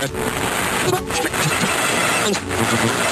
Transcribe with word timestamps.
Thank 0.00 0.14
you. 3.04 3.09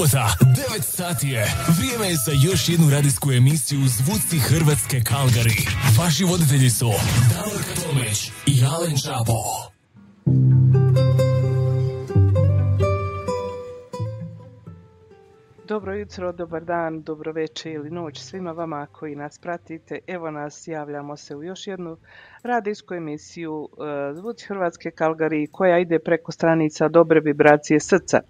Subota, 0.00 0.26
9 0.40 0.82
sati 0.82 1.28
je. 1.28 1.46
Vrijeme 1.78 2.08
je 2.08 2.16
za 2.16 2.32
još 2.44 2.68
jednu 2.68 2.90
radijsku 2.90 3.32
emisiju 3.32 3.80
Zvuci 3.80 4.38
Hrvatske 4.38 5.00
Kalgari. 5.00 5.66
Vaši 5.98 6.24
voditelji 6.24 6.70
su 6.70 6.90
Davor 7.34 7.62
Tomić 7.82 8.32
i 8.46 8.64
Alen 8.64 8.96
Čapo. 9.04 9.32
Dobro 15.68 15.94
jutro, 15.94 16.32
dobar 16.32 16.64
dan, 16.64 17.02
dobro 17.02 17.32
večer 17.32 17.72
ili 17.72 17.90
noć 17.90 18.18
svima 18.18 18.52
vama 18.52 18.86
koji 18.86 19.16
nas 19.16 19.38
pratite. 19.38 19.98
Evo 20.06 20.30
nas, 20.30 20.68
javljamo 20.68 21.16
se 21.16 21.36
u 21.36 21.42
još 21.42 21.66
jednu 21.66 21.96
radijsku 22.44 22.94
emisiju 22.94 23.68
e, 23.72 24.14
Zvuci 24.14 24.46
Hrvatske 24.46 24.90
Kalgari 24.90 25.46
koja 25.52 25.78
ide 25.78 25.98
preko 25.98 26.32
stranica 26.32 26.88
Dobre 26.88 27.20
vibracije 27.20 27.80
srca. 27.80 28.20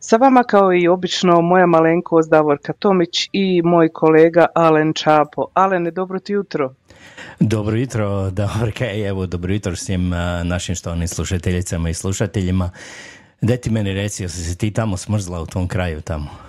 Sa 0.00 0.16
vama 0.16 0.42
kao 0.42 0.74
i 0.74 0.88
obično 0.88 1.40
moja 1.40 1.66
malenkost 1.66 2.30
Davorka 2.30 2.72
Tomić 2.72 3.28
i 3.32 3.62
moj 3.62 3.88
kolega 3.88 4.46
Alen 4.54 4.92
Čapo. 4.92 5.46
Alene, 5.54 5.90
dobro 5.90 6.18
ti 6.18 6.32
jutro. 6.32 6.74
Dobro 7.40 7.76
jutro, 7.76 8.30
Davorka, 8.30 8.92
i 8.92 9.02
evo 9.02 9.26
dobro 9.26 9.52
jutro 9.52 9.76
svim 9.76 10.12
a, 10.12 10.42
našim 10.44 10.74
štovnim 10.74 11.08
slušateljicama 11.08 11.90
i 11.90 11.94
slušateljima. 11.94 12.70
Daj 13.40 13.56
ti 13.56 13.70
meni 13.70 13.92
reci, 13.92 14.22
jesi 14.22 14.44
se 14.44 14.56
ti 14.56 14.70
tamo 14.70 14.96
smrzla 14.96 15.42
u 15.42 15.46
tom 15.46 15.68
kraju 15.68 16.00
tamo? 16.00 16.45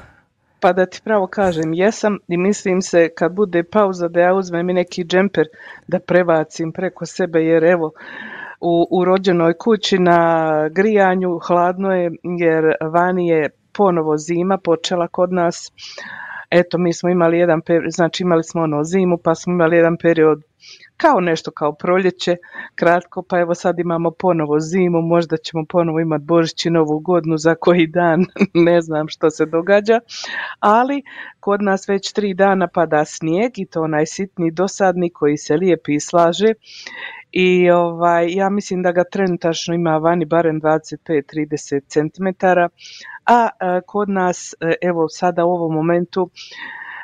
Pa 0.59 0.73
da 0.73 0.85
ti 0.85 1.01
pravo 1.03 1.27
kažem, 1.27 1.73
jesam 1.73 2.17
i 2.27 2.37
mislim 2.37 2.81
se 2.81 3.09
kad 3.17 3.33
bude 3.33 3.63
pauza 3.63 4.07
da 4.07 4.19
ja 4.19 4.33
uzmem 4.33 4.69
i 4.69 4.73
neki 4.73 5.03
džemper 5.03 5.45
da 5.87 5.99
prebacim 5.99 6.71
preko 6.71 7.05
sebe 7.05 7.39
jer 7.39 7.63
evo 7.63 7.91
u, 8.61 8.87
u 8.91 9.05
rođenoj 9.05 9.53
kući 9.53 9.99
na 9.99 10.69
grijanju 10.69 11.39
hladno 11.47 11.91
je 11.93 12.11
jer 12.23 12.63
vani 12.93 13.27
je 13.27 13.49
ponovo 13.73 14.17
zima 14.17 14.57
počela 14.57 15.07
kod 15.07 15.33
nas. 15.33 15.71
Eto, 16.49 16.77
mi 16.77 16.93
smo 16.93 17.09
imali 17.09 17.37
jedan 17.37 17.61
period, 17.61 17.91
znači 17.91 18.23
imali 18.23 18.43
smo 18.43 18.61
ono 18.61 18.83
zimu 18.83 19.17
pa 19.23 19.35
smo 19.35 19.53
imali 19.53 19.75
jedan 19.75 19.97
period 19.97 20.41
kao 20.97 21.19
nešto 21.19 21.51
kao 21.51 21.73
proljeće, 21.73 22.35
kratko, 22.75 23.23
pa 23.29 23.39
evo 23.39 23.55
sad 23.55 23.79
imamo 23.79 24.11
ponovo 24.11 24.59
zimu, 24.59 25.01
možda 25.01 25.37
ćemo 25.37 25.65
ponovo 25.69 25.99
imati 25.99 26.23
Božić 26.23 26.65
i 26.65 26.69
Novu 26.69 26.99
godinu 26.99 27.37
za 27.37 27.55
koji 27.55 27.87
dan, 27.87 28.25
ne 28.67 28.81
znam 28.81 29.07
što 29.07 29.29
se 29.29 29.45
događa, 29.45 29.99
ali 30.59 31.03
kod 31.39 31.61
nas 31.61 31.89
već 31.89 32.13
tri 32.13 32.33
dana 32.33 32.67
pada 32.67 33.05
snijeg 33.05 33.59
i 33.59 33.65
to 33.65 33.81
onaj 33.81 34.05
sitni 34.05 34.51
dosadni 34.51 35.09
koji 35.09 35.37
se 35.37 35.57
lijepi 35.57 35.99
slaže. 35.99 36.53
I 37.31 37.69
ovaj, 37.69 38.33
ja 38.33 38.49
mislim 38.49 38.81
da 38.83 38.91
ga 38.91 39.03
trenutačno 39.11 39.75
ima 39.75 39.97
vani 39.97 40.25
barem 40.25 40.61
25-30 40.61 41.81
cm, 41.87 42.47
a 43.25 43.49
kod 43.85 44.09
nas 44.09 44.55
evo 44.81 45.09
sada 45.09 45.45
u 45.45 45.49
ovom 45.49 45.73
momentu 45.73 46.29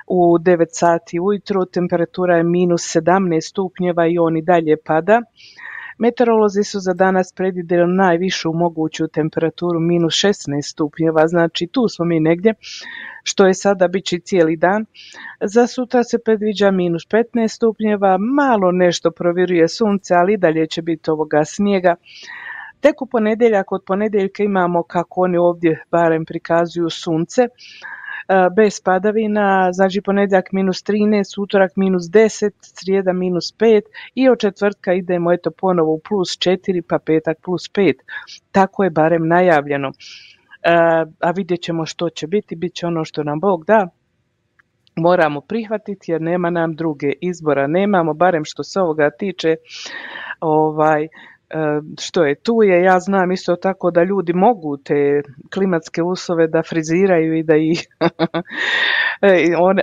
u 0.07 0.38
9 0.39 0.65
sati 0.69 1.19
ujutro, 1.19 1.65
temperatura 1.65 2.38
je 2.38 2.44
minus 2.44 2.95
17 2.95 3.50
stupnjeva 3.50 4.07
i 4.07 4.17
on 4.17 4.38
i 4.38 4.41
dalje 4.41 4.77
pada. 4.85 5.21
Meteorolozi 5.97 6.63
su 6.63 6.79
za 6.79 6.94
danas 6.94 7.33
predvidjeli 7.33 7.95
najvišu 7.95 8.53
moguću 8.53 9.07
temperaturu 9.07 9.79
minus 9.79 10.13
16 10.13 10.71
stupnjeva, 10.71 11.27
znači 11.27 11.67
tu 11.67 11.88
smo 11.88 12.05
mi 12.05 12.19
negdje, 12.19 12.53
što 13.23 13.47
je 13.47 13.53
sada 13.53 13.88
bit 13.88 14.05
će 14.05 14.19
cijeli 14.19 14.57
dan. 14.57 14.85
Za 15.41 15.67
sutra 15.67 16.03
se 16.03 16.19
predviđa 16.25 16.71
minus 16.71 17.03
15 17.07 17.47
stupnjeva, 17.47 18.17
malo 18.17 18.71
nešto 18.71 19.11
provjeruje 19.11 19.67
sunce, 19.67 20.13
ali 20.13 20.38
dalje 20.38 20.67
će 20.67 20.81
biti 20.81 21.11
ovoga 21.11 21.45
snijega. 21.45 21.95
Tek 22.79 23.01
u 23.01 23.06
ponedjeljak 23.06 23.71
od 23.71 23.83
ponedjeljka 23.85 24.44
imamo 24.44 24.83
kako 24.83 25.21
oni 25.21 25.38
ovdje 25.38 25.83
barem 25.91 26.25
prikazuju 26.25 26.89
sunce, 26.89 27.47
bez 28.55 28.81
padavina, 28.81 29.69
znači 29.73 30.01
ponedjeljak 30.01 30.51
minus 30.51 30.83
13, 30.83 31.41
utorak 31.41 31.71
minus 31.75 32.03
10, 32.03 32.51
srijeda 32.61 33.13
minus 33.13 33.53
5 33.57 33.81
i 34.15 34.29
od 34.29 34.39
četvrtka 34.39 34.93
idemo 34.93 35.31
eto 35.31 35.51
ponovo 35.51 35.93
u 35.93 36.01
plus 36.09 36.29
4 36.29 36.81
pa 36.89 36.99
petak 36.99 37.37
plus 37.41 37.71
5. 37.71 37.93
Tako 38.51 38.83
je 38.83 38.89
barem 38.89 39.27
najavljeno. 39.27 39.87
E, 39.87 39.93
a 41.19 41.31
vidjet 41.35 41.61
ćemo 41.61 41.85
što 41.85 42.09
će 42.09 42.27
biti, 42.27 42.55
bit 42.55 42.73
će 42.73 42.87
ono 42.87 43.05
što 43.05 43.23
nam 43.23 43.39
Bog 43.39 43.65
da, 43.65 43.87
moramo 44.95 45.41
prihvatiti 45.41 46.11
jer 46.11 46.21
nema 46.21 46.49
nam 46.49 46.75
druge 46.75 47.11
izbora, 47.21 47.67
nemamo 47.67 48.13
barem 48.13 48.45
što 48.45 48.63
se 48.63 48.79
ovoga 48.79 49.09
tiče 49.09 49.55
ovaj 50.39 51.03
E, 51.03 51.07
što 52.00 52.25
je 52.25 52.36
tu 52.36 52.63
je. 52.63 52.84
Ja 52.84 53.00
znam 53.00 53.31
isto 53.31 53.56
tako 53.56 53.92
da 53.92 54.04
ljudi 54.04 54.34
mogu 54.34 54.78
te 54.78 55.22
klimatske 55.54 56.04
uslove 56.04 56.48
da 56.48 56.63
friziraju 56.69 57.38
i 57.38 57.44
da 57.44 57.56
ih 57.56 57.88
e, 59.22 59.56
on, 59.60 59.78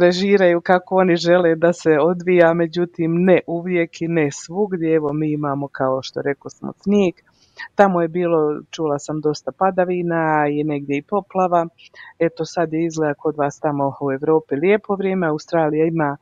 režiraju 0.00 0.60
kako 0.60 0.96
oni 0.96 1.16
žele 1.16 1.54
da 1.54 1.72
se 1.72 1.90
odvija, 2.00 2.54
međutim 2.54 3.14
ne 3.24 3.40
uvijek 3.46 4.02
i 4.02 4.08
ne 4.08 4.28
svugdje. 4.32 4.94
Evo 4.94 5.12
mi 5.12 5.32
imamo 5.32 5.68
kao 5.68 6.02
što 6.02 6.22
rekao 6.22 6.50
smo 6.50 6.72
snijeg, 6.82 7.14
Tamo 7.74 8.02
je 8.02 8.08
bilo, 8.08 8.60
čula 8.70 8.98
sam, 8.98 9.20
dosta 9.20 9.52
padavina 9.52 10.46
i 10.50 10.64
negdje 10.64 10.98
i 10.98 11.02
poplava. 11.02 11.66
Eto 12.18 12.44
sad 12.44 12.72
je 12.72 12.84
izgleda 12.84 13.14
kod 13.14 13.36
vas 13.36 13.60
tamo 13.60 13.92
u 14.00 14.12
Europi 14.12 14.54
lijepo 14.54 14.94
vrijeme, 14.94 15.26
Australija 15.26 15.86
ima 15.86 16.16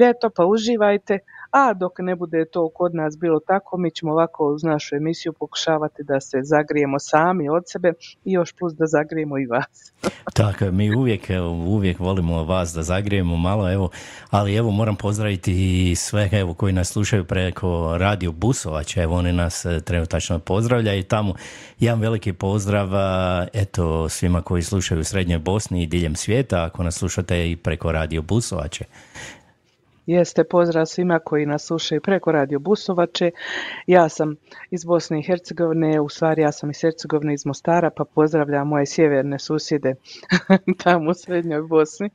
ljeto, 0.00 0.30
pa 0.36 0.44
uživajte 0.46 1.18
a 1.50 1.74
dok 1.74 1.92
ne 1.98 2.16
bude 2.16 2.44
to 2.44 2.68
kod 2.68 2.94
nas 2.94 3.18
bilo 3.18 3.40
tako, 3.40 3.76
mi 3.76 3.90
ćemo 3.90 4.12
ovako 4.12 4.48
uz 4.48 4.62
našu 4.62 4.96
emisiju 4.96 5.32
pokušavati 5.32 6.02
da 6.02 6.20
se 6.20 6.38
zagrijemo 6.42 6.98
sami 6.98 7.48
od 7.48 7.62
sebe 7.66 7.92
i 8.24 8.32
još 8.32 8.52
plus 8.52 8.72
da 8.72 8.86
zagrijemo 8.86 9.38
i 9.38 9.46
vas. 9.46 9.92
tako, 10.34 10.64
mi 10.64 10.96
uvijek, 10.96 11.30
uvijek 11.66 11.98
volimo 11.98 12.44
vas 12.44 12.72
da 12.74 12.82
zagrijemo 12.82 13.36
malo, 13.36 13.72
evo, 13.72 13.90
ali 14.30 14.54
evo 14.54 14.70
moram 14.70 14.96
pozdraviti 14.96 15.90
i 15.90 15.94
sve 15.94 16.28
evo, 16.32 16.54
koji 16.54 16.72
nas 16.72 16.88
slušaju 16.88 17.24
preko 17.24 17.94
radio 17.98 18.32
Busovaća, 18.32 19.02
evo 19.02 19.16
oni 19.16 19.32
nas 19.32 19.64
e, 19.64 19.80
trenutačno 19.80 20.38
pozdravlja 20.38 20.94
i 20.94 21.02
tamo 21.02 21.34
jedan 21.78 22.00
veliki 22.00 22.32
pozdrav 22.32 22.88
eto 23.52 24.08
svima 24.08 24.42
koji 24.42 24.62
slušaju 24.62 25.00
u 25.00 25.04
Srednjoj 25.04 25.38
Bosni 25.38 25.82
i 25.82 25.86
diljem 25.86 26.16
svijeta, 26.16 26.64
ako 26.64 26.82
nas 26.82 26.94
slušate 26.94 27.50
i 27.50 27.56
preko 27.56 27.92
radio 27.92 28.22
Busovače. 28.22 28.84
Jeste 30.08 30.44
pozdrav 30.44 30.86
svima 30.86 31.18
koji 31.18 31.46
nas 31.46 31.66
slušaju 31.66 32.00
preko 32.00 32.32
Radio 32.32 32.58
Busovače. 32.58 33.30
Ja 33.86 34.08
sam 34.08 34.36
iz 34.70 34.84
Bosne 34.84 35.18
i 35.18 35.22
Hercegovine, 35.22 36.00
u 36.00 36.08
stvari 36.08 36.42
ja 36.42 36.52
sam 36.52 36.70
iz 36.70 36.80
Hercegovine 36.80 37.34
iz 37.34 37.46
Mostara, 37.46 37.90
pa 37.90 38.04
pozdravljam 38.04 38.68
moje 38.68 38.86
sjeverne 38.86 39.38
susjede 39.38 39.94
tamo 40.84 41.10
u 41.10 41.14
Srednjoj 41.14 41.62
Bosni 41.62 42.10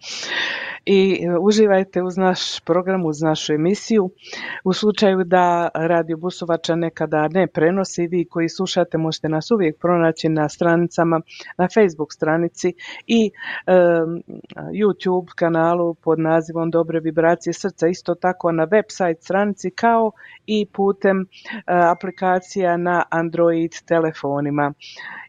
i 0.86 1.20
e, 1.24 1.38
uživajte 1.38 2.02
uz 2.02 2.18
naš 2.18 2.60
program, 2.60 3.06
uz 3.06 3.22
našu 3.22 3.54
emisiju. 3.54 4.10
U 4.64 4.74
slučaju 4.74 5.24
da 5.24 5.70
Radio 5.74 6.18
Busovača 6.18 6.76
nekada 6.76 7.28
ne 7.28 7.48
prenosi, 7.48 8.08
vi 8.08 8.26
koji 8.26 8.50
slušate 8.50 8.98
možete 8.98 9.30
nas 9.30 9.52
uvijek 9.52 9.80
pronaći 9.80 10.30
na 10.30 10.50
stranicama, 10.50 11.22
na 11.58 11.68
Facebook 11.74 12.14
stranici 12.14 12.74
i 13.08 13.32
YouTube 14.74 15.34
kanalu 15.36 15.94
pod 15.94 16.20
nazivom 16.20 16.72
Dobre 16.72 17.00
vibracije 17.00 17.54
srca, 17.54 17.83
isto 17.88 18.16
tako 18.16 18.52
na 18.52 18.68
website 18.68 19.22
stranici 19.22 19.72
kao 19.72 20.12
i 20.46 20.66
putem 20.66 21.22
e, 21.22 21.26
aplikacija 21.66 22.78
na 22.78 23.04
Android 23.10 23.72
telefonima 23.86 24.74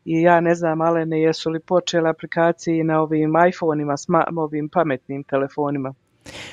i 0.04 0.22
ja 0.22 0.40
ne 0.40 0.54
znam 0.54 0.80
Alene 0.80 1.20
jesu 1.20 1.50
li 1.50 1.60
počele 1.60 2.10
aplikacije 2.10 2.84
na 2.84 3.00
ovim 3.00 3.32
iPhoneima, 3.48 3.94
ovim 4.36 4.68
pametnim 4.68 5.24
telefonima. 5.24 5.94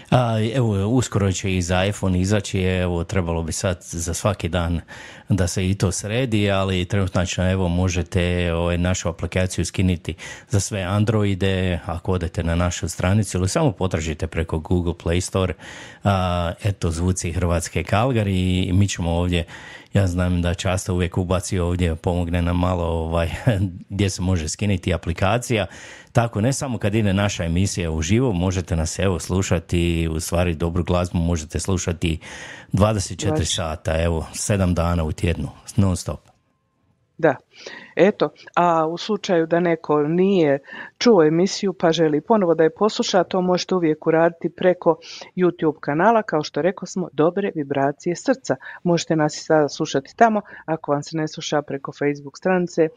A, 0.10 0.52
evo, 0.56 0.88
uskoro 0.88 1.32
će 1.32 1.58
i 1.58 1.62
za 1.62 1.86
iPhone 1.86 2.22
izaći, 2.22 2.62
evo, 2.62 3.04
trebalo 3.04 3.44
bi 3.44 3.52
sad 3.52 3.78
za 3.82 4.14
svaki 4.14 4.50
dan 4.50 4.82
da 5.30 5.48
se 5.48 5.70
i 5.70 5.76
to 5.76 5.92
sredi, 5.92 6.52
ali 6.52 6.86
trenutno 6.86 7.22
evo, 7.52 7.68
možete 7.68 8.54
ovaj, 8.54 8.78
našu 8.78 9.10
aplikaciju 9.10 9.66
skiniti 9.66 10.14
za 10.50 10.60
sve 10.60 10.82
Androide, 10.82 11.80
ako 11.86 12.12
odete 12.12 12.44
na 12.44 12.56
našu 12.56 12.90
stranicu 12.90 13.38
ili 13.38 13.50
samo 13.50 13.72
potražite 13.72 14.28
preko 14.28 14.60
Google 14.60 14.94
Play 14.94 15.22
Store, 15.22 15.54
a, 16.04 16.52
eto, 16.64 16.92
zvuci 16.92 17.32
Hrvatske 17.32 17.84
Kalgari 17.84 18.64
i 18.64 18.74
mi 18.74 18.88
ćemo 18.88 19.12
ovdje 19.12 19.46
ja 19.94 20.08
znam 20.08 20.42
da 20.42 20.54
často 20.54 20.94
uvijek 20.94 21.18
ubaci 21.18 21.60
ovdje, 21.60 21.96
pomogne 21.96 22.42
nam 22.42 22.60
malo 22.60 22.86
ovaj, 22.86 23.30
gdje 23.90 24.10
se 24.10 24.22
može 24.22 24.50
skiniti 24.50 24.94
aplikacija. 24.94 25.66
Tako, 26.12 26.42
ne 26.42 26.54
samo 26.54 26.78
kad 26.78 26.96
ide 26.96 27.14
naša 27.14 27.44
emisija 27.44 27.92
uživo, 27.92 28.32
možete 28.32 28.76
nas 28.76 29.00
evo 29.00 29.20
slušati, 29.20 30.10
u 30.12 30.20
stvari 30.20 30.56
dobru 30.56 30.84
glazbu 30.84 31.18
možete 31.18 31.60
slušati 31.60 32.20
24 32.74 33.56
sata, 33.56 34.04
evo, 34.04 34.28
7 34.34 34.74
dana 34.74 35.04
u 35.04 35.12
tjednu, 35.12 35.50
non 35.76 35.98
stop. 35.98 36.20
Da, 37.18 37.36
eto, 37.96 38.30
a 38.56 38.88
u 38.88 38.98
slučaju 38.98 39.48
da 39.48 39.60
neko 39.60 40.04
nije 40.04 40.60
čuo 40.98 41.24
emisiju 41.24 41.74
pa 41.74 41.92
želi 41.92 42.22
ponovo 42.22 42.56
da 42.56 42.64
je 42.64 42.76
posluša, 42.76 43.24
to 43.24 43.42
možete 43.42 43.76
uvijek 43.76 44.08
uraditi 44.08 44.50
preko 44.50 44.98
YouTube 45.36 45.80
kanala, 45.80 46.24
kao 46.24 46.44
što 46.44 46.62
rekao 46.62 46.86
smo, 46.86 47.08
Dobre 47.14 47.52
vibracije 47.56 48.16
srca. 48.16 48.56
Možete 48.84 49.16
nas 49.16 49.38
i 49.38 49.44
sada 49.44 49.70
slušati 49.70 50.16
tamo, 50.16 50.42
ako 50.66 50.92
vam 50.92 51.04
se 51.04 51.18
ne 51.18 51.28
sluša 51.28 51.62
preko 51.62 51.92
Facebook 51.92 52.38
stranice, 52.38 52.88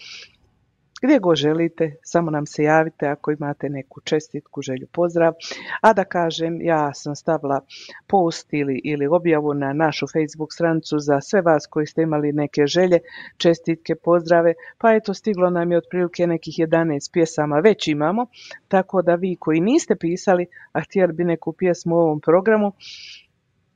gdje 1.04 1.18
god 1.18 1.37
želite, 1.37 1.96
samo 2.02 2.30
nam 2.30 2.46
se 2.46 2.62
javite 2.62 3.06
ako 3.06 3.32
imate 3.32 3.68
neku 3.68 4.00
čestitku, 4.00 4.62
želju, 4.62 4.87
pozdrav. 4.92 5.32
A 5.80 5.92
da 5.92 6.04
kažem, 6.04 6.61
ja 6.61 6.94
sam 6.94 7.14
stavila 7.14 7.61
post 8.06 8.52
ili, 8.52 8.80
ili 8.84 9.06
objavu 9.06 9.54
na 9.54 9.73
našu 9.73 10.06
Facebook 10.06 10.52
stranicu 10.52 10.99
za 10.99 11.20
sve 11.20 11.40
vas 11.40 11.66
koji 11.66 11.87
ste 11.87 12.02
imali 12.02 12.32
neke 12.32 12.66
želje, 12.66 12.99
čestitke, 13.37 13.94
pozdrave, 13.94 14.54
pa 14.78 14.94
eto 14.94 15.14
stiglo 15.14 15.50
nam 15.50 15.73
je 15.73 15.78
otprilike 15.78 16.26
nekih 16.26 16.54
11 16.54 17.12
pjesama, 17.12 17.58
već 17.58 17.88
imamo, 17.88 18.26
tako 18.68 19.02
da 19.02 19.14
vi 19.14 19.37
koji 19.37 19.61
niste 19.61 19.96
pisali, 19.96 20.46
a 20.73 20.80
htjeli 20.80 21.12
bi 21.12 21.25
neku 21.25 21.52
pjesmu 21.52 21.96
u 21.96 21.99
ovom 21.99 22.20
programu, 22.20 22.73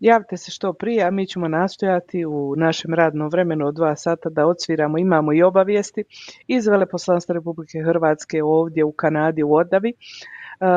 Javite 0.00 0.36
se 0.36 0.50
što 0.50 0.72
prije, 0.72 1.04
a 1.04 1.10
mi 1.10 1.26
ćemo 1.26 1.48
nastojati 1.48 2.24
u 2.24 2.54
našem 2.56 2.94
radnom 2.94 3.28
vremenu 3.28 3.66
od 3.66 3.74
dva 3.74 3.96
sata 3.96 4.28
da 4.28 4.46
odsviramo. 4.46 4.98
Imamo 4.98 5.32
i 5.32 5.42
obavijesti 5.42 6.04
iz 6.46 6.66
Veleposlanstva 6.66 7.32
Republike 7.32 7.78
Hrvatske 7.84 8.42
ovdje 8.42 8.84
u 8.84 8.92
Kanadi 8.92 9.42
u 9.42 9.54
Odavi 9.54 9.92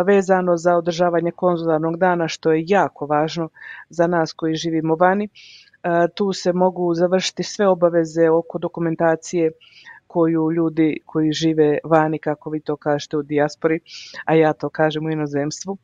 vezano 0.06 0.58
za 0.58 0.76
održavanje 0.76 1.32
konzularnog 1.32 1.98
dana 1.98 2.28
što 2.28 2.52
je 2.52 2.64
jako 2.68 3.06
važno 3.06 3.50
za 3.90 4.08
nas 4.08 4.34
koji 4.34 4.56
živimo 4.56 4.96
vani. 4.96 5.30
Tu 6.16 6.34
se 6.34 6.54
mogu 6.54 6.94
završiti 6.94 7.44
sve 7.44 7.68
obaveze 7.68 8.30
oko 8.30 8.60
dokumentacije 8.60 9.52
koju 10.14 10.52
ljudi 10.52 10.98
koji 11.06 11.32
žive 11.32 11.78
vani, 11.84 12.20
kako 12.20 12.50
vi 12.50 12.60
to 12.60 12.76
kažete 12.76 13.18
u 13.18 13.24
dijaspori, 13.24 13.80
a 14.26 14.36
ja 14.36 14.54
to 14.54 14.70
kažem 14.70 15.06
u 15.06 15.12
inozemstvu. 15.12 15.78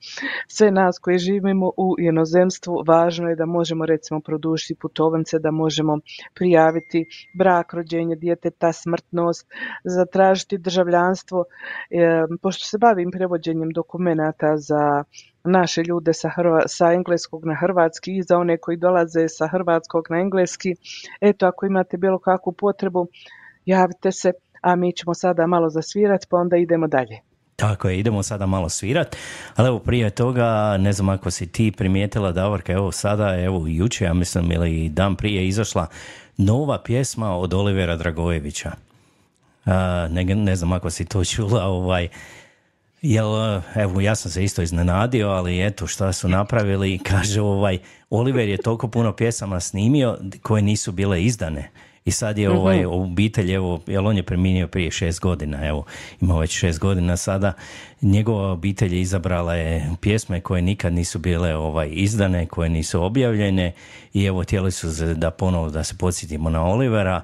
Sve 0.48 0.72
nas 0.72 1.00
koji 1.00 1.17
živimo 1.17 1.72
u 1.77 1.96
inozemstvu, 2.00 2.84
važno 2.88 3.29
je 3.29 3.36
da 3.36 3.46
možemo 3.46 3.86
recimo 3.86 4.19
produžiti 4.19 4.75
putovance, 4.81 5.39
da 5.39 5.51
možemo 5.51 6.00
prijaviti 6.36 7.05
brak, 7.38 7.74
rođenje 7.74 8.15
djeteta, 8.15 8.74
smrtnost, 8.74 9.48
zatražiti 9.84 10.57
državljanstvo. 10.57 11.46
E, 11.91 12.25
pošto 12.41 12.65
se 12.65 12.77
bavim 12.77 13.12
prevođenjem 13.12 13.69
dokumenata 13.72 14.57
za 14.57 15.03
naše 15.48 15.84
ljude 15.84 16.13
sa, 16.13 16.31
sa 16.67 16.93
engleskog 16.93 17.46
na 17.46 17.55
hrvatski 17.55 18.17
i 18.17 18.24
za 18.24 18.38
one 18.38 18.57
koji 18.57 18.77
dolaze 18.77 19.27
sa 19.27 19.48
hrvatskog 19.48 20.07
na 20.10 20.19
engleski. 20.19 20.75
Eto, 21.22 21.48
ako 21.48 21.65
imate 21.65 21.98
bilo 21.98 22.19
kakvu 22.19 22.51
potrebu, 22.51 23.07
javite 23.67 24.12
se, 24.12 24.31
a 24.62 24.75
mi 24.75 24.93
ćemo 24.93 25.13
sada 25.13 25.47
malo 25.47 25.69
zasvirati, 25.69 26.27
pa 26.29 26.38
onda 26.38 26.57
idemo 26.57 26.88
dalje. 26.88 27.19
Tako 27.55 27.89
je, 27.89 28.00
idemo 28.00 28.24
sada 28.24 28.45
malo 28.45 28.69
svirat, 28.69 29.15
ali 29.55 29.67
evo 29.67 29.79
prije 29.79 30.09
toga, 30.09 30.77
ne 30.77 30.93
znam 30.93 31.09
ako 31.09 31.31
si 31.31 31.51
ti 31.51 31.71
primijetila 31.71 32.31
Davorka, 32.31 32.74
evo 32.74 32.91
sada, 32.91 33.39
evo 33.39 33.67
juče, 33.67 34.05
ja 34.05 34.13
mislim, 34.13 34.51
ili 34.51 34.89
dan 34.89 35.15
prije 35.15 35.47
izašla 35.47 35.88
nova 36.38 36.81
pjesma 36.83 37.38
od 37.38 37.53
Olivera 37.53 37.95
Dragojevića. 37.95 38.71
ne, 40.09 40.24
ne 40.24 40.55
znam 40.55 40.71
ako 40.71 40.89
si 40.89 41.05
to 41.05 41.25
čula, 41.25 41.63
ovaj, 41.63 42.07
Jel, 43.01 43.62
evo, 43.75 44.01
ja 44.01 44.15
sam 44.15 44.31
se 44.31 44.43
isto 44.43 44.62
iznenadio, 44.62 45.29
ali 45.29 45.65
eto 45.65 45.88
šta 45.88 46.13
su 46.13 46.29
napravili, 46.29 47.00
kaže 47.12 47.41
ovaj, 47.41 47.79
Oliver 48.09 48.50
je 48.50 48.57
toliko 48.57 48.88
puno 48.88 49.15
pjesama 49.15 49.59
snimio 49.59 50.17
koje 50.41 50.62
nisu 50.62 50.91
bile 50.91 51.24
izdane. 51.24 51.71
I 52.07 52.11
sad 52.11 52.37
je 52.37 52.49
ovaj 52.49 52.79
mhm. 52.79 52.87
obitelj, 52.89 53.53
evo, 53.53 53.79
jel 53.87 54.07
on 54.07 54.17
je 54.17 54.23
preminio 54.23 54.67
prije 54.67 54.91
šest 54.91 55.19
godina, 55.19 55.67
evo, 55.67 55.85
ima 56.21 56.39
već 56.39 56.59
šest 56.59 56.79
godina 56.79 57.17
sada, 57.17 57.53
njegova 58.01 58.51
obitelj 58.51 58.95
je 58.95 59.01
izabrala 59.01 59.55
je 59.55 59.91
pjesme 60.01 60.41
koje 60.41 60.61
nikad 60.61 60.93
nisu 60.93 61.19
bile 61.19 61.55
ovaj 61.55 61.89
izdane, 61.91 62.45
koje 62.45 62.69
nisu 62.69 63.03
objavljene 63.03 63.73
i 64.13 64.25
evo, 64.25 64.43
htjeli 64.43 64.71
su 64.71 64.87
da 65.15 65.31
ponovo 65.31 65.69
da 65.69 65.83
se 65.83 65.97
podsjetimo 65.97 66.49
na 66.49 66.65
Olivera 66.65 67.21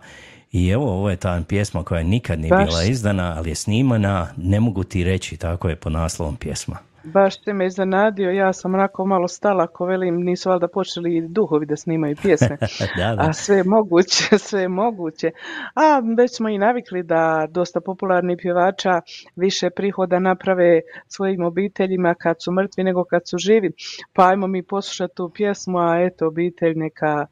i 0.52 0.70
evo, 0.70 0.92
ovo 0.92 1.10
je 1.10 1.16
ta 1.16 1.44
pjesma 1.48 1.84
koja 1.84 2.04
nikad 2.04 2.40
nije 2.40 2.50
bila 2.50 2.84
izdana, 2.84 3.36
ali 3.38 3.50
je 3.50 3.56
snimana, 3.56 4.28
ne 4.38 4.60
mogu 4.60 4.84
ti 4.84 5.04
reći, 5.04 5.38
tako 5.38 5.70
je 5.70 5.76
po 5.76 5.90
naslovom 5.90 6.36
pjesma. 6.36 6.93
Baš 7.04 7.42
te 7.42 7.54
me 7.54 7.66
iznenadio, 7.66 8.32
ja 8.32 8.54
sam 8.54 8.74
onako 8.74 9.06
malo 9.06 9.28
stala, 9.28 9.64
ako 9.64 9.86
velim, 9.86 10.16
nisu 10.16 10.50
valjda 10.50 10.68
počeli 10.68 11.28
duhovi 11.28 11.66
da 11.66 11.76
snimaju 11.76 12.16
pjesme. 12.22 12.58
da, 12.98 13.16
A 13.20 13.34
sve 13.34 13.56
je 13.58 13.64
moguće, 13.64 14.38
sve 14.48 14.62
je 14.62 14.68
moguće. 14.68 15.32
A 15.76 16.02
već 16.18 16.36
smo 16.36 16.50
i 16.50 16.58
navikli 16.58 17.04
da 17.04 17.48
dosta 17.50 17.82
popularni 17.82 18.38
pjevača 18.38 19.02
više 19.36 19.70
prihoda 19.70 20.20
naprave 20.20 20.82
svojim 21.08 21.44
obiteljima 21.44 22.16
kad 22.16 22.36
su 22.44 22.52
mrtvi 22.52 22.84
nego 22.84 23.04
kad 23.04 23.22
su 23.26 23.38
živi. 23.38 23.72
Pa 24.14 24.30
ajmo 24.30 24.48
mi 24.48 24.64
poslušati 24.64 25.16
tu 25.16 25.32
pjesmu, 25.36 25.80
a 25.80 26.00
eto 26.00 26.28
obitelj 26.28 26.74
neka 26.76 27.26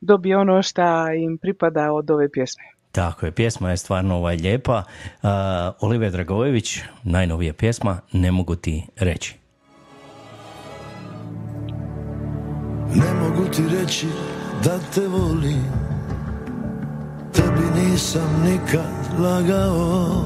dobije 0.00 0.36
ono 0.36 0.62
što 0.62 1.12
im 1.12 1.38
pripada 1.38 1.92
od 1.92 2.10
ove 2.10 2.28
pjesme. 2.30 2.79
Tako 2.92 3.26
je, 3.26 3.32
pjesma 3.32 3.70
je 3.70 3.76
stvarno 3.76 4.16
ovaj 4.16 4.36
lijepa. 4.36 4.82
Uh, 5.22 5.30
Oliver 5.80 6.12
Dragojević, 6.12 6.78
najnovija 7.02 7.52
pjesma, 7.52 8.00
Ne 8.12 8.32
mogu 8.32 8.56
ti 8.56 8.86
reći. 8.96 9.40
Ne 12.94 13.14
mogu 13.14 13.48
ti 13.48 13.62
reći 13.80 14.06
da 14.64 14.78
te 14.94 15.08
volim 15.08 15.64
Tebi 17.34 17.80
nisam 17.80 18.42
nikad 18.44 19.20
lagao 19.20 20.24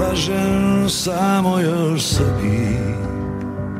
Lažem 0.00 0.88
samo 0.88 1.60
još 1.60 2.02
sebi 2.02 2.78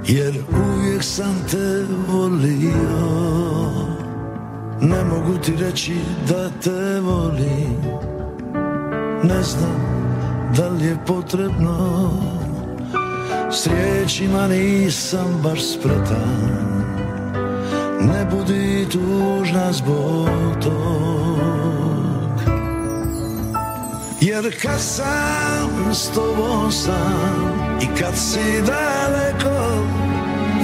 Jer 0.07 0.35
uvijek 0.51 1.03
sam 1.03 1.37
te 1.51 1.85
volio 2.09 3.96
ne 4.81 5.05
mogu 5.05 5.39
ti 5.39 5.57
reći 5.57 5.95
da 6.29 6.51
te 6.51 7.01
volim. 7.01 7.77
Ne 9.23 9.43
znam 9.43 9.87
da 10.57 10.69
li 10.69 10.85
je 10.85 10.97
potrebno. 11.07 12.11
S 13.53 13.67
riječima 13.67 14.49
nisam 14.49 15.41
baš 15.43 15.61
spretan. 15.73 16.87
Ne 18.01 18.27
budi 18.31 18.87
tužna 18.93 19.73
zbog 19.73 20.29
tog. 20.63 21.17
Jer 24.21 24.61
kad 24.63 24.81
sam 24.81 25.95
s 25.95 26.09
tobom 26.09 26.73
sam 26.73 27.79
I 27.83 27.87
kad 28.01 28.17
si 28.17 28.63
daleko 28.67 29.85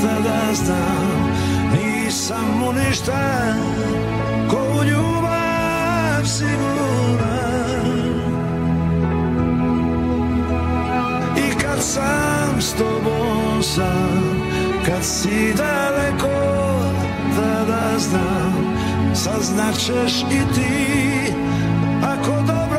Tada 0.02 0.54
znam 0.54 1.33
Nisam 1.73 2.45
mu 2.59 2.73
ništa 2.73 3.54
ko 4.82 4.86
u 4.86 4.90
ljubav 4.90 6.24
siguran 6.24 7.82
I 11.36 11.58
kad 11.60 11.82
sam 11.82 12.60
s 12.60 12.74
tobom 12.74 13.62
sam 13.62 14.42
Kad 14.86 15.04
si 15.04 15.54
daleko 15.54 16.28
tada 17.36 17.98
znam 17.98 18.76
Saznaćeš 19.14 20.22
i 20.22 20.54
ti 20.54 21.32
Ako 22.02 22.42
dobro 22.46 22.72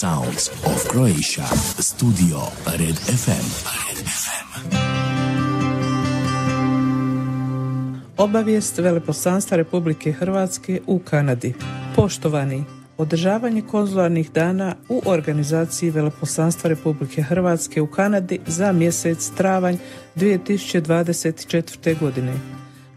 Sounds 0.00 0.50
of 0.64 0.88
Croatia. 0.88 1.46
Studio 1.78 2.38
Red 2.66 2.94
FM. 2.94 3.46
Red 3.86 4.06
FM. 4.06 4.76
Obavijest 8.16 8.78
Veleposlanstva 8.78 9.56
Republike 9.56 10.12
Hrvatske 10.12 10.80
u 10.86 10.98
Kanadi. 10.98 11.54
Poštovani, 11.96 12.64
održavanje 12.96 13.62
konzularnih 13.62 14.32
dana 14.32 14.74
u 14.88 15.02
organizaciji 15.06 15.90
Veleposlanstva 15.90 16.68
Republike 16.68 17.22
Hrvatske 17.22 17.80
u 17.80 17.86
Kanadi 17.86 18.40
za 18.46 18.72
mjesec 18.72 19.30
travanj 19.36 19.76
2024. 20.16 21.98
godine. 21.98 22.32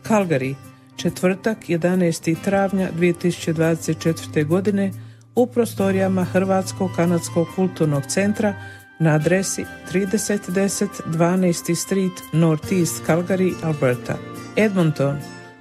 Calgary, 0.08 0.56
četvrtak 0.96 1.58
11. 1.68 2.36
travnja 2.44 2.90
2024. 3.00 4.46
godine 4.46 4.92
u 5.36 5.48
prostorijama 5.48 6.24
Hrvatskog 6.24 6.92
kanadskog 6.96 7.48
kulturnog 7.56 8.04
centra 8.08 8.54
na 9.00 9.16
adresi 9.16 9.66
3010 9.94 10.88
12. 11.08 11.76
Street 11.76 12.34
Northeast 12.34 13.04
Calgary, 13.08 13.54
Alberta. 13.64 14.18
Edmonton, 14.56 15.18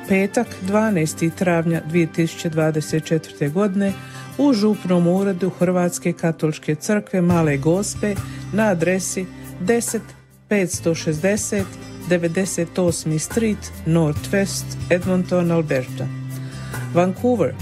petak 0.09 0.47
12. 0.69 1.31
travnja 1.35 1.83
2024. 1.93 3.53
godine 3.53 3.93
u 4.39 4.53
župnom 4.53 5.07
uredu 5.07 5.51
Hrvatske 5.51 6.13
katoličke 6.13 6.75
crkve 6.75 7.21
Male 7.21 7.57
Gospe 7.57 8.15
na 8.53 8.63
adresi 8.63 9.27
10 9.61 10.01
560 10.51 11.65
98. 12.09 13.19
Street 13.19 13.73
Northwest 13.87 14.65
Edmonton, 14.91 15.51
Alberta. 15.51 16.07
Vancouver, 16.95 17.55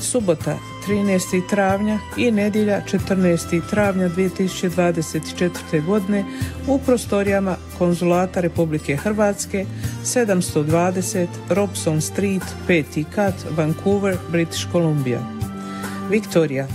subota 0.00 0.58
13. 0.86 1.48
travnja 1.50 1.98
i 2.16 2.30
nedjelja 2.30 2.80
14. 2.92 3.70
travnja 3.70 4.08
2024. 4.08 5.84
godine 5.86 6.24
u 6.68 6.78
prostorijama 6.78 7.56
Konzulata 7.78 8.40
Republike 8.40 8.96
Hrvatske 8.96 9.66
720 10.04 11.26
Robson 11.48 12.00
Street 12.00 12.42
5. 12.68 13.04
kat 13.14 13.34
Vancouver, 13.50 14.16
British 14.30 14.72
Columbia. 14.72 15.20
Viktorija, 16.10 16.66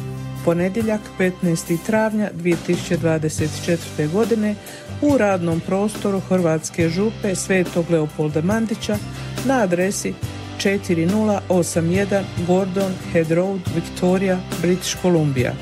ponedjeljak 0.46 1.02
15. 1.20 1.78
travnja 1.86 2.30
2024. 2.44 4.12
godine 4.12 4.56
u 5.02 5.18
radnom 5.18 5.60
prostoru 5.60 6.20
Hrvatske 6.20 6.90
župe 6.90 7.36
Svetog 7.36 7.86
Leopolda 7.90 8.42
Mandića 8.42 8.98
na 9.46 9.62
adresi 9.62 10.14
4081 10.64 12.26
Gordon 12.48 12.94
Head 13.14 13.32
Road, 13.32 13.60
Victoria, 13.76 14.40
British 14.62 14.96
Columbia. 15.02 15.54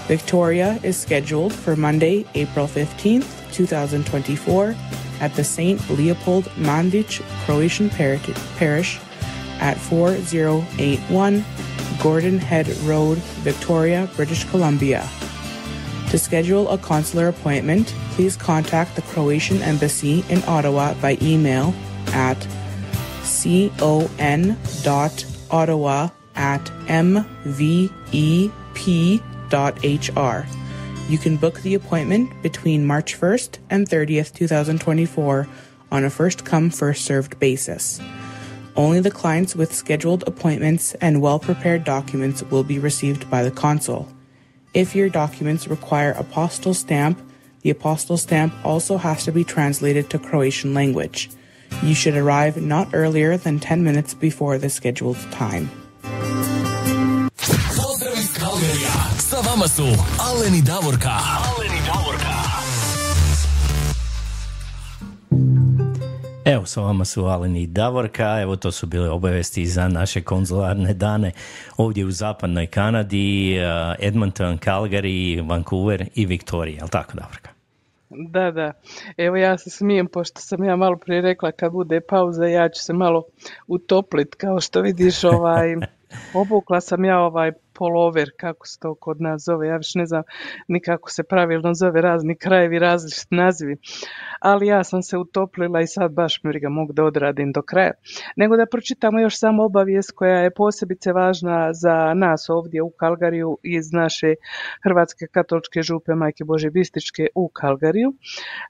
Victoria 0.07 0.79
is 0.83 0.97
scheduled 0.97 1.53
for 1.53 1.75
Monday, 1.75 2.25
April 2.35 2.67
15th, 2.67 3.53
2024, 3.53 4.77
at 5.21 5.35
the 5.35 5.43
St. 5.43 5.81
Leopold 5.91 6.45
Mandic 6.57 7.23
Croatian 7.45 7.91
Par- 7.91 8.19
Parish 8.57 9.01
at 9.59 9.79
4081 9.79 11.45
Gordon 12.03 12.39
Head 12.39 12.69
Road, 12.85 13.19
Victoria, 13.43 14.09
British 14.15 14.45
Columbia. 14.45 15.09
To 16.17 16.23
schedule 16.23 16.71
a 16.71 16.79
consular 16.79 17.29
appointment, 17.29 17.89
please 18.13 18.39
contact 18.39 18.97
the 18.97 19.03
Croatian 19.03 19.61
Embassy 19.61 20.25
in 20.31 20.43
Ottawa 20.45 20.95
by 20.95 21.19
email 21.21 21.75
at 22.07 22.41
con.ottawa 23.43 24.49
at 26.35 26.65
mvep.hr. 26.87 27.21
You 31.11 31.19
can 31.19 31.37
book 31.37 31.61
the 31.61 31.75
appointment 31.75 32.43
between 32.43 32.87
March 32.87 33.21
1st 33.21 33.59
and 33.69 33.87
30th, 33.87 34.33
2024 34.33 35.47
on 35.93 36.03
a 36.03 36.09
first 36.09 36.47
come, 36.47 36.71
first 36.71 37.05
served 37.05 37.39
basis. 37.39 38.01
Only 38.75 39.01
the 39.01 39.11
clients 39.11 39.55
with 39.55 39.75
scheduled 39.75 40.25
appointments 40.27 40.95
and 40.95 41.21
well 41.21 41.39
prepared 41.39 41.85
documents 41.85 42.43
will 42.45 42.65
be 42.65 42.79
received 42.79 43.29
by 43.29 43.43
the 43.43 43.51
consul. 43.51 44.09
If 44.77 44.95
your 44.95 45.09
documents 45.09 45.69
require 45.69 46.13
apostille 46.13 46.75
stamp, 46.75 47.19
the 47.63 47.73
apostille 47.73 48.19
stamp 48.19 48.53
also 48.63 48.99
has 48.99 49.25
to 49.25 49.33
be 49.33 49.43
translated 49.43 50.11
to 50.11 50.19
Croatian 50.19 50.75
language. 50.75 51.31
You 51.83 51.95
should 51.95 52.15
arrive 52.15 52.61
not 52.61 52.89
earlier 52.93 53.39
than 53.39 53.59
10 53.59 53.83
minutes 53.83 54.13
before 54.13 54.59
the 54.59 54.69
scheduled 54.69 55.17
time. 55.33 55.71
Pozdrav 57.73 58.61
iz. 58.61 59.25
Sa 59.25 59.41
vama 59.41 59.67
su. 59.67 59.87
Evo, 66.47 66.67
sa 66.67 66.81
vama 66.81 67.05
su 67.05 67.25
Aleni 67.25 67.63
i 67.63 67.67
Davorka, 67.67 68.41
evo 68.41 68.57
to 68.57 68.73
su 68.73 68.87
bile 68.87 69.11
obavesti 69.11 69.67
za 69.67 69.89
naše 69.89 70.23
konzularne 70.23 70.95
dane 70.95 71.33
ovdje 71.77 72.05
u 72.05 72.11
zapadnoj 72.11 72.67
Kanadi, 72.67 73.57
eh, 73.57 73.95
Edmonton, 73.99 74.59
Calgary, 74.59 75.49
Vancouver 75.49 76.09
i 76.15 76.27
Victoria, 76.27 76.77
jel 76.77 76.89
tako 76.89 77.13
Davorka? 77.15 77.51
Da, 78.11 78.51
da. 78.51 78.73
Evo 79.17 79.37
ja 79.37 79.59
se 79.59 79.71
smijem, 79.71 80.07
pošto 80.07 80.41
sam 80.41 80.65
ja 80.65 80.77
malo 80.77 80.97
prije 80.97 81.21
rekla 81.21 81.53
kad 81.53 81.73
bude 81.73 82.01
pauza, 82.01 82.47
ja 82.47 82.69
ću 82.69 82.83
se 82.83 82.93
malo 82.93 83.25
utoplit, 83.67 84.35
kao 84.35 84.61
što 84.61 84.81
vidiš, 84.81 85.25
ovaj, 85.35 85.77
obukla 86.35 86.81
sam 86.81 87.05
ja 87.05 87.21
ovaj 87.21 87.53
polover, 87.79 88.31
kako 88.41 88.67
se 88.67 88.79
to 88.81 88.95
kod 88.95 89.21
nas 89.21 89.43
zove, 89.45 89.69
ja 89.69 89.77
više 89.77 89.99
ne 89.99 90.07
znam 90.07 90.23
ni 90.69 90.81
kako 90.81 91.11
se 91.11 91.23
pravilno 91.23 91.75
zove, 91.75 92.01
razni 92.01 92.37
krajevi, 92.37 92.79
različiti 92.79 93.35
nazivi, 93.35 93.77
ali 94.41 94.67
ja 94.67 94.85
sam 94.85 95.03
se 95.03 95.19
utoplila 95.19 95.81
i 95.81 95.87
sad 95.87 96.13
baš 96.13 96.41
mi 96.43 96.61
ga 96.61 96.69
mogu 96.69 96.93
da 96.93 97.05
odradim 97.05 97.53
do 97.53 97.63
kraja. 97.63 97.93
Nego 98.37 98.57
da 98.57 98.67
pročitamo 98.67 99.21
još 99.21 99.39
samo 99.39 99.65
obavijest 99.65 100.13
koja 100.17 100.39
je 100.39 100.55
posebice 100.55 101.13
važna 101.13 101.73
za 101.73 102.15
nas 102.15 102.49
ovdje 102.49 102.83
u 102.83 102.91
Kalgariju 102.91 103.59
iz 103.63 103.93
naše 103.93 104.35
Hrvatske 104.85 105.27
katoličke 105.27 105.83
župe 105.83 106.15
Majke 106.15 106.45
Bože 106.45 106.71
Bističke 106.71 107.27
u 107.35 107.49
Kalgariju, 107.49 108.13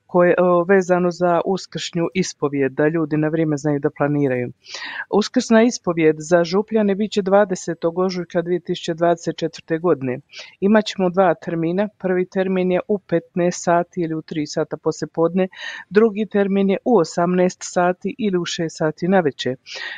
koje 0.07 0.35
vezano 0.69 1.11
za 1.11 1.40
uskršnju 1.45 2.07
ispovijed, 2.14 2.73
da 2.73 2.88
ljudi 2.88 3.16
na 3.16 3.29
vrijeme 3.29 3.57
znaju 3.57 3.81
da 3.81 3.90
planiraju. 3.90 4.53
Uskrsna 5.11 5.62
ispovijed 5.62 6.16
za 6.19 6.45
župljane 6.45 6.95
bit 6.95 7.12
će 7.12 7.23
20. 7.23 8.05
ožujka 8.05 8.40
2024. 8.97 9.81
godine. 9.81 10.19
Imaćemo 10.61 11.11
dva 11.11 11.35
termina. 11.35 11.89
Prvi 11.99 12.27
termin 12.27 12.73
je 12.73 12.81
u 12.89 12.99
15 12.99 13.51
sati 13.51 14.01
ili 14.01 14.15
u 14.15 14.23
3 14.23 14.47
sata 14.47 14.77
poslijepodne, 14.77 15.49
drugi 15.91 16.27
termin 16.27 16.71
je 16.71 16.79
u 16.85 16.99
18 16.99 17.57
sati 17.61 18.15
ili 18.19 18.39
u 18.39 18.41
6 18.41 18.69
sati 18.69 19.09
navečer. 19.09 19.57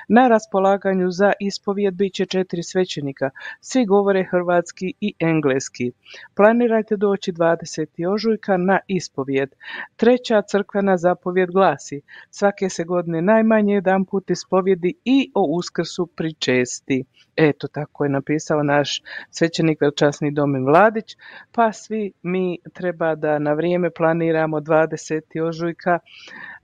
Na 0.09 0.29
raspolaganju 0.29 1.11
za 1.11 1.33
ispovijed 1.41 1.95
bit 1.95 2.15
će 2.15 2.27
četiri 2.27 2.63
svećenika. 2.63 3.31
Svi 3.61 3.87
govore 3.87 4.25
hrvatski 4.31 4.93
i 5.01 5.15
engleski. 5.19 5.93
Planirajte 6.37 6.97
doći 6.97 7.33
20. 7.33 8.13
ožujka 8.15 8.57
na 8.57 8.79
ispovijed. 8.87 9.51
Treća 9.97 10.43
crkvena 10.43 10.97
zapovjed 10.97 11.51
glasi 11.51 12.01
svake 12.31 12.69
se 12.69 12.85
godine 12.85 13.23
najmanje 13.23 13.75
jedan 13.75 14.05
put 14.05 14.31
ispovjedi 14.31 14.95
i 15.05 15.31
o 15.35 15.43
uskrsu 15.43 16.07
pričesti. 16.07 17.05
Eto, 17.37 17.69
tako 17.69 18.05
je 18.05 18.11
napisao 18.11 18.63
naš 18.63 18.88
svećenik 19.31 19.81
Velčasni 19.81 20.31
Domin 20.31 20.64
Vladić, 20.64 21.16
pa 21.53 21.72
svi 21.72 22.12
mi 22.22 22.59
treba 22.72 23.14
da 23.14 23.38
na 23.38 23.53
vrijeme 23.53 23.90
planiramo 23.90 24.61
20. 24.61 25.42
ožujka 25.48 25.98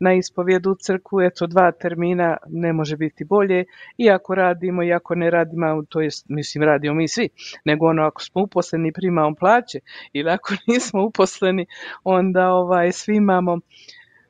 na 0.00 0.14
ispovjedu 0.14 0.70
u 0.70 0.74
crkvu, 0.74 1.20
eto 1.20 1.46
dva 1.46 1.72
termina 1.72 2.36
ne 2.48 2.72
može 2.72 2.96
biti 2.96 3.24
bolje, 3.24 3.64
iako 3.98 4.34
radimo, 4.34 4.82
iako 4.82 5.14
ne 5.14 5.30
radimo, 5.30 5.82
to 5.88 6.00
jest, 6.00 6.26
mislim, 6.28 6.64
radimo 6.64 6.94
mi 6.94 7.08
svi, 7.08 7.28
nego 7.64 7.86
ono 7.86 8.02
ako 8.02 8.22
smo 8.22 8.42
uposleni 8.42 8.92
primamo 8.92 9.34
plaće 9.34 9.78
ili 10.12 10.30
ako 10.30 10.54
nismo 10.68 11.04
uposleni, 11.04 11.66
onda 12.04 12.50
ovaj, 12.50 12.92
svi 12.92 13.16
imamo 13.16 13.58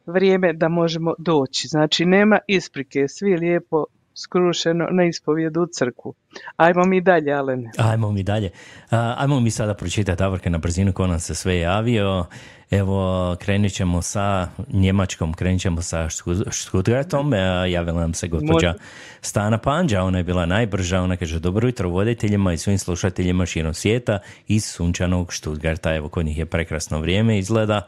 vrijeme 0.07 0.53
da 0.53 0.69
možemo 0.69 1.15
doći. 1.19 1.69
Znači 1.69 2.05
nema 2.05 2.39
isprike, 2.47 3.09
svi 3.09 3.37
lijepo 3.37 3.85
skrušeno 4.15 4.87
na 4.91 5.05
ispovjedu 5.05 5.63
u 5.63 5.67
crkvu. 5.67 6.15
Ajmo 6.57 6.85
mi 6.85 7.01
dalje, 7.01 7.33
Alene. 7.33 7.71
Ajmo 7.79 8.13
mi 8.13 8.23
dalje. 8.23 8.51
ajmo 8.91 9.41
mi 9.41 9.51
sada 9.51 9.75
pročitati 9.75 10.19
Davorke 10.19 10.51
na 10.51 10.59
brzinu 10.59 10.93
ko 10.93 11.07
nam 11.07 11.21
se 11.21 11.35
sve 11.35 11.59
javio. 11.59 12.27
Evo, 12.71 13.37
krenut 13.41 13.73
ćemo 13.73 14.03
sa 14.03 14.49
Njemačkom, 14.73 15.35
krenut 15.35 15.61
ćemo 15.61 15.83
sa 15.83 16.09
Stuttgartom. 16.51 17.35
E, 17.35 17.39
javila 17.71 18.01
nam 18.01 18.15
se 18.15 18.29
gospođa 18.29 18.75
Stana 19.21 19.59
Panđa, 19.59 20.03
ona 20.03 20.19
je 20.19 20.25
bila 20.25 20.47
najbrža, 20.47 21.03
ona 21.03 21.17
kaže 21.17 21.39
dobro 21.39 21.69
jutro 21.69 21.89
voditeljima 21.89 22.53
i 22.53 22.59
svim 22.59 22.79
slušateljima 22.79 23.47
širom 23.47 23.75
svijeta 23.75 24.19
iz 24.49 24.65
sunčanog 24.65 25.33
Stuttgarta. 25.33 25.95
Evo, 25.95 26.09
kod 26.09 26.27
njih 26.27 26.39
je 26.39 26.47
prekrasno 26.47 27.01
vrijeme, 27.01 27.39
izgleda. 27.39 27.87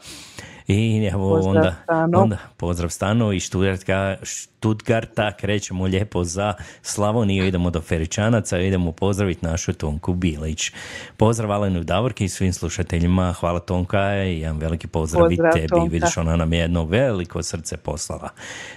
I 0.69 1.11
evo 1.13 1.35
pozdrav 1.35 1.57
onda, 1.57 1.75
stano. 1.85 2.21
onda 2.23 2.39
pozdrav 2.57 2.91
stano 2.91 3.33
i 3.33 3.41
Stuttgarta, 3.41 4.17
Stuttgarta 4.23 5.33
krećemo 5.37 5.85
lijepo 5.85 6.25
za 6.25 6.55
Slavoniju, 6.83 7.47
idemo 7.47 7.71
do 7.71 7.81
Feričanaca, 7.81 8.59
idemo 8.59 8.93
pozdraviti 8.93 9.47
našu 9.47 9.73
Tonku 9.73 10.15
Bilić. 10.15 10.73
Pozdrav 11.17 11.53
Alenu 11.53 11.85
Davorki 11.85 12.25
i 12.25 12.29
svim 12.29 12.53
slušateljima, 12.53 13.33
hvala 13.33 13.61
Tonka 13.61 14.25
i 14.25 14.41
jedan 14.41 14.59
veliki 14.59 14.87
pozdrav, 14.87 15.33
i 15.33 15.37
tebi, 15.55 15.69
Tonka. 15.69 15.93
vidiš 15.93 16.17
ona 16.17 16.37
nam 16.37 16.53
je 16.53 16.59
jedno 16.59 16.85
veliko 16.85 17.43
srce 17.43 17.77
poslala. 17.77 18.29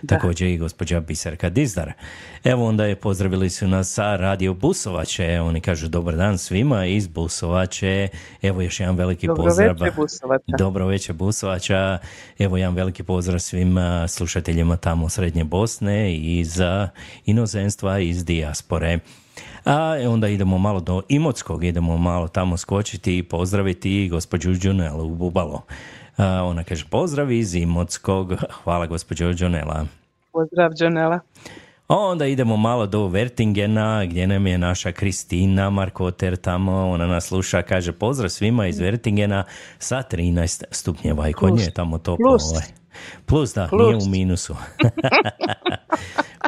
Također 0.07 0.47
i 0.47 0.57
gospođa 0.57 0.99
Biserka 0.99 1.49
Dizdar. 1.49 1.91
Evo 2.43 2.67
onda 2.67 2.85
je 2.85 2.95
pozdravili 2.95 3.49
su 3.49 3.67
nas 3.67 3.93
sa 3.93 4.15
Radio 4.15 4.53
Busovače, 4.53 5.39
oni 5.41 5.61
kažu 5.61 5.87
dobar 5.87 6.15
dan 6.15 6.37
svima 6.37 6.85
iz 6.85 7.07
Busovače, 7.07 8.07
evo 8.41 8.61
još 8.61 8.79
jedan 8.79 8.95
veliki 8.95 9.27
Dobro 9.27 9.43
pozdrav. 9.43 9.75
Dobro 10.57 10.87
večer 10.87 11.15
Busovača, 11.15 11.78
evo 12.39 12.57
jedan 12.57 12.75
veliki 12.75 13.03
pozdrav 13.03 13.39
svim 13.39 13.77
slušateljima 14.07 14.77
tamo 14.77 15.09
Srednje 15.09 15.43
Bosne 15.43 16.15
i 16.15 16.43
za 16.45 16.89
inozemstva 17.25 17.99
iz 17.99 18.25
dijaspore. 18.25 18.99
A 19.65 19.95
onda 20.07 20.27
idemo 20.27 20.57
malo 20.57 20.79
do 20.79 21.01
Imotskog, 21.09 21.63
idemo 21.63 21.97
malo 21.97 22.27
tamo 22.27 22.57
skočiti 22.57 23.17
i 23.17 23.23
pozdraviti 23.23 24.09
gospođu 24.09 24.53
Đunelu 24.53 25.05
u 25.05 25.15
Bubalo. 25.15 25.61
A, 26.17 26.43
ona 26.43 26.63
kaže 26.63 26.85
pozdrav 26.89 27.31
iz 27.31 27.55
Imotskog. 27.55 28.33
Hvala 28.63 28.85
gospođo 28.85 29.33
Đunela. 29.33 29.85
Pozdrav 30.31 30.71
Đunela. 30.79 31.19
Onda 31.91 32.25
idemo 32.25 32.57
malo 32.57 32.87
do 32.87 33.07
Vertingena 33.07 34.05
gdje 34.05 34.27
nam 34.27 34.47
je 34.47 34.57
naša 34.57 34.91
Kristina 34.91 35.69
Markoter 35.69 36.35
tamo, 36.35 36.89
ona 36.89 37.07
nas 37.07 37.25
sluša, 37.25 37.61
kaže 37.61 37.91
pozdrav 37.91 38.29
svima 38.29 38.67
iz 38.67 38.79
Vertingena 38.79 39.43
sa 39.79 40.03
13 40.11 40.63
stupnjeva 40.71 41.29
i 41.29 41.33
kod 41.33 41.55
nje 41.55 41.63
je 41.63 41.71
tamo 41.71 41.97
toplo. 41.97 42.29
Plus. 42.29 42.43
Ovaj. 42.51 42.78
Plus 43.25 43.53
da, 43.53 43.67
Plus. 43.67 43.87
nije 43.87 43.95
u 43.95 44.09
minusu. 44.09 44.55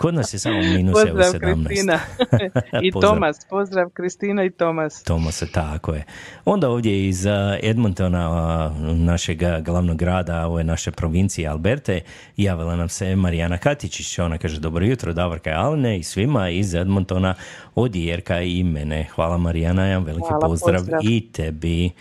Kod 0.02 0.14
nas 0.14 0.34
je 0.34 0.40
samo 0.40 0.62
minus 0.62 0.94
pozdrav, 0.94 1.34
17. 1.34 1.66
Kristina. 1.68 2.00
I 2.86 2.92
Tomas, 2.92 3.46
pozdrav 3.50 3.90
Kristina 3.90 4.44
i 4.44 4.50
Tomas. 4.50 5.04
Tomas, 5.04 5.44
tako 5.54 5.94
je. 5.94 6.04
Onda 6.46 6.70
ovdje 6.70 7.08
iz 7.08 7.26
Edmontona, 7.64 8.72
našeg 8.80 9.40
glavnog 9.62 9.98
grada, 9.98 10.48
ove 10.48 10.64
naše 10.64 10.92
provincije 10.92 11.48
Alberte, 11.48 12.00
javila 12.38 12.76
nam 12.76 12.90
se 12.90 13.16
Marijana 13.16 13.58
Katičić. 13.58 14.20
Ona 14.20 14.38
kaže, 14.38 14.60
dobro 14.60 14.86
jutro, 14.86 15.14
Davorka 15.14 15.50
i 15.50 15.54
Alne 15.54 16.00
i 16.00 16.04
svima 16.04 16.50
iz 16.50 16.76
Edmontona 16.76 17.34
od 17.76 17.96
Jerka 17.96 18.42
i 18.42 18.64
mene. 18.64 19.08
Hvala 19.16 19.38
Marijana, 19.38 19.86
jedan 19.86 20.04
veliki 20.04 20.28
Hvala, 20.28 20.48
pozdrav, 20.48 20.80
pozdrav 20.80 21.00
i 21.04 21.32
tebi. 21.32 21.92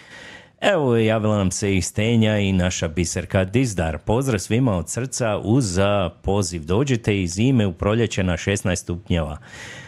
Evo, 0.61 0.97
javila 0.97 1.37
nam 1.37 1.51
se 1.51 1.77
i 1.77 1.83
Stenja 1.83 2.39
i 2.39 2.53
naša 2.53 2.89
biserka 2.89 3.45
Dizdar. 3.45 3.99
Pozdrav 3.99 4.39
svima 4.39 4.77
od 4.77 4.89
srca 4.89 5.39
uz 5.45 5.79
poziv. 6.23 6.65
Dođite 6.65 7.23
iz 7.23 7.31
zime 7.31 7.67
u 7.67 7.73
proljeće 7.73 8.23
na 8.23 8.33
16 8.33 8.75
stupnjeva. 8.75 9.39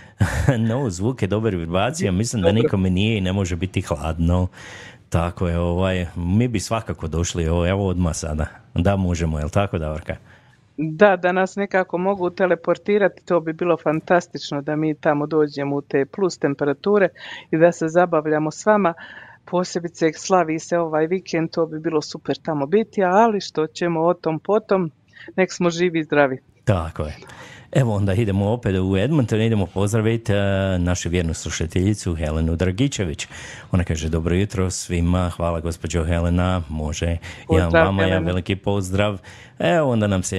no, 0.68 0.90
zvuk 0.90 1.22
je 1.22 1.28
dobar 1.28 1.56
vibracija, 1.56 2.12
mislim 2.12 2.42
da 2.42 2.52
nikome 2.52 2.90
nije 2.90 3.18
i 3.18 3.20
ne 3.20 3.32
može 3.32 3.56
biti 3.56 3.80
hladno. 3.80 4.48
Tako 5.08 5.48
je, 5.48 5.58
ovaj, 5.58 6.06
mi 6.16 6.48
bi 6.48 6.60
svakako 6.60 7.08
došli, 7.08 7.44
evo, 7.44 7.68
evo 7.68 7.88
odmah 7.88 8.14
sada. 8.14 8.46
Da, 8.74 8.96
možemo, 8.96 9.38
jel 9.38 9.48
tako, 9.48 9.78
Davorka? 9.78 10.16
Da, 10.76 11.16
da 11.16 11.32
nas 11.32 11.56
nekako 11.56 11.98
mogu 11.98 12.30
teleportirati, 12.30 13.24
to 13.24 13.40
bi 13.40 13.52
bilo 13.52 13.76
fantastično 13.76 14.62
da 14.62 14.76
mi 14.76 14.94
tamo 14.94 15.26
dođemo 15.26 15.76
u 15.76 15.80
te 15.82 16.06
plus 16.06 16.38
temperature 16.38 17.08
i 17.50 17.56
da 17.58 17.72
se 17.72 17.88
zabavljamo 17.88 18.50
s 18.50 18.66
vama 18.66 18.94
posebice 19.44 20.12
slavi 20.12 20.58
se 20.58 20.78
ovaj 20.78 21.06
vikend, 21.06 21.50
to 21.50 21.66
bi 21.66 21.78
bilo 21.78 22.02
super 22.02 22.36
tamo 22.36 22.66
biti, 22.66 23.02
ali 23.02 23.40
što 23.40 23.66
ćemo 23.66 24.00
o 24.00 24.14
tom 24.14 24.40
potom, 24.40 24.90
nek 25.36 25.52
smo 25.52 25.70
živi 25.70 26.00
i 26.00 26.04
zdravi. 26.04 26.38
Tako 26.64 27.02
je. 27.02 27.16
Evo 27.72 27.94
onda 27.94 28.14
idemo 28.14 28.50
opet 28.50 28.74
u 28.76 28.96
Edmonton, 28.96 29.40
idemo 29.40 29.66
pozdraviti 29.66 30.32
uh, 30.32 30.38
našu 30.78 31.08
vjernu 31.08 31.34
slušateljicu 31.34 32.14
Helenu 32.14 32.56
Dragičević. 32.56 33.26
Ona 33.70 33.84
kaže 33.84 34.08
dobro 34.08 34.34
jutro 34.34 34.70
svima, 34.70 35.30
hvala 35.30 35.60
gospođo 35.60 36.04
Helena, 36.04 36.62
može, 36.68 37.16
pozdrav, 37.46 37.72
ja 37.72 37.84
vama, 37.84 38.02
ja 38.02 38.18
veliki 38.18 38.56
pozdrav. 38.56 39.18
Evo 39.58 39.90
onda 39.90 40.06
nam 40.06 40.22
se 40.22 40.38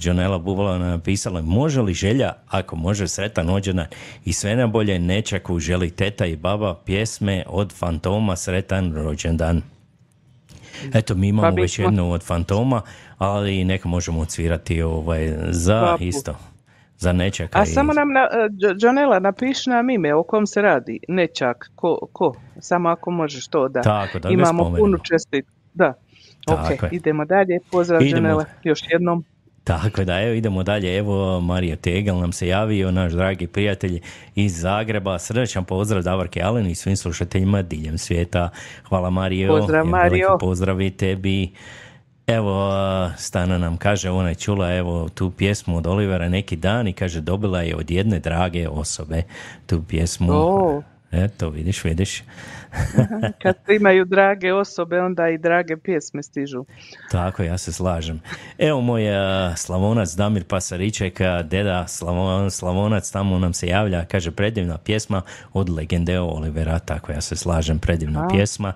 Jonela 0.00 0.38
Buvala 0.38 0.78
napisala, 0.78 1.42
može 1.42 1.80
li 1.80 1.94
želja, 1.94 2.32
ako 2.48 2.76
može 2.76 3.08
sretan 3.08 3.50
ođena 3.50 3.86
i 4.24 4.32
sve 4.32 4.56
najbolje 4.56 4.98
nečaku 4.98 5.58
želi 5.58 5.90
teta 5.90 6.26
i 6.26 6.36
baba 6.36 6.74
pjesme 6.74 7.44
od 7.46 7.72
Fantoma 7.72 8.36
sretan 8.36 8.94
rođendan. 8.94 9.62
Eto, 10.94 11.14
mi 11.14 11.28
imamo 11.28 11.56
pa 11.56 11.62
već 11.62 11.78
jednu 11.78 12.12
od 12.12 12.22
Fantoma, 12.22 12.82
ali 13.18 13.64
neka 13.64 13.88
možemo 13.88 14.20
odsvirati 14.20 14.82
ovaj, 14.82 15.32
za 15.50 15.96
isto 16.00 16.51
za 17.02 17.12
nečaka. 17.12 17.60
A 17.60 17.66
samo 17.66 17.92
nam, 17.92 18.12
na, 18.12 18.28
Janela, 18.82 19.18
napiši 19.18 19.70
nam 19.70 19.90
ime 19.90 20.14
o 20.14 20.22
kom 20.22 20.46
se 20.46 20.62
radi, 20.62 21.00
nečak, 21.08 21.70
ko, 21.74 21.98
ko, 22.12 22.34
samo 22.60 22.88
ako 22.88 23.10
možeš 23.10 23.48
to 23.48 23.68
da. 23.68 23.82
Tako, 23.82 24.18
da 24.18 24.28
Imamo 24.28 24.74
puno 24.78 24.98
čestit, 24.98 25.46
da. 25.74 25.94
ok, 26.48 26.92
idemo 26.92 27.24
dalje, 27.24 27.58
pozdrav 27.70 28.02
idemo. 28.02 28.44
još 28.64 28.80
jednom. 28.90 29.24
Tako 29.64 30.04
da, 30.04 30.22
evo 30.22 30.32
idemo 30.32 30.62
dalje. 30.62 30.98
Evo 30.98 31.40
Mario 31.40 31.76
Tegel 31.76 32.18
nam 32.18 32.32
se 32.32 32.48
javio, 32.48 32.90
naš 32.90 33.12
dragi 33.12 33.46
prijatelj 33.46 34.00
iz 34.34 34.60
Zagreba. 34.60 35.18
Srdečan 35.18 35.64
pozdrav 35.64 36.02
Davorke 36.02 36.42
Alen 36.42 36.66
i 36.66 36.74
svim 36.74 36.96
slušateljima 36.96 37.62
diljem 37.62 37.98
svijeta. 37.98 38.48
Hvala 38.88 39.10
Mario. 39.10 39.58
Pozdrav 39.58 39.86
Mario. 39.86 40.36
Pozdrav 40.40 40.80
i 40.80 40.90
tebi. 40.90 41.50
Evo, 42.36 42.70
Stana 43.16 43.58
nam 43.58 43.76
kaže, 43.76 44.10
ona 44.10 44.28
je 44.28 44.34
čula 44.34 44.74
evo 44.74 45.08
tu 45.08 45.30
pjesmu 45.30 45.76
od 45.76 45.86
Olivera 45.86 46.28
neki 46.28 46.56
dan 46.56 46.88
i 46.88 46.92
kaže 46.92 47.20
dobila 47.20 47.62
je 47.62 47.76
od 47.76 47.90
jedne 47.90 48.18
drage 48.18 48.68
osobe 48.68 49.22
tu 49.66 49.82
pjesmu. 49.88 50.32
Oh. 50.32 50.82
Eto, 51.12 51.50
vidiš, 51.50 51.84
vidiš. 51.84 52.22
Kad 53.42 53.54
imaju 53.68 54.04
drage 54.04 54.52
osobe, 54.52 55.00
onda 55.02 55.28
i 55.28 55.38
drage 55.38 55.76
pjesme 55.76 56.22
stižu. 56.22 56.64
Tako, 57.10 57.42
ja 57.42 57.58
se 57.58 57.72
slažem. 57.72 58.20
Evo 58.58 58.80
moj 58.80 59.02
slavonac 59.56 60.14
Damir 60.14 60.44
Pasariček, 60.44 61.20
deda 61.44 61.86
slavonac, 62.50 63.10
tamo 63.10 63.38
nam 63.38 63.52
se 63.52 63.66
javlja, 63.66 64.04
kaže 64.04 64.30
predivna 64.30 64.78
pjesma 64.78 65.22
od 65.52 65.68
legende 65.68 66.20
Olivera, 66.20 66.78
tako 66.78 67.12
ja 67.12 67.20
se 67.20 67.36
slažem, 67.36 67.78
predivna 67.78 68.28
pjesma. 68.28 68.72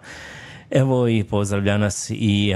Evo 0.71 1.09
i 1.09 1.25
pozdravlja 1.25 1.79
nas 1.79 2.11
i 2.11 2.53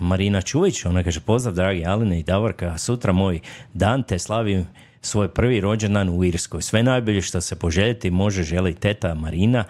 Marina 0.00 0.42
Čuvić, 0.42 0.84
ona 0.84 1.02
kaže 1.02 1.20
pozdrav 1.20 1.54
dragi 1.54 1.84
Aline 1.86 2.20
i 2.20 2.22
Davorka, 2.22 2.78
sutra 2.78 3.12
moj 3.12 3.40
dan 3.74 4.02
te 4.02 4.18
slavim 4.18 4.66
svoj 5.00 5.28
prvi 5.28 5.60
rođendan 5.60 6.08
u 6.08 6.24
Irskoj. 6.24 6.62
Sve 6.62 6.82
najbolje 6.82 7.22
što 7.22 7.40
se 7.40 7.56
poželjeti 7.56 8.10
može 8.10 8.42
želi 8.42 8.74
teta 8.74 9.14
Marina, 9.14 9.64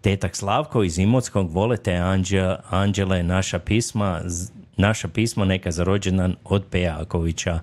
tetak 0.00 0.36
Slavko 0.36 0.82
iz 0.82 0.98
Imotskog, 0.98 1.52
volete 1.52 1.94
Anđele, 1.94 2.56
Anđele, 2.70 3.22
naša 3.22 3.58
pisma, 3.58 4.20
naša 4.76 5.08
pisma 5.08 5.44
neka 5.44 5.70
za 5.70 5.84
rođendan 5.84 6.36
od 6.44 6.64
Pejakovića 6.70 7.60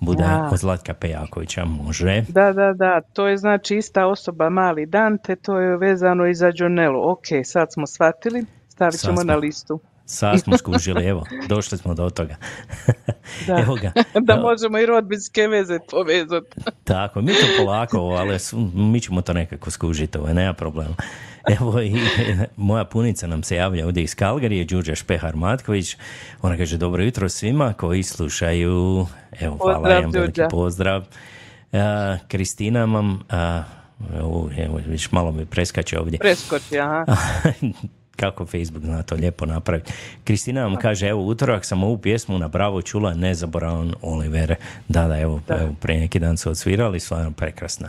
bude 0.00 0.24
od 0.52 0.58
Zlatka 0.58 0.94
Pejakovića, 0.94 1.64
može. 1.64 2.24
Da, 2.28 2.52
da, 2.52 2.72
da, 2.72 3.00
to 3.00 3.28
je 3.28 3.36
znači 3.36 3.76
ista 3.76 4.06
osoba, 4.06 4.50
mali 4.50 4.86
Dante, 4.86 5.36
to 5.36 5.58
je 5.58 5.76
vezano 5.76 6.26
i 6.26 6.34
za 6.34 6.52
Džonelu. 6.52 7.10
Ok, 7.10 7.24
sad 7.44 7.72
smo 7.72 7.86
shvatili, 7.86 8.44
stavit 8.80 9.00
ćemo 9.00 9.24
na 9.24 9.36
listu. 9.36 9.80
Sad 10.06 10.40
smo 10.40 10.58
skužili, 10.58 11.06
evo, 11.06 11.26
došli 11.48 11.78
smo 11.78 11.94
do 11.94 12.10
toga. 12.10 12.36
Da, 13.46 13.58
evo 13.60 13.74
ga. 13.74 13.92
da 14.28 14.36
možemo 14.36 14.78
i 14.78 14.86
rodbinske 14.86 15.46
veze 15.46 15.78
povezati. 15.90 16.60
Tako, 16.84 17.22
mi 17.22 17.32
to 17.32 17.46
polako, 17.58 17.98
ali 17.98 18.38
mi 18.74 19.00
ćemo 19.00 19.22
to 19.22 19.32
nekako 19.32 19.70
skužiti, 19.70 20.18
ovo, 20.18 20.32
nema 20.32 20.52
problema. 20.52 20.94
Evo 21.48 21.82
i 21.82 21.94
moja 22.56 22.84
punica 22.84 23.26
nam 23.26 23.42
se 23.42 23.56
javlja 23.56 23.86
ovdje 23.86 24.02
iz 24.02 24.14
Kalgarije, 24.14 24.64
Đurđa 24.64 24.94
Špehar 24.94 25.36
Matković. 25.36 25.96
Ona 26.42 26.56
kaže 26.56 26.76
dobro 26.76 27.02
jutro 27.02 27.28
svima 27.28 27.72
koji 27.72 28.02
slušaju. 28.02 29.06
Evo, 29.40 29.56
hvala, 29.56 29.78
pozdrav, 29.78 30.10
veliki 30.10 30.40
pozdrav. 30.50 31.04
Kristina 32.28 32.86
mam, 32.86 33.22
evo, 34.18 34.50
evo, 34.58 34.80
viš 34.86 35.12
malo 35.12 35.32
mi 35.32 35.46
preskače 35.46 35.98
ovdje. 35.98 36.18
Preskoči, 36.18 36.78
aha. 36.78 37.04
Kako 38.20 38.46
Facebook 38.46 38.84
zna 38.84 39.02
to 39.02 39.14
lijepo 39.14 39.46
napraviti. 39.46 39.92
Kristina 40.24 40.62
vam 40.62 40.76
kaže, 40.76 41.08
evo, 41.08 41.22
utorak 41.26 41.64
sam 41.64 41.82
ovu 41.82 41.98
pjesmu 41.98 42.38
na 42.38 42.48
Bravo 42.48 42.82
čula, 42.82 43.14
nezaboravan 43.14 43.94
Oliver. 44.02 44.54
Da, 44.88 45.08
da, 45.08 45.20
evo, 45.20 45.40
da. 45.48 45.60
evo 45.62 45.74
pre 45.80 45.98
neki 45.98 46.18
dan 46.18 46.36
su 46.36 46.50
odsvirali, 46.50 47.00
stvarno 47.00 47.30
prekrasna. 47.30 47.88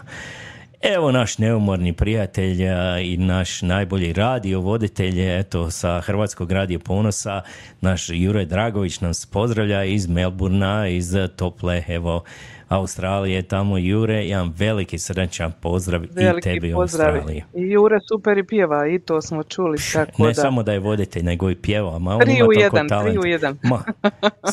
Evo 0.82 1.12
naš 1.12 1.38
neumorni 1.38 1.94
prijatelj 1.94 2.62
i 3.04 3.18
naš 3.18 3.62
najbolji 3.62 4.14
radio 4.14 4.60
voditelj, 4.60 5.40
eto, 5.40 5.72
sa 5.72 6.02
Hrvatskog 6.02 6.52
radija 6.52 6.80
ponosa, 6.80 7.42
naš 7.82 8.10
Jure 8.10 8.46
Dragović 8.46 9.00
nas 9.00 9.26
pozdravlja 9.26 9.84
iz 9.84 10.08
Melburna, 10.08 10.88
iz 10.88 11.14
tople, 11.36 11.84
evo, 11.88 12.24
Australije, 12.72 13.42
tamo 13.42 13.78
Jure, 13.78 14.26
jedan 14.26 14.54
veliki 14.58 14.98
srdačan 15.00 15.52
pozdrav 15.62 16.02
veliki 16.12 16.50
i 16.50 16.54
tebi 16.54 16.74
pozdrav. 16.74 17.16
Australiji. 17.16 17.44
I 17.54 17.72
Jure 17.72 17.98
super 18.12 18.38
i 18.38 18.44
pjeva, 18.44 18.88
i 18.88 19.00
to 19.00 19.22
smo 19.22 19.44
čuli. 19.44 19.78
Tako 19.94 20.24
ne 20.24 20.30
da. 20.30 20.34
samo 20.34 20.64
da 20.64 20.74
je 20.74 20.80
voditelj, 20.80 21.24
nego 21.24 21.50
i 21.50 21.56
pjeva. 21.56 22.00
Ma, 22.00 22.20
tri 22.20 22.44
u 22.44 22.54
jedan, 22.60 22.88
tri 22.88 23.18
u 23.18 23.26
jedan. 23.26 23.58
Ma, 23.64 23.84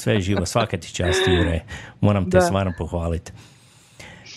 sve 0.01 0.21
živo, 0.21 0.47
svaka 0.47 0.77
ti 0.77 0.95
čast 0.95 1.29
Jure. 1.29 1.61
Moram 2.01 2.31
te 2.31 2.41
stvarno 2.41 2.73
pohvaliti. 2.79 3.33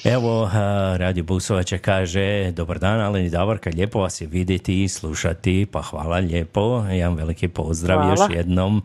Evo, 0.03 0.49
Radio 0.97 1.23
Busovača 1.23 1.77
kaže, 1.77 2.51
dobar 2.51 2.79
dan, 2.79 3.01
ali 3.01 3.29
Davorka, 3.29 3.69
lijepo 3.73 3.99
vas 3.99 4.21
je 4.21 4.27
vidjeti 4.27 4.83
i 4.83 4.87
slušati, 4.87 5.67
pa 5.71 5.81
hvala 5.81 6.17
lijepo, 6.17 6.85
jedan 6.89 7.15
veliki 7.15 7.47
pozdrav 7.47 8.09
još 8.09 8.19
jednom. 8.35 8.83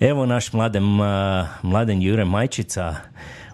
Evo 0.00 0.26
naš 0.26 0.52
mladen, 0.52 0.84
mladen 1.62 2.02
Jure 2.02 2.24
Majčica, 2.24 2.94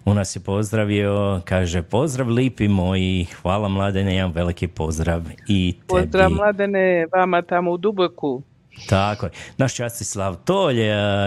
u 0.04 0.14
nas 0.14 0.37
je 0.37 0.40
pozdravio, 0.40 1.40
kaže 1.44 1.82
pozdrav 1.82 2.28
lipi 2.28 2.68
moji, 2.68 3.26
hvala 3.42 3.68
mladene, 3.68 4.16
jedan 4.16 4.32
veliki 4.32 4.66
pozdrav 4.66 5.22
i 5.48 5.72
tebi. 5.72 5.87
Pozdrav 5.87 6.30
mladene, 6.30 7.06
vama 7.12 7.42
tamo 7.42 7.70
u 7.70 7.76
Duboku. 7.76 8.42
Tako 8.88 9.26
je. 9.26 9.32
Naš 9.56 9.74
Častislav 9.74 10.37
Tolj, 10.44 10.80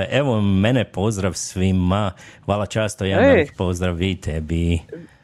evo 0.10 0.42
mene 0.42 0.86
pozdrav 0.92 1.34
svima, 1.34 2.12
hvala 2.46 2.66
často, 2.66 3.06
jedan 3.06 3.46
pozdrav 3.58 4.02
i 4.02 4.16
tebi. 4.16 4.80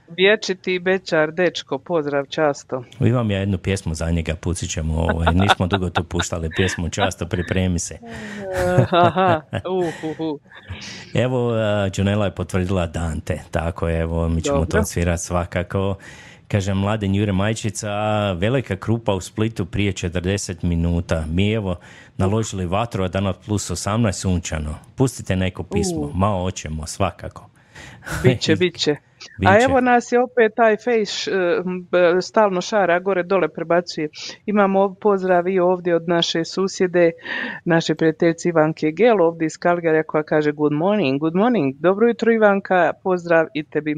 Vječiti 0.10 0.80
Bečar, 0.80 1.32
dečko, 1.32 1.78
pozdrav 1.78 2.26
často. 2.26 2.84
Imam 3.00 3.32
ja 3.32 3.40
jednu 3.40 3.58
pjesmu 3.58 3.94
za 3.94 4.12
njega, 4.12 4.36
pucit 4.36 4.70
ćemo, 4.70 5.02
ovaj, 5.02 5.34
nismo 5.34 5.68
dugo 5.68 5.90
tu 5.90 6.04
puštali 6.04 6.50
pjesmu 6.56 6.90
často, 6.90 7.26
pripremi 7.26 7.80
se. 7.80 7.98
Aha, 8.92 9.42
uh, 9.70 9.86
uh, 10.04 10.20
uh. 10.20 10.40
Evo, 11.14 11.54
Junela 11.96 12.26
je 12.26 12.36
potvrdila 12.36 12.88
Dante, 12.88 13.42
tako 13.52 13.88
je, 13.88 14.00
evo, 14.00 14.30
mi 14.30 14.42
ćemo 14.42 14.58
Dobro. 14.58 14.72
to 14.72 14.80
odsvirati 14.80 15.24
svakako. 15.24 15.96
Kaže 16.48 16.74
mladen 16.74 17.16
Jure 17.16 17.32
Majčica, 17.32 17.92
velika 18.32 18.76
krupa 18.76 19.14
u 19.14 19.22
Splitu 19.22 19.66
prije 19.66 19.94
40 19.94 20.64
minuta. 20.64 21.26
Mi 21.30 21.52
evo 21.52 21.76
naložili 22.18 22.66
vatru, 22.66 23.04
a 23.04 23.08
danas 23.08 23.36
plus 23.46 23.72
18 23.72 24.12
sunčano. 24.12 24.76
Pustite 24.96 25.36
neko 25.36 25.64
pismo, 25.64 26.12
malo 26.14 26.44
oćemo, 26.44 26.86
svakako. 26.86 27.50
Biće, 28.24 28.56
biće. 28.56 28.96
A 29.46 29.58
evo 29.64 29.82
nas 29.82 30.12
je 30.12 30.24
opet 30.24 30.52
taj 30.56 30.78
face 30.78 31.32
eh, 31.32 32.22
stalno 32.22 32.62
šara, 32.62 33.00
gore 33.00 33.24
dole 33.24 33.48
prebacuje. 33.48 34.10
Imamo 34.46 34.96
pozdrav 35.02 35.48
i 35.48 35.60
ovdje 35.60 35.96
od 35.96 36.04
naše 36.08 36.46
susjede, 36.46 37.12
naše 37.66 37.96
prijateljice 37.96 38.50
Ivanke 38.50 38.92
Gel 38.92 39.22
ovdje 39.22 39.46
iz 39.46 39.58
Kalgarija 39.58 40.04
koja 40.04 40.24
kaže 40.24 40.52
good 40.52 40.74
morning, 40.74 41.20
good 41.20 41.36
morning, 41.36 41.76
dobro 41.80 42.08
jutro 42.08 42.34
Ivanka, 42.34 42.94
pozdrav 43.04 43.46
i 43.54 43.64
tebi. 43.64 43.96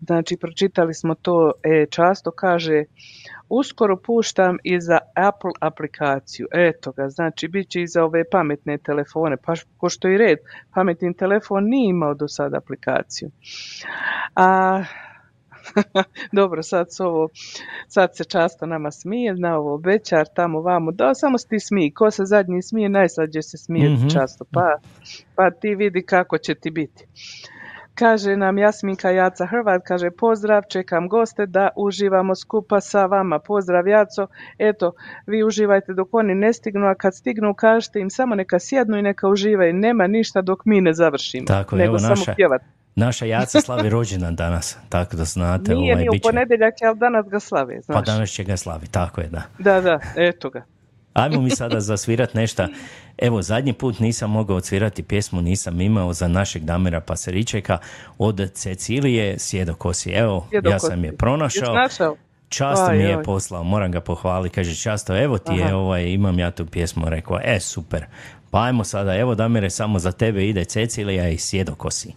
Znači, 0.00 0.36
pročitali 0.36 0.94
smo 0.94 1.14
to, 1.14 1.52
e, 1.62 1.86
často 1.90 2.30
kaže, 2.30 2.84
uskoro 3.48 3.96
puštam 3.96 4.58
i 4.64 4.80
za 4.80 4.98
Apple 5.14 5.50
aplikaciju. 5.60 6.46
Eto 6.52 6.92
ga, 6.92 7.08
znači, 7.08 7.48
bit 7.48 7.68
će 7.68 7.82
i 7.82 7.86
za 7.86 8.04
ove 8.04 8.24
pametne 8.30 8.78
telefone, 8.78 9.36
pa 9.36 9.54
ko 9.76 9.88
što 9.88 10.08
i 10.08 10.18
red, 10.18 10.38
pametni 10.74 11.14
telefon 11.14 11.64
nije 11.64 11.90
imao 11.90 12.14
do 12.14 12.28
sada 12.28 12.56
aplikaciju. 12.56 13.30
A, 14.34 14.82
dobro, 16.38 16.62
sad 16.62 16.94
su 16.94 17.04
ovo, 17.04 17.28
sad 17.88 18.16
se 18.16 18.24
často 18.24 18.66
nama 18.66 18.90
smije, 18.90 19.34
na 19.34 19.56
ovo 19.56 19.78
bečar, 19.78 20.26
tamo, 20.34 20.60
vamo, 20.60 20.92
da, 20.92 21.14
samo 21.14 21.38
se 21.38 21.48
ti 21.48 21.60
smiji, 21.60 21.90
ko 21.90 22.10
se 22.10 22.24
zadnji 22.24 22.62
smije, 22.62 22.88
najslađe 22.88 23.42
se 23.42 23.56
smije 23.58 23.90
mm 23.90 24.10
často, 24.12 24.44
pa, 24.52 24.78
pa 25.34 25.50
ti 25.50 25.74
vidi 25.74 26.02
kako 26.02 26.38
će 26.38 26.54
ti 26.54 26.70
biti. 26.70 27.06
Kaže 27.98 28.36
nam 28.36 28.58
Jasminka 28.58 29.10
Jaca 29.10 29.46
Hrvat, 29.46 29.82
kaže 29.84 30.10
pozdrav, 30.10 30.62
čekam 30.68 31.08
goste 31.08 31.46
da 31.46 31.68
uživamo 31.76 32.34
skupa 32.34 32.80
sa 32.80 33.06
vama. 33.06 33.38
Pozdrav 33.38 33.88
Jaco, 33.88 34.26
eto, 34.58 34.92
vi 35.26 35.44
uživajte 35.44 35.92
dok 35.92 36.08
oni 36.12 36.34
ne 36.34 36.52
stignu, 36.52 36.86
a 36.86 36.94
kad 36.94 37.16
stignu 37.16 37.54
kažete 37.54 38.00
im 38.00 38.10
samo 38.10 38.34
neka 38.34 38.58
sjednu 38.58 38.98
i 38.98 39.02
neka 39.02 39.28
uživaju. 39.28 39.74
Nema 39.74 40.06
ništa 40.06 40.42
dok 40.42 40.64
mi 40.64 40.80
ne 40.80 40.92
završimo, 40.92 41.46
Tako, 41.46 41.76
nego 41.76 41.88
evo 41.88 41.98
samo 41.98 42.10
naša, 42.10 42.34
pjevat. 42.34 42.62
Naša 42.94 43.26
Jaca 43.26 43.60
slavi 43.60 43.90
rođendan 43.90 44.36
danas, 44.36 44.78
tako 44.88 45.16
da 45.16 45.24
znate. 45.24 45.74
Nije 45.74 45.94
ovaj, 45.94 46.04
ni 46.04 46.08
u 46.08 46.20
ponedjeljak, 46.22 46.74
ali 46.86 46.98
danas 46.98 47.28
ga 47.28 47.40
slave, 47.40 47.80
znaš. 47.80 47.94
Pa 47.96 48.12
danas 48.12 48.30
će 48.30 48.44
ga 48.44 48.56
slavi, 48.56 48.86
tako 48.86 49.20
je, 49.20 49.28
da. 49.28 49.42
Da, 49.58 49.80
da, 49.80 49.98
eto 50.16 50.50
ga. 50.50 50.62
Ajmo 51.12 51.40
mi 51.40 51.50
sada 51.50 51.80
zasvirat 51.80 52.34
nešto. 52.34 52.66
Evo, 53.18 53.42
zadnji 53.42 53.72
put 53.72 53.98
nisam 53.98 54.30
mogao 54.30 54.56
odsvirati 54.56 55.02
pjesmu, 55.02 55.42
nisam 55.42 55.80
imao 55.80 56.12
za 56.12 56.28
našeg 56.28 56.64
Damira 56.64 57.00
Paseričeka 57.00 57.78
od 58.18 58.50
Cecilije 58.52 59.38
Sjedokosi. 59.38 60.10
Evo, 60.10 60.34
ja 60.34 60.48
Sjedokosi. 60.50 60.86
sam 60.86 61.04
je 61.04 61.16
pronašao. 61.16 61.74
Často 62.48 62.90
Aj, 62.90 62.96
mi 62.98 63.04
je 63.04 63.16
aj. 63.16 63.22
poslao, 63.22 63.64
moram 63.64 63.92
ga 63.92 64.00
pohvaliti, 64.00 64.54
kaže 64.54 64.74
Často, 64.74 65.22
evo 65.22 65.38
ti 65.38 65.52
je, 65.52 65.74
ovaj, 65.74 66.04
imam 66.04 66.38
ja 66.38 66.50
tu 66.50 66.66
pjesmu, 66.66 67.08
rekao, 67.08 67.40
e, 67.44 67.60
super. 67.60 68.04
Pa 68.50 68.62
ajmo 68.62 68.84
sada, 68.84 69.16
evo 69.16 69.34
Damire, 69.34 69.70
samo 69.70 69.98
za 69.98 70.12
tebe 70.12 70.48
ide 70.48 70.64
Cecilija 70.64 71.28
i 71.28 71.38
Sjedokosi. 71.38 72.12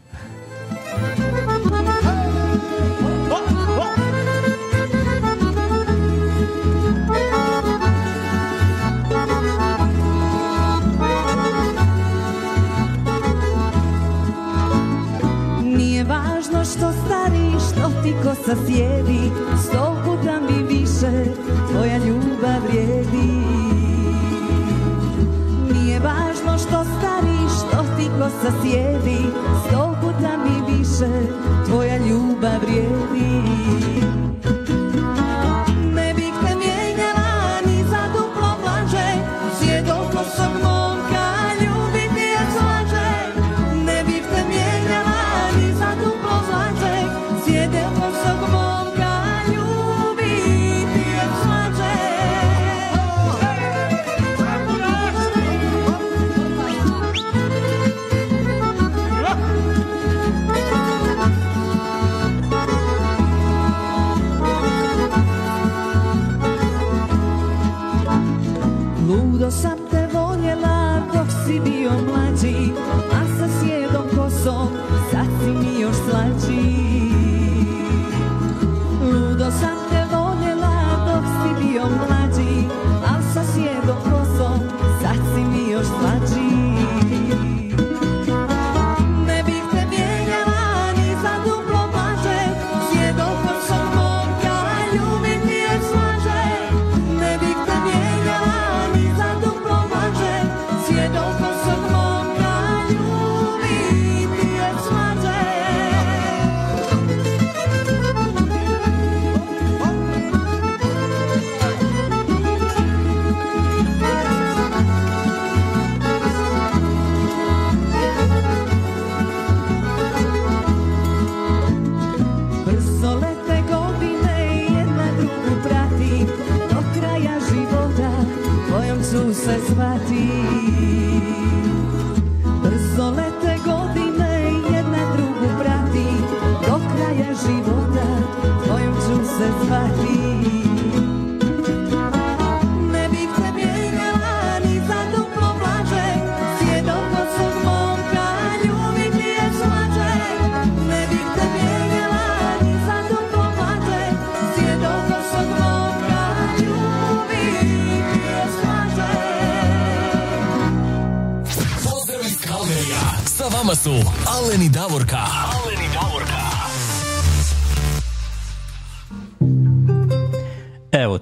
Kosa 18.41 18.55
sjedi, 18.65 19.31
sto 19.63 19.95
puta 20.05 20.39
mi 20.39 20.63
više 20.63 21.25
tvoja 21.71 21.97
ljubav 21.97 22.61
vrijedi. 22.67 23.31
Nije 25.73 25.99
važno 25.99 26.57
što 26.57 26.83
stari, 26.83 27.37
što 27.57 27.83
ti 27.97 28.09
kosa 28.19 28.51
sjedi, 28.61 29.17
sto 29.67 29.90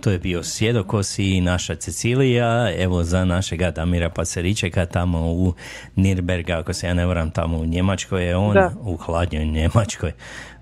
to 0.02 0.12
je 0.12 0.20
bio 0.20 0.44
Sjedokos 0.44 1.20
i 1.20 1.42
naša 1.42 1.76
Cecilija, 1.76 2.74
evo 2.78 3.04
za 3.04 3.26
našega 3.26 3.72
Damira 3.72 4.10
Paseričeka 4.10 4.86
tamo 4.86 5.20
u 5.32 5.54
Nirberga, 5.96 6.58
ako 6.60 6.74
se 6.74 6.88
ja 6.88 6.94
ne 6.94 7.06
varam, 7.06 7.32
tamo 7.32 7.58
u 7.58 7.66
Njemačkoj 7.66 8.26
je 8.28 8.36
on, 8.36 8.54
Da. 8.54 8.72
u 8.82 8.98
hladnjoj 8.98 9.46
Njemačkoj. 9.46 10.12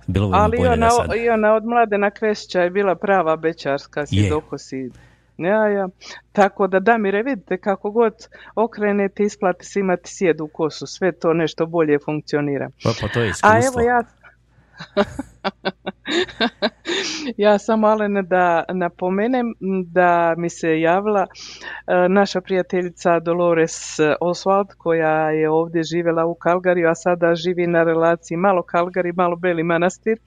Bilo 0.08 0.30
bi 0.30 0.36
Ali 0.38 0.58
i 0.58 0.60
bolje 0.60 0.72
ona, 0.72 0.90
sad... 0.90 1.16
i 1.16 1.30
ona 1.30 1.54
od 1.54 1.66
Mladena 1.66 2.12
Krešća 2.12 2.62
je 2.62 2.70
bila 2.70 2.96
prava 2.96 3.36
bečarska 3.36 4.00
Je. 4.00 4.08
svjedokosi. 4.08 4.90
Ja, 5.38 5.68
ja. 5.68 5.88
Tako 6.32 6.68
da 6.68 6.80
Damire, 6.80 7.24
vidite 7.24 7.58
kako 7.58 7.92
god 7.92 8.14
okrenete, 8.56 9.24
isplati 9.24 9.66
se 9.66 9.80
imati 9.80 10.10
sjedu 10.16 10.44
u 10.44 10.48
kosu, 10.48 10.88
sve 10.88 11.12
to 11.12 11.34
nešto 11.34 11.66
bolje 11.66 12.00
funkcionira. 12.06 12.70
Pa, 12.84 12.90
pa 13.02 13.08
to 13.08 13.20
je 13.20 13.28
A 13.28 13.30
iskustvo. 13.30 13.82
evo 13.82 13.90
ja... 13.90 14.04
ja 17.38 17.60
samo 17.60 17.88
Alene 17.88 18.22
da 18.22 18.64
napomenem 18.74 19.54
da 19.86 20.34
mi 20.38 20.50
se 20.50 20.80
javila 20.80 21.28
e, 21.28 22.10
naša 22.10 22.42
prijateljica 22.42 23.20
Dolores 23.20 24.00
Oswald 24.22 24.74
koja 24.78 25.30
je 25.30 25.50
ovdje 25.50 25.84
živjela 25.84 26.26
u 26.26 26.36
Kalgariju, 26.36 26.90
a 26.90 26.96
sada 26.96 27.36
živi 27.36 27.68
na 27.68 27.84
relaciji 27.84 28.38
malo 28.38 28.62
Kalgari, 28.62 29.14
malo 29.14 29.36
Beli 29.36 29.64
Manastir. 29.64 30.18
E, 30.18 30.20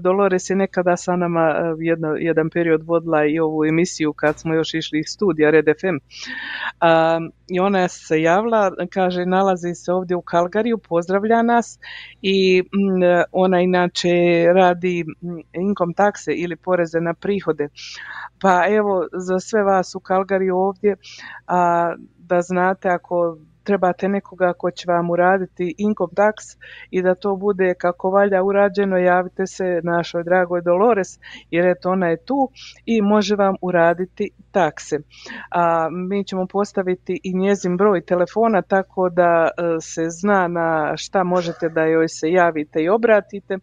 Dolores 0.00 0.50
je 0.50 0.56
nekada 0.56 0.96
sa 0.96 1.16
nama 1.16 1.40
e, 1.40 1.74
jedno, 1.78 2.08
jedan 2.08 2.50
period 2.50 2.82
vodila 2.82 3.24
i 3.24 3.38
ovu 3.38 3.64
emisiju 3.64 4.12
kad 4.12 4.38
smo 4.38 4.54
još 4.54 4.74
išli 4.74 4.98
iz 4.98 5.06
studija 5.06 5.50
Red 5.50 5.64
FM. 5.80 5.96
I 7.48 7.60
ona 7.60 7.88
se 7.88 8.22
javila, 8.22 8.70
kaže 8.90 9.26
nalazi 9.26 9.74
se 9.74 9.92
ovdje 9.92 10.16
u 10.16 10.22
Kalgariju, 10.22 10.78
pozdravlja 10.78 11.42
nas 11.42 11.78
i 12.22 12.62
mm, 12.62 13.02
ona 13.32 13.60
inače 13.60 14.08
radi 14.54 14.79
mm, 14.88 15.40
income 15.52 15.94
takse 15.96 16.32
ili 16.32 16.56
poreze 16.56 17.00
na 17.00 17.14
prihode. 17.14 17.68
Pa 18.40 18.64
evo 18.68 19.06
za 19.12 19.38
sve 19.38 19.62
vas 19.62 19.94
u 19.94 20.00
Kalgariju 20.00 20.56
ovdje 20.56 20.96
a, 21.46 21.94
da 22.18 22.40
znate 22.40 22.88
ako 22.88 23.36
trebate 23.64 24.08
nekoga 24.08 24.52
ko 24.52 24.70
će 24.70 24.84
vam 24.88 25.10
uraditi 25.10 25.74
income 25.78 26.12
tax 26.16 26.58
i 26.90 27.02
da 27.02 27.14
to 27.14 27.36
bude 27.36 27.74
kako 27.78 28.10
valja 28.10 28.42
urađeno, 28.42 28.96
javite 28.96 29.46
se 29.46 29.80
našoj 29.82 30.24
dragoj 30.24 30.62
Dolores 30.62 31.08
jer 31.50 31.66
eto 31.66 31.90
ona 31.90 32.06
je 32.08 32.24
tu 32.24 32.50
i 32.86 33.02
može 33.02 33.36
vam 33.36 33.54
uraditi 33.62 34.30
takse. 34.52 34.96
A, 35.50 35.88
mi 35.90 36.24
ćemo 36.24 36.46
postaviti 36.46 37.20
i 37.24 37.36
njezin 37.36 37.76
broj 37.76 38.00
telefona 38.00 38.62
tako 38.62 39.08
da 39.08 39.48
e, 39.48 39.80
se 39.80 40.02
zna 40.08 40.48
na 40.48 40.96
šta 40.96 41.24
možete 41.24 41.68
da 41.68 41.84
joj 41.84 42.08
se 42.08 42.30
javite 42.30 42.82
i 42.82 42.88
obratite. 42.88 43.58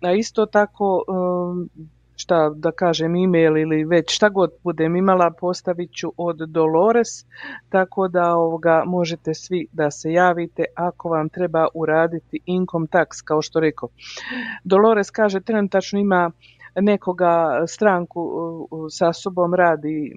A 0.00 0.12
isto 0.12 0.46
tako 0.46 1.04
um, 1.08 1.70
šta 2.16 2.50
da 2.56 2.72
kažem 2.72 3.16
email 3.16 3.56
ili 3.56 3.84
već 3.84 4.14
šta 4.14 4.28
god 4.28 4.50
budem 4.64 4.96
imala 4.96 5.30
postavit 5.40 5.90
ću 5.92 6.12
od 6.16 6.36
Dolores 6.36 7.08
tako 7.68 8.08
da 8.08 8.34
ovoga 8.34 8.82
možete 8.86 9.34
svi 9.34 9.66
da 9.72 9.90
se 9.90 10.12
javite 10.12 10.64
ako 10.74 11.08
vam 11.08 11.28
treba 11.28 11.66
uraditi 11.74 12.40
income 12.46 12.86
tax 12.86 13.22
kao 13.24 13.42
što 13.42 13.60
rekao. 13.60 13.88
Dolores 14.64 15.10
kaže 15.10 15.40
trenutačno 15.40 15.98
ima 15.98 16.30
nekoga 16.80 17.64
stranku 17.66 18.20
uh, 18.20 18.86
sa 18.90 19.12
sobom 19.12 19.54
radi 19.54 20.12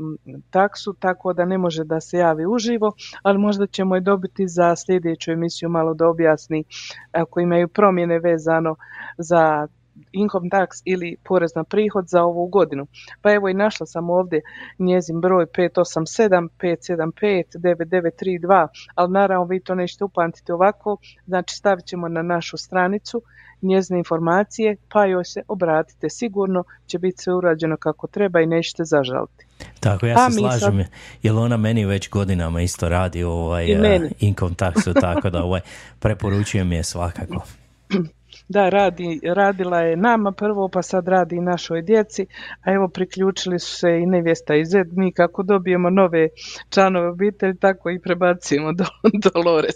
taksu, 0.50 0.94
tako 0.94 1.34
da 1.34 1.46
ne 1.46 1.58
može 1.58 1.84
da 1.84 2.00
se 2.00 2.18
javi 2.18 2.46
uživo, 2.46 2.92
ali 3.24 3.38
možda 3.38 3.68
ćemo 3.68 3.96
je 3.96 4.02
dobiti 4.02 4.48
za 4.48 4.76
sljedeću 4.76 5.32
emisiju 5.32 5.70
malo 5.70 5.94
da 5.94 6.08
objasni 6.08 6.64
ako 7.12 7.40
imaju 7.40 7.68
promjene 7.68 8.20
vezano 8.20 8.76
za 9.18 9.68
income 10.12 10.50
tax 10.50 10.68
ili 10.86 11.16
porez 11.24 11.56
na 11.56 11.64
prihod 11.64 12.08
za 12.08 12.24
ovu 12.24 12.48
godinu. 12.48 12.88
Pa 13.22 13.34
evo 13.34 13.50
i 13.50 13.54
našla 13.54 13.86
sam 13.86 14.10
ovdje 14.10 14.42
njezin 14.80 15.22
broj 15.22 15.46
587 15.46 16.48
575 16.60 17.44
9932, 17.56 18.68
ali 18.96 19.12
naravno 19.12 19.46
vi 19.46 19.60
to 19.60 19.76
nećete 19.76 20.04
upamtiti 20.04 20.52
ovako, 20.52 20.98
znači 21.28 21.56
stavit 21.56 21.86
ćemo 21.86 22.08
na 22.08 22.22
našu 22.22 22.58
stranicu 22.58 23.22
njezine 23.62 24.00
informacije, 24.00 24.76
pa 24.90 25.06
joj 25.06 25.26
se 25.26 25.42
obratite. 25.48 26.10
Sigurno 26.10 26.64
će 26.88 27.00
biti 27.00 27.24
sve 27.24 27.34
urađeno 27.34 27.78
kako 27.78 28.08
treba 28.08 28.42
i 28.42 28.46
nećete 28.46 28.84
zažaliti. 28.84 29.46
Tako, 29.80 30.06
ja 30.06 30.16
A 30.18 30.32
se 30.32 30.40
sad- 30.40 30.60
slažem, 30.60 30.86
jer 31.24 31.36
ona 31.36 31.58
meni 31.58 31.86
već 31.86 32.10
godinama 32.10 32.62
isto 32.62 32.90
radi 32.90 33.24
ovaj, 33.24 33.96
uh, 33.96 34.12
income 34.20 34.56
taxu, 34.56 35.02
tako 35.02 35.30
da 35.30 35.44
ovaj, 35.44 35.62
preporučujem 36.00 36.72
je 36.72 36.84
svakako. 36.84 37.42
Da, 38.50 38.70
radi, 38.70 39.20
radila 39.36 39.80
je 39.80 39.98
nama 39.98 40.32
prvo, 40.32 40.70
pa 40.70 40.82
sad 40.82 41.08
radi 41.08 41.36
i 41.36 41.42
našoj 41.42 41.82
djeci, 41.82 42.26
a 42.62 42.72
evo 42.72 42.88
priključili 42.88 43.60
su 43.60 43.78
se 43.78 43.90
i 43.90 44.06
nevjesta 44.06 44.56
i 44.56 44.66
zed. 44.66 44.88
Mi 44.92 45.12
kako 45.12 45.44
dobijemo 45.44 45.90
nove 45.90 46.28
članove 46.70 47.10
obitelji, 47.10 47.58
tako 47.58 47.90
i 47.90 48.00
prebacimo 48.00 48.74
do 48.74 48.86
Dolores. 49.34 49.76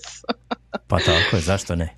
Pa 0.88 0.98
tako 0.98 1.36
je, 1.36 1.42
zašto 1.42 1.76
ne? 1.76 1.96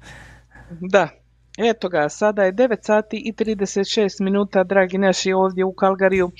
Da, 0.69 1.09
eto 1.57 1.89
ga, 1.89 2.09
sada 2.09 2.43
je 2.43 2.53
9 2.53 2.77
sati 2.81 3.17
i 3.17 3.33
36 3.33 4.23
minuta, 4.23 4.63
dragi 4.63 4.97
naši 4.97 5.33
ovdje 5.33 5.65
u 5.65 5.73
Kalgariju, 5.73 6.31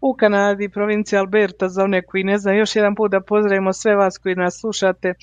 u 0.00 0.14
Kanadi, 0.14 0.68
provincija 0.68 1.20
Alberta, 1.20 1.68
za 1.68 1.84
one 1.84 2.02
koji 2.02 2.24
ne 2.24 2.38
znaju, 2.38 2.58
još 2.58 2.76
jedan 2.76 2.94
put 2.94 3.10
da 3.10 3.20
pozdravimo 3.20 3.72
sve 3.72 3.94
vas 3.94 4.18
koji 4.18 4.34
nas 4.34 4.60
slušate 4.60 5.14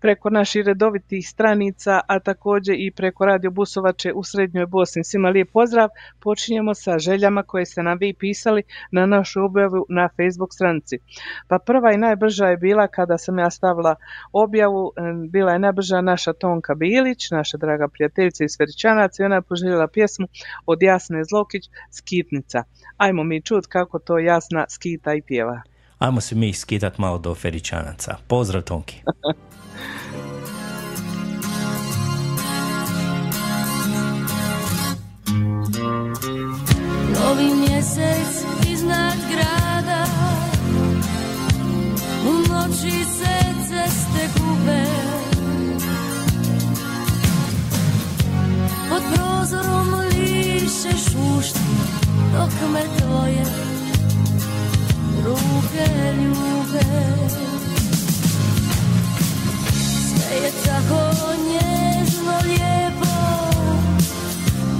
preko 0.00 0.30
naših 0.30 0.66
redovitih 0.66 1.28
stranica, 1.28 2.00
a 2.08 2.18
također 2.18 2.74
i 2.78 2.90
preko 2.90 3.26
radio 3.26 3.50
Busovače 3.50 4.12
u 4.12 4.24
Srednjoj 4.24 4.66
Bosni. 4.66 5.04
Svima 5.04 5.28
lijep 5.28 5.50
pozdrav, 5.52 5.88
počinjemo 6.20 6.74
sa 6.74 6.98
željama 6.98 7.42
koje 7.42 7.66
ste 7.66 7.82
nam 7.82 7.98
vi 7.98 8.14
pisali 8.14 8.62
na 8.90 9.06
našu 9.06 9.44
objavu 9.44 9.86
na 9.88 10.08
Facebook 10.16 10.54
stranici. 10.54 10.98
Pa 11.48 11.58
prva 11.58 11.92
i 11.92 11.96
najbrža 11.98 12.46
je 12.46 12.56
bila 12.56 12.88
kada 12.88 13.18
sam 13.18 13.38
ja 13.38 13.50
stavila 13.50 13.94
objavu, 14.32 14.92
bila 15.28 15.52
je 15.52 15.58
najbrža 15.58 16.00
naša 16.00 16.32
Tonka 16.32 16.74
Bilić, 16.74 17.30
naša 17.30 17.56
draga 17.56 17.88
prijateljica 17.88 18.44
iz 18.44 18.56
Feričanac 18.94 19.18
i 19.18 19.22
ona 19.22 19.34
je 19.34 19.42
poželjela 19.42 19.88
pjesmu 19.88 20.26
od 20.66 20.82
Jasne 20.82 21.24
Zlokić, 21.24 21.64
Skitnica. 21.90 22.64
Ajmo 22.96 23.24
mi 23.24 23.42
čut 23.42 23.66
kako 23.66 23.98
to 23.98 24.18
Jasna 24.18 24.64
skita 24.68 25.14
i 25.14 25.22
pjeva. 25.22 25.62
Ajmo 25.98 26.20
se 26.20 26.34
mi 26.34 26.52
skitat 26.52 26.98
malo 26.98 27.18
do 27.18 27.34
Feričanaca. 27.34 28.16
Pozdrav 28.28 28.62
Tonki. 28.62 29.02
Novi 37.14 37.54
mjesec 37.54 38.44
iznad 38.68 39.18
grada 39.32 40.04
U 42.28 42.32
noći 42.52 43.04
se 43.04 43.23
Dok 52.34 52.50
me 52.72 52.82
tvoje 52.98 53.44
ruke 55.24 55.86
ljube. 56.22 56.84
Sve 60.08 60.36
je 60.36 60.50
tako 60.66 61.12
nježno 61.48 62.34
lijepo. 62.44 63.14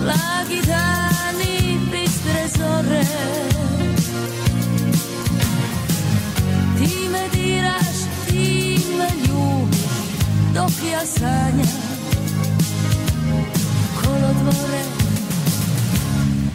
Blagi 0.01 0.63
dani, 0.67 1.79
bistre 1.93 2.49
zore. 2.59 3.05
Ti 6.79 7.09
me 7.13 7.29
diraš, 7.33 7.97
ti 8.29 8.79
me 8.99 9.09
ljubiš 9.27 9.79
Dok 10.55 10.73
ja 10.93 11.07
sanjam. 11.07 11.85
Kolodvore 14.03 14.94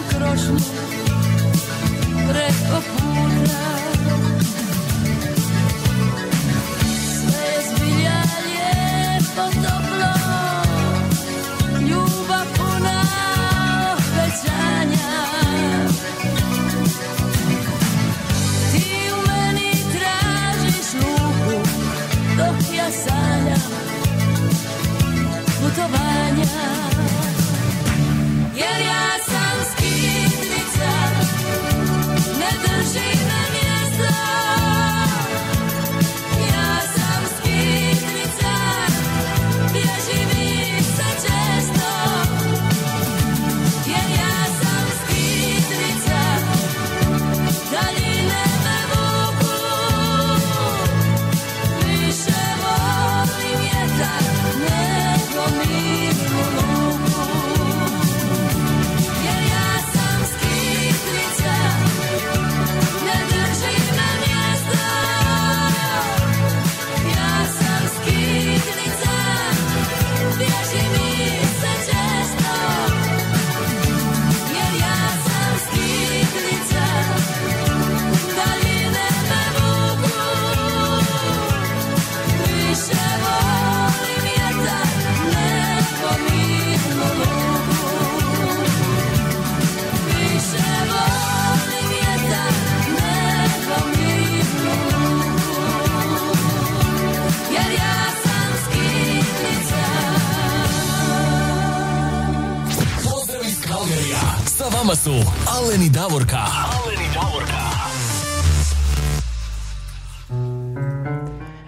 nama 104.88 104.96
su 104.96 105.12
Aleni 105.48 105.90
Davorka. 105.90 106.38
Aleni 106.38 107.08
Davorka. 107.14 107.58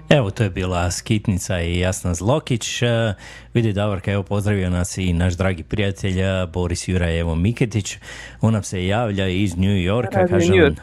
Evo, 0.10 0.32
to 0.32 0.44
je 0.44 0.50
bila 0.50 0.92
Skitnica 0.92 1.62
i 1.62 1.80
Jasna 1.80 2.14
Zlokić. 2.14 2.82
E, 2.82 3.14
vidi 3.54 3.74
Davorka, 3.74 4.12
evo 4.12 4.24
pozdravio 4.24 4.70
nas 4.70 4.98
i 4.98 5.14
naš 5.14 5.34
dragi 5.34 5.64
prijatelj 5.64 6.22
e, 6.22 6.48
Boris 6.54 6.88
Jurajevo 6.88 7.36
Miketić. 7.36 7.98
On 8.42 8.54
nam 8.54 8.64
se 8.64 8.86
javlja 8.86 9.28
iz 9.28 9.56
New 9.56 9.78
Yorka. 9.78 10.28
Kaže 10.28 10.52
New 10.52 10.66
on, 10.66 10.72
York. 10.72 10.80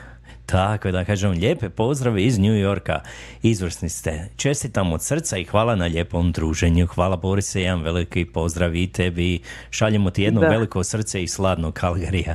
Tako 0.46 0.90
da 0.90 1.04
kažem, 1.04 1.30
lijepe 1.30 1.68
pozdrave 1.68 2.24
iz 2.24 2.38
New 2.38 2.54
Yorka. 2.54 3.00
Izvrsni 3.42 3.88
ste. 3.88 4.28
Čestitam 4.36 4.92
od 4.92 5.02
srca 5.02 5.38
i 5.38 5.44
hvala 5.44 5.76
na 5.76 5.84
lijepom 5.84 6.32
druženju. 6.32 6.86
Hvala 6.86 7.16
Borise, 7.16 7.62
jedan 7.62 7.82
veliki 7.82 8.24
pozdrav 8.24 8.76
i 8.76 8.86
tebi. 8.86 9.40
Šaljemo 9.70 10.10
ti 10.10 10.22
jedno 10.22 10.40
Da. 10.40 10.48
veliko 10.48 10.84
srce 10.84 11.22
i 11.22 11.28
sladnog 11.28 11.74
Kalgarija. 11.74 12.34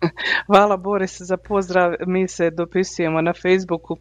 Hvala 0.46 0.76
Boris 0.76 1.20
za 1.20 1.36
pozdrav, 1.36 1.94
mi 2.06 2.28
se 2.28 2.50
dopisujemo 2.50 3.20
na 3.20 3.32
Facebooku, 3.32 3.96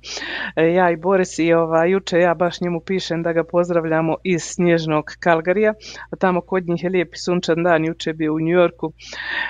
e, 0.55 0.73
ja 0.73 0.91
i 0.91 0.95
Boris 0.95 1.39
i 1.39 1.53
ova, 1.53 1.85
juče 1.85 2.19
ja 2.19 2.33
baš 2.33 2.61
njemu 2.61 2.79
pišem 2.79 3.23
da 3.23 3.33
ga 3.33 3.43
pozdravljamo 3.43 4.15
iz 4.23 4.43
snježnog 4.43 5.05
Kalgarija, 5.19 5.73
tamo 6.19 6.41
kod 6.41 6.67
njih 6.67 6.83
je 6.83 6.89
lijepi 6.89 7.17
sunčan 7.17 7.63
dan, 7.63 7.85
juče 7.85 8.09
je 8.09 8.13
bio 8.13 8.33
u 8.33 8.39
New 8.39 8.59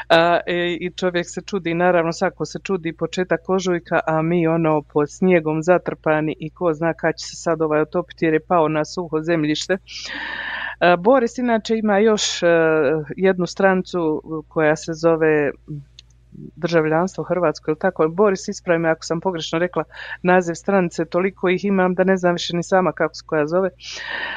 a, 0.10 0.40
e, 0.46 0.78
i 0.82 0.92
čovjek 0.96 1.26
se 1.30 1.42
čudi, 1.42 1.74
naravno 1.74 2.14
svako 2.14 2.46
se 2.46 2.60
čudi 2.64 2.94
početak 2.94 3.50
ožujka, 3.50 4.00
a 4.08 4.22
mi 4.22 4.48
ono 4.48 4.82
pod 4.82 5.12
snijegom 5.12 5.64
zatrpani 5.64 6.36
i 6.40 6.50
ko 6.50 6.74
zna 6.74 6.94
kad 6.94 7.16
će 7.16 7.26
se 7.26 7.36
sad 7.36 7.62
ovaj 7.62 7.82
otopiti 7.82 8.26
jer 8.26 8.34
je 8.34 8.46
pao 8.48 8.68
na 8.68 8.86
suho 8.86 9.22
zemljište. 9.22 9.78
Boris 11.00 11.38
inače 11.38 11.78
ima 11.78 12.00
još 12.00 12.44
e, 12.44 12.48
jednu 13.18 13.46
strancu 13.46 14.22
koja 14.48 14.76
se 14.76 14.94
zove 14.94 15.52
državljanstvo 16.56 17.24
Hrvatsko, 17.24 17.72
ili 17.72 17.80
tako? 17.80 18.08
Boris, 18.08 18.48
ispravi 18.48 18.80
me 18.80 18.90
ako 18.90 19.06
sam 19.06 19.22
pogrešno 19.22 19.60
rekla 19.60 19.84
naziv 20.24 20.54
stranice, 20.54 21.06
toliko 21.06 21.50
ih 21.50 21.66
imam 21.66 21.94
da 21.94 22.04
ne 22.04 22.18
znam 22.18 22.34
više 22.34 22.56
ni 22.56 22.64
sama 22.64 22.92
kako 22.92 23.16
se 23.16 23.24
koja 23.26 23.48
zove. 23.48 23.70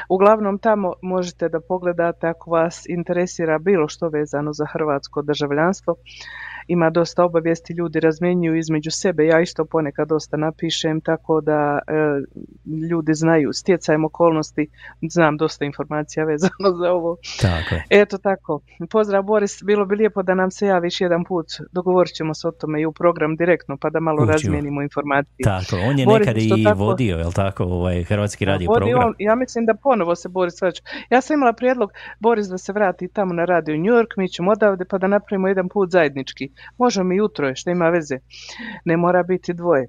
Uglavnom 0.09 0.59
tamo 0.59 0.93
možete 1.01 1.49
da 1.49 1.59
pogledate 1.59 2.27
ako 2.27 2.51
vas 2.51 2.83
interesira 2.89 3.57
bilo 3.59 3.87
što 3.87 4.09
vezano 4.09 4.53
za 4.53 4.65
hrvatsko 4.65 5.21
državljanstvo. 5.21 5.95
Ima 6.67 6.89
dosta 6.89 7.23
obavijesti, 7.25 7.73
ljudi 7.73 7.99
razmjenjuju 7.99 8.55
između 8.57 8.91
sebe, 8.91 9.25
ja 9.25 9.39
isto 9.41 9.65
ponekad 9.65 10.07
dosta 10.07 10.37
napišem, 10.37 11.01
tako 11.01 11.41
da 11.41 11.79
e, 11.87 11.93
ljudi 12.91 13.13
znaju 13.13 13.53
stjecajem 13.53 14.05
okolnosti, 14.05 14.67
znam 15.01 15.37
dosta 15.37 15.65
informacija 15.65 16.25
vezano 16.25 16.69
za 16.79 16.91
ovo. 16.91 17.17
Tako. 17.41 17.75
Eto 17.89 18.17
tako. 18.17 18.61
Pozdrav 18.89 19.23
Boris, 19.23 19.63
bilo 19.63 19.85
bi 19.85 19.95
lijepo 19.95 20.23
da 20.23 20.35
nam 20.35 20.51
se 20.51 20.65
javiš 20.67 21.01
jedan 21.01 21.23
put. 21.23 21.45
Dogovorit 21.71 22.13
ćemo 22.13 22.33
se 22.33 22.47
o 22.47 22.51
tome 22.51 22.81
i 22.81 22.85
u 22.85 22.91
program 22.91 23.35
direktno 23.35 23.77
pa 23.77 23.89
da 23.89 23.99
malo 23.99 24.25
razmijenimo 24.25 24.81
informacije. 24.81 25.43
Tako, 25.43 25.75
on 25.89 25.99
je 25.99 26.05
Boris, 26.05 26.27
nekad 26.27 26.41
i 26.41 26.63
tako- 26.63 26.79
vodio, 26.79 27.17
jel 27.17 27.31
tako, 27.31 27.63
ovaj 27.63 28.03
Hrvatski 28.03 28.45
radio 28.45 28.67
Vodi 28.67 28.79
program. 28.91 29.07
on, 29.07 29.13
ja 29.19 29.35
mislim 29.35 29.65
da 29.65 29.73
ponovo 29.73 30.15
se 30.15 30.29
Boris 30.29 30.61
vraća. 30.61 30.83
Ja 31.09 31.21
sam 31.21 31.33
imala 31.33 31.53
prijedlog 31.53 31.91
Boris 32.19 32.47
da 32.47 32.57
se 32.57 32.73
vrati 32.73 33.07
tamo 33.07 33.33
na 33.33 33.45
radio 33.45 33.75
New 33.77 33.93
York, 33.93 34.07
mi 34.17 34.29
ćemo 34.29 34.51
odavde 34.51 34.85
pa 34.85 34.97
da 34.97 35.07
napravimo 35.07 35.47
jedan 35.47 35.69
put 35.69 35.91
zajednički. 35.91 36.49
Možemo 36.77 37.13
i 37.13 37.17
jutro, 37.17 37.55
što 37.55 37.69
ima 37.69 37.89
veze. 37.89 38.17
Ne 38.85 38.97
mora 38.97 39.23
biti 39.23 39.53
dvoje. 39.53 39.87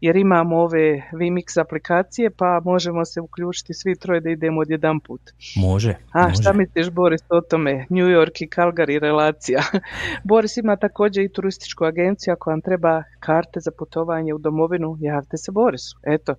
Jer 0.00 0.16
imamo 0.16 0.56
ove 0.56 1.02
Vimix 1.12 1.60
aplikacije 1.60 2.30
pa 2.30 2.60
možemo 2.64 3.04
se 3.04 3.20
uključiti 3.20 3.74
svi 3.74 3.98
troje 3.98 4.20
da 4.20 4.30
idemo 4.30 4.60
odjedan 4.60 5.00
put. 5.00 5.20
Može, 5.56 5.94
A 6.12 6.22
može. 6.22 6.42
šta 6.42 6.52
misliš 6.52 6.90
Boris 6.90 7.20
o 7.28 7.40
tome? 7.40 7.86
New 7.90 8.06
York 8.06 8.42
i 8.42 8.48
Calgary 8.48 8.98
relacija. 9.00 9.62
Boris 10.30 10.56
ima 10.56 10.76
također 10.76 11.24
i 11.24 11.32
turističku 11.32 11.84
agenciju 11.84 12.32
ako 12.32 12.50
vam 12.50 12.60
treba 12.60 13.02
karte 13.20 13.60
za 13.60 13.70
putovanje 13.78 14.34
u 14.34 14.38
domovinu, 14.38 14.96
javite 15.00 15.36
se 15.36 15.52
Borisu. 15.52 15.98
Eto, 16.06 16.34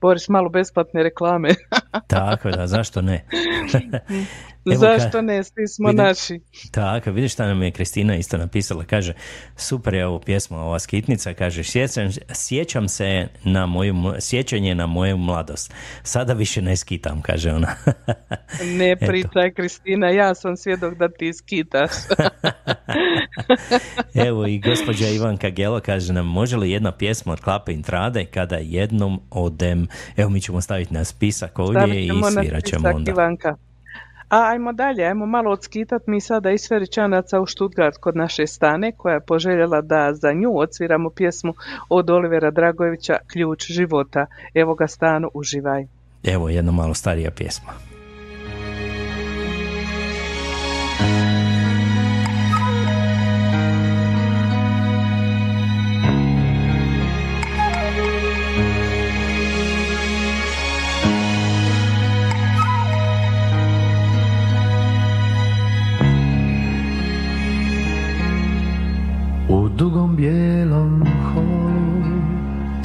Boris 0.00 0.28
malo 0.28 0.48
besplatne 0.48 1.02
reklame. 1.02 1.48
Tako 2.06 2.50
da, 2.50 2.66
zašto 2.66 3.02
ne? 3.02 3.24
Evo 4.72 4.80
Zašto 4.80 5.18
ka- 5.18 5.24
ne? 5.24 5.44
Svi 5.44 5.68
smo 5.68 5.88
vidim- 5.88 6.04
naši. 6.04 6.40
Tako, 6.70 7.10
vidiš 7.10 7.32
šta 7.32 7.46
nam 7.46 7.62
je 7.62 7.70
Kristina 7.70 8.16
isto 8.16 8.38
napisala, 8.38 8.84
kaže, 8.84 9.12
super 9.56 9.94
je 9.94 10.06
ovo 10.06 10.18
pjesma, 10.20 10.58
ova 10.64 10.78
skitnica, 10.78 11.34
kaže, 11.34 11.64
sjećam, 11.64 12.08
sjećam 12.32 12.88
se 12.88 13.28
na 13.44 13.66
moju, 13.66 13.94
sjećanje 14.20 14.74
na 14.74 14.86
moju 14.86 15.16
mladost. 15.16 15.74
Sada 16.02 16.32
više 16.32 16.62
ne 16.62 16.76
skitam, 16.76 17.22
kaže 17.22 17.52
ona. 17.52 17.74
Ne 18.64 18.96
pričaj 19.06 19.52
Kristina, 19.56 20.08
ja 20.10 20.34
sam 20.34 20.56
svjedok 20.56 20.94
da 20.94 21.08
ti 21.08 21.32
skitaš. 21.34 21.90
Evo 24.28 24.46
i 24.46 24.58
gospođa 24.58 25.08
Ivanka 25.08 25.50
Gelo 25.50 25.80
kaže 25.80 26.12
nam, 26.12 26.26
može 26.26 26.56
li 26.56 26.70
jedna 26.70 26.92
pjesma 26.92 27.32
od 27.32 27.40
Klape 27.40 27.72
Intrade 27.72 28.24
kada 28.24 28.56
jednom 28.56 29.20
odem, 29.30 29.86
evo 30.16 30.30
mi 30.30 30.40
ćemo 30.40 30.60
staviti 30.60 30.94
na 30.94 31.04
spisak 31.04 31.58
ovdje 31.58 32.06
i 32.06 32.10
svirat 32.40 32.64
ćemo 32.64 32.88
onda. 32.88 33.10
Ivanka. 33.10 33.56
A 34.28 34.42
ajmo 34.50 34.72
dalje, 34.72 35.04
ajmo 35.04 35.26
malo 35.26 35.50
odskitat 35.50 36.06
mi 36.06 36.20
sada 36.20 36.50
iz 36.50 36.68
Feričanaca 36.68 37.40
u 37.40 37.46
Stuttgart 37.46 37.96
kod 37.96 38.16
naše 38.16 38.46
stane 38.46 38.92
koja 38.92 39.14
je 39.14 39.20
poželjela 39.20 39.80
da 39.80 40.14
za 40.14 40.32
nju 40.32 40.58
odsviramo 40.58 41.10
pjesmu 41.10 41.54
od 41.88 42.10
Olivera 42.10 42.50
Dragojevića 42.50 43.16
Ključ 43.32 43.66
života. 43.66 44.26
Evo 44.54 44.74
ga 44.74 44.86
stanu, 44.86 45.30
uživaj. 45.34 45.86
Evo 46.24 46.48
jedna 46.48 46.72
malo 46.72 46.94
starija 46.94 47.30
pjesma. 47.30 47.72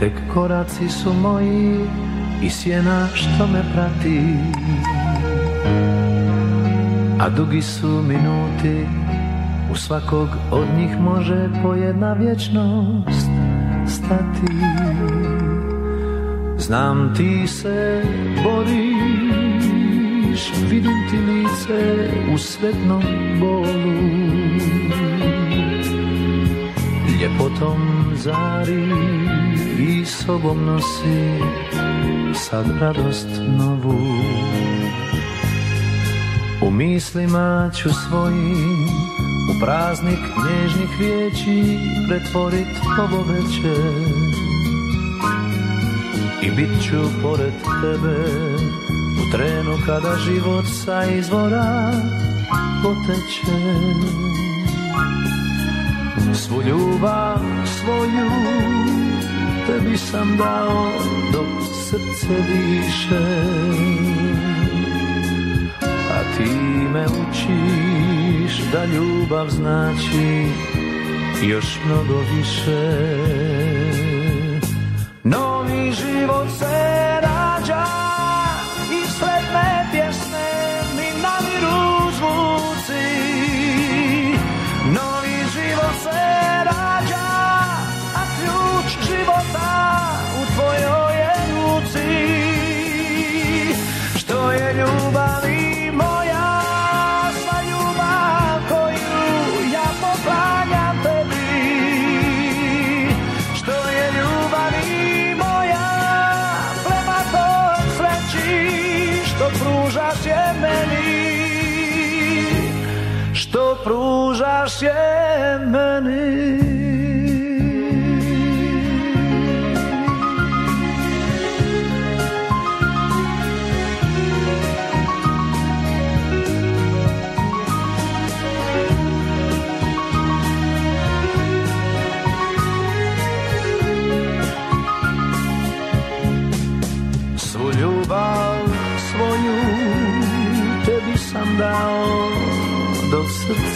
Tek 0.04 0.20
koraci 0.34 0.90
su 0.90 1.14
moji 1.14 1.80
I 2.42 2.50
sjena 2.50 3.08
što 3.14 3.48
me 3.48 3.64
prati. 3.74 4.22
A 7.20 7.30
dugi 7.30 7.62
su 7.62 7.88
minuti 7.88 8.88
U 9.72 9.76
svakog 9.76 10.30
od 10.52 10.68
njih 10.78 11.00
može 11.00 11.50
po 11.64 11.74
jedna 11.74 12.14
vječnost 12.14 13.30
stati. 13.88 14.54
Znam 16.58 17.14
ti 17.18 17.48
se 17.48 18.04
boriš 18.44 18.84
Vidim 20.70 21.10
ti 21.12 21.18
lice 21.18 22.10
u 22.34 22.38
sretnom 22.38 23.04
bolu. 23.40 23.94
Ljepotom 27.22 28.12
zari 28.16 29.43
i 29.84 30.06
sobom 30.06 30.66
nosi 30.66 31.40
sad 32.36 32.66
radost 32.80 33.28
novu. 33.58 34.00
U 36.62 36.72
mislima 36.72 37.72
ću 37.76 37.90
svojim 37.90 38.88
u 39.50 39.60
praznik 39.60 40.20
nježnih 40.46 40.90
riječi 41.00 41.78
pretvorit 42.08 42.68
ovo 43.00 43.24
večer 43.24 44.04
I 46.42 46.52
bit 46.52 46.84
ću 46.84 47.22
pored 47.22 47.54
tebe 47.82 48.18
u 49.22 49.32
trenu 49.32 49.78
kada 49.86 50.16
život 50.18 50.66
sa 50.86 51.04
izvora 51.06 51.92
poteče. 52.84 53.64
Svu 56.34 56.62
ljubav 56.62 57.40
svoju 57.66 58.30
tebi 59.68 59.98
sam 59.98 60.38
dao 60.38 60.92
dok 61.34 61.64
srce 61.74 62.34
diše 62.48 63.44
A 66.12 66.38
ti 66.38 66.52
me 66.94 67.06
učiš 67.06 68.58
da 68.72 68.86
ljubav 68.86 69.50
znači 69.50 70.46
još 71.42 71.80
mnogo 71.86 72.20
više 72.36 73.14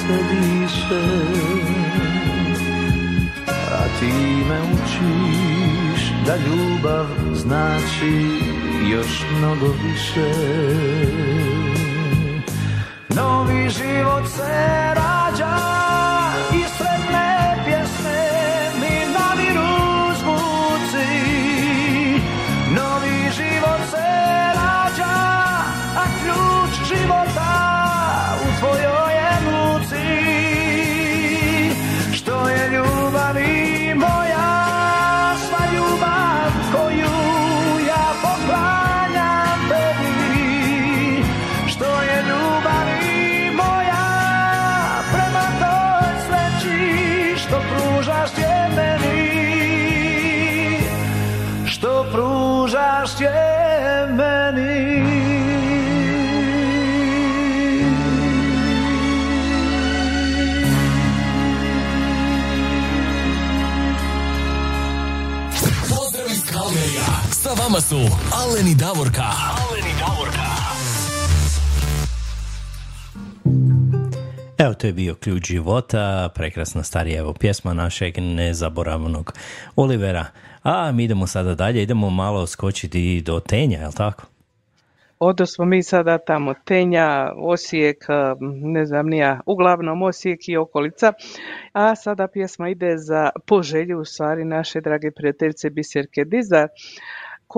srce 0.08 0.24
diše 0.32 1.06
A 3.48 3.84
ti 4.00 4.14
me 4.50 4.60
učiš 4.74 6.12
da 6.26 6.36
ljubav 6.36 7.06
znači 7.34 8.42
još 8.92 9.26
mnogo 9.38 9.66
više. 9.84 10.32
Novi 13.10 13.70
život 13.70 14.28
se 14.28 14.87
vama 67.68 67.82
su 67.82 67.96
Aleni 68.34 68.76
Davorka. 68.76 69.24
Aleni 69.24 69.94
Davorka. 70.00 70.48
Evo, 74.58 74.74
to 74.74 74.88
je 74.88 74.94
bio 74.94 75.16
ključ 75.16 75.48
života, 75.48 76.30
prekrasna 76.36 76.84
starija 76.84 77.20
evo 77.20 77.34
pjesma 77.34 77.74
našeg 77.74 78.18
nezaboravnog 78.18 79.34
Olivera. 79.76 80.26
A 80.64 80.92
mi 80.92 81.04
idemo 81.04 81.28
sada 81.28 81.56
dalje, 81.56 81.84
idemo 81.84 82.10
malo 82.10 82.48
skočiti 82.48 83.22
do 83.22 83.40
Tenja, 83.40 83.80
jel 83.80 83.92
tako? 83.92 84.26
Odo 85.20 85.46
smo 85.46 85.66
mi 85.66 85.84
sada 85.84 86.18
tamo 86.18 86.54
Tenja, 86.66 87.32
Osijek, 87.38 88.06
ne 88.64 88.86
znam 88.86 89.08
nija, 89.08 89.40
uglavnom 89.46 90.02
Osijek 90.02 90.50
i 90.50 90.58
okolica. 90.58 91.14
A 91.74 91.96
sada 91.96 92.28
pjesma 92.28 92.70
ide 92.70 92.98
za 92.98 93.30
poželju 93.46 94.00
u 94.00 94.06
stvari 94.06 94.46
naše 94.46 94.82
drage 94.82 95.12
prijateljice 95.12 95.70
Biserke 95.70 96.26
Dizar 96.26 96.68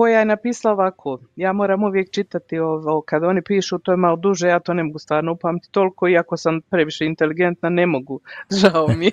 koja 0.00 0.18
je 0.18 0.24
napisala 0.24 0.72
ovako, 0.72 1.18
ja 1.36 1.52
moram 1.52 1.82
uvijek 1.84 2.10
čitati 2.10 2.58
ovo, 2.58 3.02
kad 3.06 3.24
oni 3.24 3.42
pišu 3.42 3.78
to 3.78 3.92
je 3.92 3.96
malo 3.96 4.16
duže, 4.16 4.48
ja 4.48 4.60
to 4.60 4.74
ne 4.74 4.84
mogu 4.84 4.98
stvarno 4.98 5.32
upamtiti 5.32 5.72
toliko, 5.72 6.08
iako 6.08 6.36
sam 6.36 6.60
previše 6.70 7.04
inteligentna, 7.06 7.68
ne 7.68 7.86
mogu, 7.86 8.20
žao 8.60 8.88
mi 8.88 9.06
je. 9.06 9.12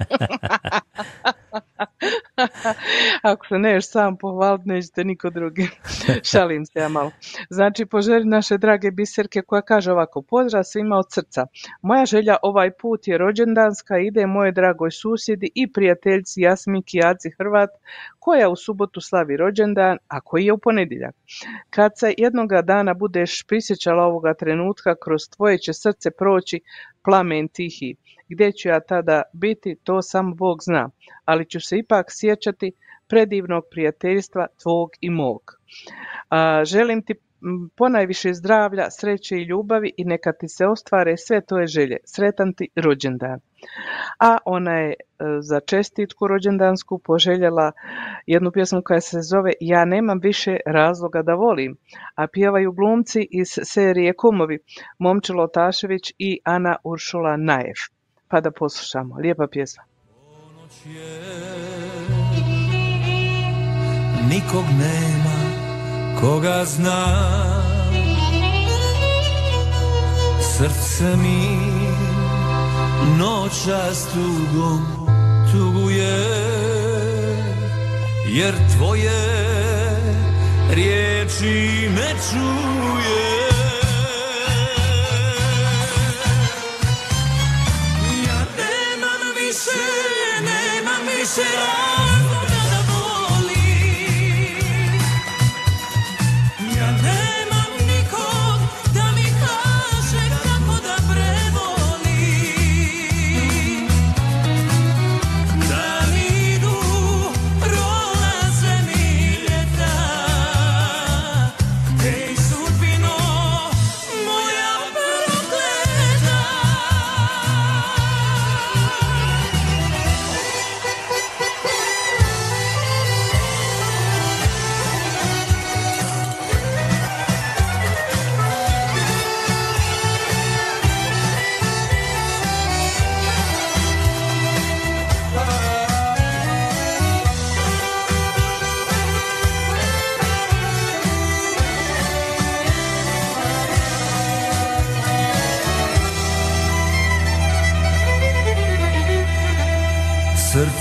Ako 3.31 3.47
se 3.47 3.59
ne 3.59 3.81
sam 3.81 4.17
pohvaliti, 4.17 4.69
nećete 4.69 5.03
niko 5.03 5.29
drugi. 5.29 5.69
Šalim 6.31 6.65
se 6.65 6.79
ja 6.79 6.89
malo. 6.89 7.11
Znači, 7.49 7.85
poželji 7.85 8.25
naše 8.25 8.57
drage 8.57 8.91
biserke 8.91 9.41
koja 9.41 9.61
kaže 9.61 9.91
ovako, 9.91 10.21
pozdrav 10.21 10.63
svima 10.63 10.95
od 10.95 11.05
srca. 11.09 11.45
Moja 11.81 12.05
želja 12.05 12.35
ovaj 12.41 12.71
put 12.71 13.07
je 13.07 13.17
rođendanska, 13.17 13.97
ide 13.97 14.25
moje 14.25 14.51
dragoj 14.51 14.91
susjedi 14.91 15.49
i 15.55 15.71
prijateljci 15.71 16.41
Jasmiki 16.41 16.99
Aci 17.05 17.29
Hrvat, 17.37 17.69
koja 18.27 18.49
u 18.49 18.55
subotu 18.55 19.01
slavi 19.01 19.37
rođendan, 19.37 19.97
a 20.07 20.21
koji 20.21 20.45
je 20.45 20.53
u 20.53 20.57
ponedjeljak. 20.57 21.15
Kad 21.69 21.91
se 21.95 22.13
jednoga 22.17 22.61
dana 22.61 22.93
budeš 22.93 23.43
prisjećala 23.47 24.03
ovoga 24.03 24.33
trenutka, 24.33 24.95
kroz 25.03 25.21
tvoje 25.35 25.57
će 25.57 25.73
srce 25.73 26.11
proći 26.11 26.59
plamen 27.03 27.47
tihi. 27.47 27.95
Gdje 28.29 28.51
ću 28.51 28.69
ja 28.69 28.79
tada 28.79 29.21
biti, 29.33 29.75
to 29.83 30.01
samo 30.01 30.35
Bog 30.35 30.57
zna, 30.63 30.89
ali 31.25 31.45
ću 31.45 31.59
se 31.61 31.77
ipak 31.77 32.05
sjećati 32.09 32.71
predivnog 33.07 33.63
prijateljstva 33.71 34.47
tvog 34.61 34.89
i 35.01 35.09
mog. 35.09 35.41
A, 36.29 36.65
želim 36.65 37.01
ti 37.01 37.13
ponajviše 37.75 38.33
zdravlja, 38.33 38.89
sreće 38.89 39.35
i 39.35 39.43
ljubavi 39.43 39.91
i 39.97 40.03
neka 40.05 40.31
ti 40.31 40.47
se 40.47 40.65
ostvare 40.65 41.17
sve 41.17 41.41
tvoje 41.41 41.67
želje. 41.67 41.97
Sretan 42.05 42.53
ti 42.53 42.69
rođendan. 42.75 43.39
A 44.19 44.37
ona 44.45 44.71
je 44.71 44.93
e, 44.93 44.95
za 45.39 45.59
čestitku 45.59 46.27
rođendansku 46.27 46.99
poželjela 46.99 47.71
jednu 48.25 48.51
pjesmu 48.51 48.81
koja 48.85 49.01
se 49.01 49.21
zove 49.21 49.51
Ja 49.59 49.85
nemam 49.85 50.19
više 50.19 50.57
razloga 50.65 51.21
da 51.21 51.33
volim, 51.33 51.77
a 52.15 52.27
pjevaju 52.27 52.71
glumci 52.71 53.27
iz 53.31 53.47
serije 53.63 54.13
Kumovi, 54.13 54.59
Momčilo 54.99 55.47
Tašević 55.47 56.13
i 56.17 56.39
Ana 56.43 56.75
Uršula 56.83 57.37
Najev. 57.37 57.79
Pa 58.27 58.41
da 58.41 58.51
poslušamo. 58.51 59.15
Lijepa 59.15 59.47
pjesma. 59.51 59.83
nikog 64.29 64.65
nema 64.79 65.36
koga 66.21 66.65
zna 66.65 67.05
Srce 70.57 71.15
mi 71.15 71.57
noćas 73.17 74.07
tugom 74.13 74.85
tuguje 75.51 76.25
Jer 78.29 78.53
tvoje 78.77 79.37
riječi 80.71 81.89
ne 81.95 82.15
čuje. 82.29 83.47
Ja 88.27 88.45
nemam 88.57 89.21
više, 89.35 89.79
nemam 90.41 91.01
više 91.17 91.86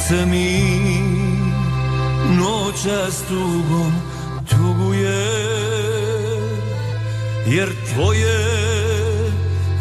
Srce 0.09 0.27
mi 0.27 0.61
noćas 2.39 3.23
tugom 3.29 3.93
tuguje 4.51 5.27
jer 7.47 7.69
tvoje 7.95 8.39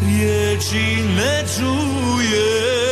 riječi 0.02 1.02
ne 1.16 1.44
čuje 1.56 2.85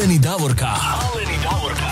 Aleni 0.00 0.18
Davorka. 0.18 0.66
Aleni 0.66 1.36
Davorka. 1.42 1.90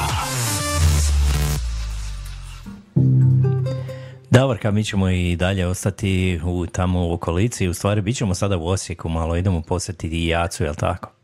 Davorka, 4.30 4.70
mi 4.70 4.84
ćemo 4.84 5.10
i 5.10 5.36
dalje 5.36 5.66
ostati 5.66 6.40
u, 6.44 6.66
tamo 6.66 7.08
u 7.08 7.12
okolici, 7.12 7.68
u 7.68 7.74
stvari 7.74 8.00
bit 8.00 8.16
ćemo 8.16 8.34
sada 8.34 8.56
u 8.56 8.66
Osijeku 8.66 9.08
malo, 9.08 9.36
idemo 9.36 9.62
posjetiti 9.62 10.16
i 10.16 10.26
Jacu, 10.26 10.64
jel 10.64 10.74
tako? 10.74 11.17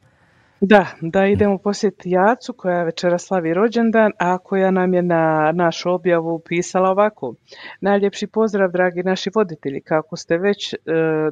Da, 0.61 0.87
da 1.01 1.27
idemo 1.27 1.59
posjetiti 1.59 2.11
Jacu 2.11 2.53
koja 2.53 2.85
večera 2.85 3.19
slavi 3.19 3.55
rođendan, 3.55 4.13
a 4.19 4.39
koja 4.39 4.71
nam 4.71 4.95
je 4.95 5.03
na 5.03 5.53
našu 5.53 5.91
objavu 5.91 6.39
pisala 6.39 6.91
ovako. 6.91 7.35
Najljepši 7.81 8.27
pozdrav, 8.27 8.71
dragi 8.71 9.03
naši 9.03 9.31
voditelji, 9.35 9.81
kako 9.81 10.17
ste 10.17 10.39
već 10.39 10.75
e, 10.75 10.77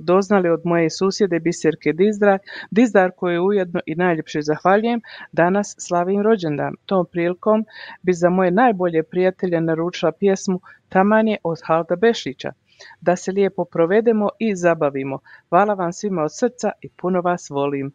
doznali 0.01 0.49
od 0.49 0.61
moje 0.65 0.91
susjede 0.91 1.41
Biserke 1.41 1.93
Dizdar, 1.93 2.39
Dizdar 2.71 3.11
koju 3.17 3.45
ujedno 3.45 3.81
i 3.87 3.95
najljepše 3.95 4.43
zahvaljujem, 4.43 5.01
danas 5.33 5.75
slavim 5.79 6.23
rođendan. 6.23 6.75
Tom 6.87 7.07
prilikom 7.13 7.65
bi 8.03 8.13
za 8.13 8.31
moje 8.31 8.51
najbolje 8.51 9.03
prijatelje 9.03 9.61
naručila 9.61 10.13
pjesmu 10.13 10.61
Tamanje 10.89 11.37
od 11.45 11.59
Halda 11.65 11.97
Bešića. 11.97 12.53
Da 13.01 13.17
se 13.17 13.33
lijepo 13.33 13.65
provedemo 13.65 14.29
i 14.39 14.57
zabavimo. 14.57 15.19
Hvala 15.49 15.75
vam 15.75 15.93
svima 15.93 16.23
od 16.23 16.37
srca 16.39 16.71
i 16.81 16.89
puno 16.89 17.21
vas 17.21 17.51
volim. 17.51 17.93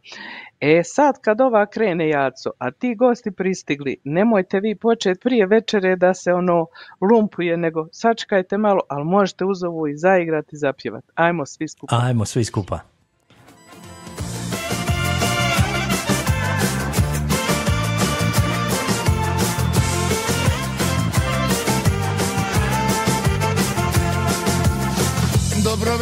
E 0.59 0.81
sad 0.83 1.15
kad 1.21 1.41
ova 1.41 1.65
krene 1.65 2.09
jaco, 2.09 2.51
a 2.57 2.71
ti 2.71 2.95
gosti 2.95 3.31
pristigli, 3.31 3.97
nemojte 4.03 4.59
vi 4.59 4.75
početi 4.75 5.19
prije 5.19 5.45
večere 5.45 5.95
da 5.95 6.13
se 6.13 6.33
ono 6.33 6.67
lumpuje, 7.11 7.57
nego 7.57 7.87
sačekajte 7.91 8.57
malo, 8.57 8.81
ali 8.89 9.05
možete 9.05 9.45
uz 9.45 9.63
ovu 9.63 9.87
i 9.87 9.97
zaigrati 9.97 10.49
i 10.51 10.57
zapjevati. 10.57 11.07
Ajmo 11.15 11.45
svi 11.45 11.67
skupa. 11.67 11.95
Ajmo 12.03 12.25
svi 12.25 12.43
skupa. 12.43 12.79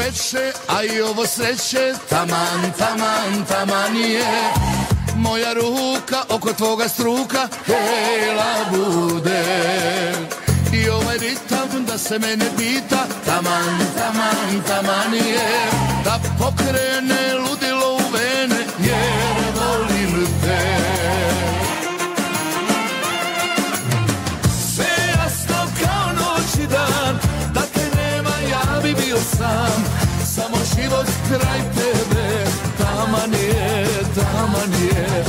Veče, 0.06 0.54
a 0.68 0.84
i 0.84 1.02
ovo 1.02 1.26
sreće 1.26 1.94
Taman, 2.10 2.74
taman, 2.78 3.46
taman 3.50 3.96
je. 3.96 4.54
Moja 5.16 5.54
ruka 5.54 6.24
oko 6.30 6.54
tvoga 6.54 6.88
struka 6.88 7.48
Hela 7.66 8.56
bude. 8.72 9.44
I 10.74 10.90
ovaj 10.90 11.18
ritam 11.18 11.86
da 11.86 11.98
se 11.98 12.20
mene 12.20 12.46
pita 12.58 13.06
Taman, 13.26 13.80
taman, 13.98 14.64
taman 14.68 15.14
je. 15.14 15.70
Da 16.04 16.20
pokrene 16.40 17.34
ludilo 17.36 17.55
život 30.76 31.08
kraj 31.28 31.62
tebe. 31.76 32.28
Taman 32.78 33.34
je, 33.34 33.88
taman 34.16 34.74
je 34.84 35.24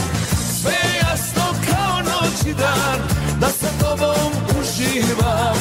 Sve 0.60 0.78
jasno 1.02 1.44
kao 1.66 1.96
noć 2.02 2.46
i 2.46 2.54
dan 2.54 2.98
Da 3.40 3.48
sa 3.48 3.66
tobom 3.80 4.32
uživam. 4.60 5.56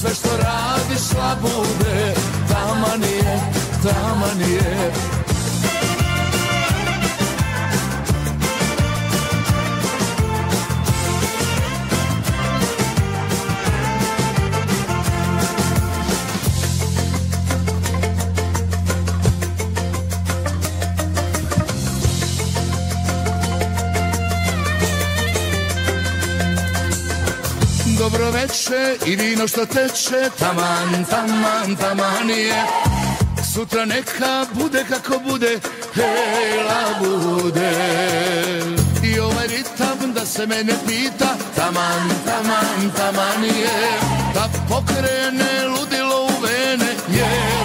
Sve 0.00 0.10
što 0.14 0.28
radiš 0.36 1.04
labude 1.18 2.14
Taman 2.48 3.02
je, 3.02 3.40
taman 3.82 4.40
je 4.40 4.92
Dobro 28.18 28.32
veče 28.32 28.96
i 29.06 29.16
vino 29.16 29.48
što 29.48 29.66
teče 29.66 30.30
Taman, 30.38 31.04
taman, 31.10 31.76
taman 31.76 32.30
je. 32.30 32.64
Sutra 33.54 33.84
neka 33.84 34.46
bude 34.54 34.84
kako 34.88 35.18
bude 35.18 35.58
Hela 35.94 36.84
bude. 37.00 37.70
I 39.04 39.20
ovaj 39.20 39.46
ritam 39.46 40.12
da 40.14 40.26
se 40.26 40.46
mene 40.46 40.72
pita 40.86 41.36
Taman, 41.56 42.10
taman, 42.24 42.90
taman 42.96 43.44
je. 43.44 43.90
Da 44.34 44.48
pokrene 44.68 45.68
ludilo 45.68 46.24
u 46.24 46.42
vene 46.42 46.94
Jer 47.08 47.57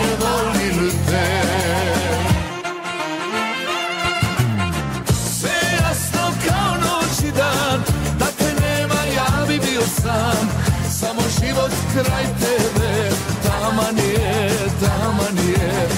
Samo 11.04 11.22
život 11.40 11.72
kraj 11.94 12.26
tebe. 12.40 13.10
Taman 13.44 13.98
je, 13.98 14.50
taman 14.82 15.38
je 15.48 15.90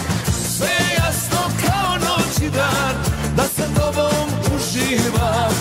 Sve 0.57 0.75
jasno 0.97 1.39
kao 1.61 1.93
noć 1.97 2.37
i 2.41 2.49
dan 2.49 2.95
Da 3.35 3.43
sa 3.43 3.63
tobom 3.75 4.27
uživam. 4.55 5.53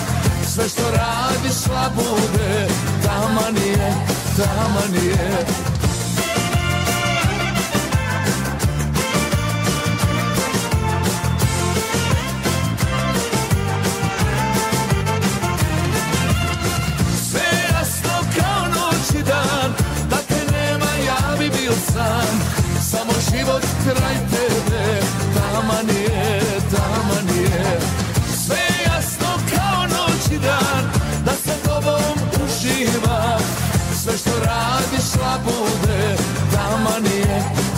Sve 0.47 0.69
što 0.69 0.81
radiš 0.91 1.67
labude 1.75 2.67
Taman 3.03 3.57
je, 3.57 3.93
taman 4.37 4.93
je 5.05 5.45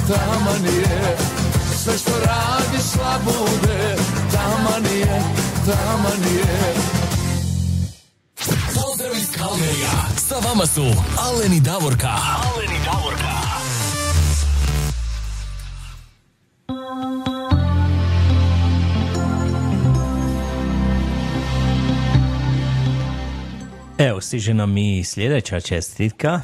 taman 0.08 0.66
je 0.66 1.18
Sve 1.84 1.98
što 1.98 2.12
radiš 2.12 2.86
labude 3.04 3.96
Taman 4.32 4.86
je, 4.86 5.22
taman 5.66 6.22
je 6.36 6.74
Pozdrav 8.76 9.18
iz 9.18 9.32
Kalgerija. 9.38 9.90
Sa 10.18 10.36
vama 10.36 10.66
su 10.66 10.84
Alen 11.18 11.54
i 11.54 11.60
Davorka. 11.60 12.08
Alen 12.08 12.76
i 12.76 12.86
Davorka. 12.86 13.38
Evo, 23.98 24.22
stiže 24.22 24.54
nam 24.54 24.78
i 24.78 25.04
sljedeća 25.04 25.60
čestitka. 25.60 26.42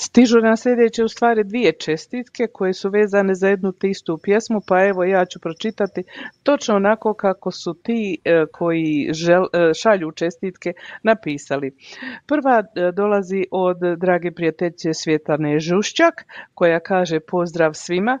Stižu 0.00 0.38
nam 0.40 0.56
sljedeće 0.56 1.04
u 1.04 1.08
stvari 1.08 1.44
dvije 1.44 1.72
čestitke 1.72 2.46
koje 2.52 2.74
su 2.74 2.90
vezane 2.90 3.34
za 3.34 3.48
jednu 3.48 3.72
te 3.72 3.88
istu 3.88 4.18
pjesmu, 4.22 4.60
pa 4.66 4.84
evo 4.84 5.04
ja 5.04 5.24
ću 5.24 5.40
pročitati 5.40 6.02
točno 6.42 6.76
onako 6.76 7.14
kako 7.14 7.50
su 7.50 7.74
ti 7.74 8.18
e, 8.24 8.44
koji 8.52 9.08
žel, 9.12 9.44
e, 9.52 9.74
šalju 9.74 10.12
čestitke 10.12 10.72
napisali. 11.02 11.72
Prva 12.26 12.58
e, 12.58 12.92
dolazi 12.92 13.44
od 13.50 13.78
drage 13.96 14.30
prijateljice 14.30 14.94
Svjetane 14.94 15.60
Žušćak 15.60 16.14
koja 16.54 16.80
kaže 16.80 17.20
pozdrav 17.20 17.74
svima. 17.74 18.18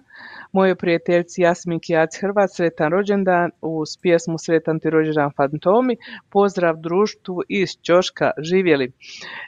Mojoj 0.52 0.74
prijateljici 0.74 1.42
Jasmin 1.42 1.80
Kijac 1.80 2.20
Hrvat, 2.20 2.50
sretan 2.52 2.92
rođendan 2.92 3.50
uz 3.60 3.96
pjesmu 4.02 4.38
Sretan 4.38 4.80
ti 4.80 4.90
rođendan 4.90 5.30
fantomi. 5.36 5.96
Pozdrav 6.30 6.76
društvu 6.76 7.42
iz 7.48 7.68
Ćoška, 7.82 8.30
živjeli. 8.38 8.92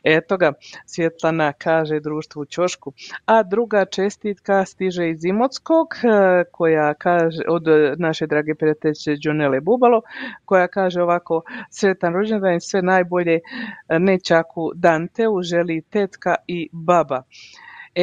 Eto 0.04 0.36
ga, 0.36 0.52
Svjetlana 0.86 1.52
kaže 1.52 2.00
društvu 2.00 2.40
u 2.40 2.44
Ćošku. 2.44 2.92
A 3.24 3.42
druga 3.42 3.84
čestitka 3.84 4.64
stiže 4.64 5.08
iz 5.10 5.24
Imotskog, 5.24 5.86
e, 5.88 6.44
koja 6.52 6.94
kaže, 6.94 7.42
od 7.48 7.64
naše 7.98 8.26
drage 8.26 8.54
prijateljice 8.54 9.12
Džonele 9.12 9.60
Bubalo, 9.60 10.02
koja 10.44 10.68
kaže 10.68 11.02
ovako, 11.02 11.42
sretan 11.70 12.14
rođendan 12.14 12.54
i 12.54 12.60
sve 12.60 12.82
najbolje 12.82 13.34
e, 13.34 13.98
Nečaku 13.98 14.70
Danteu 14.74 15.42
želi 15.42 15.82
tetka 15.82 16.34
i 16.46 16.68
baba. 16.72 17.22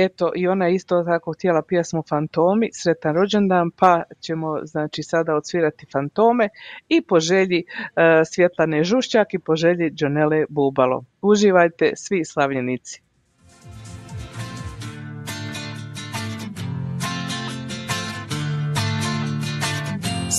Eto, 0.06 0.32
i 0.36 0.48
ona 0.48 0.66
je 0.66 0.76
isto 0.76 1.04
tako 1.04 1.34
htjela 1.34 1.62
pjesmu 1.68 2.04
Fantomi, 2.10 2.70
sretan 2.74 3.16
rođendan, 3.16 3.72
pa 3.72 4.04
ćemo 4.20 4.48
znači 4.64 5.04
sada 5.04 5.36
odsvirati 5.36 5.86
Fantome 5.92 6.50
i 6.90 7.02
po 7.02 7.20
želji 7.20 7.60
e, 7.60 7.66
Svjetlane 8.26 8.84
Žušćak 8.84 9.34
i 9.34 9.40
po 9.40 9.56
želji 9.56 9.92
Džonele 9.92 10.46
Bubalo. 10.50 11.04
Uživajte 11.22 11.92
svi 11.96 12.26
slavljenici. 12.26 13.02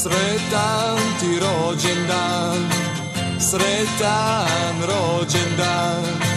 Sretan 0.03 0.99
ti 1.21 1.31
rođendan, 1.45 2.59
sretan 3.41 4.77
rođendan, 4.91 6.28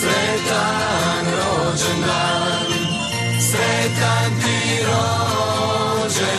sretan 0.00 1.24
rođendan, 1.38 2.66
sretan 3.50 4.30
ti 4.42 4.58
rođendan. 4.88 6.38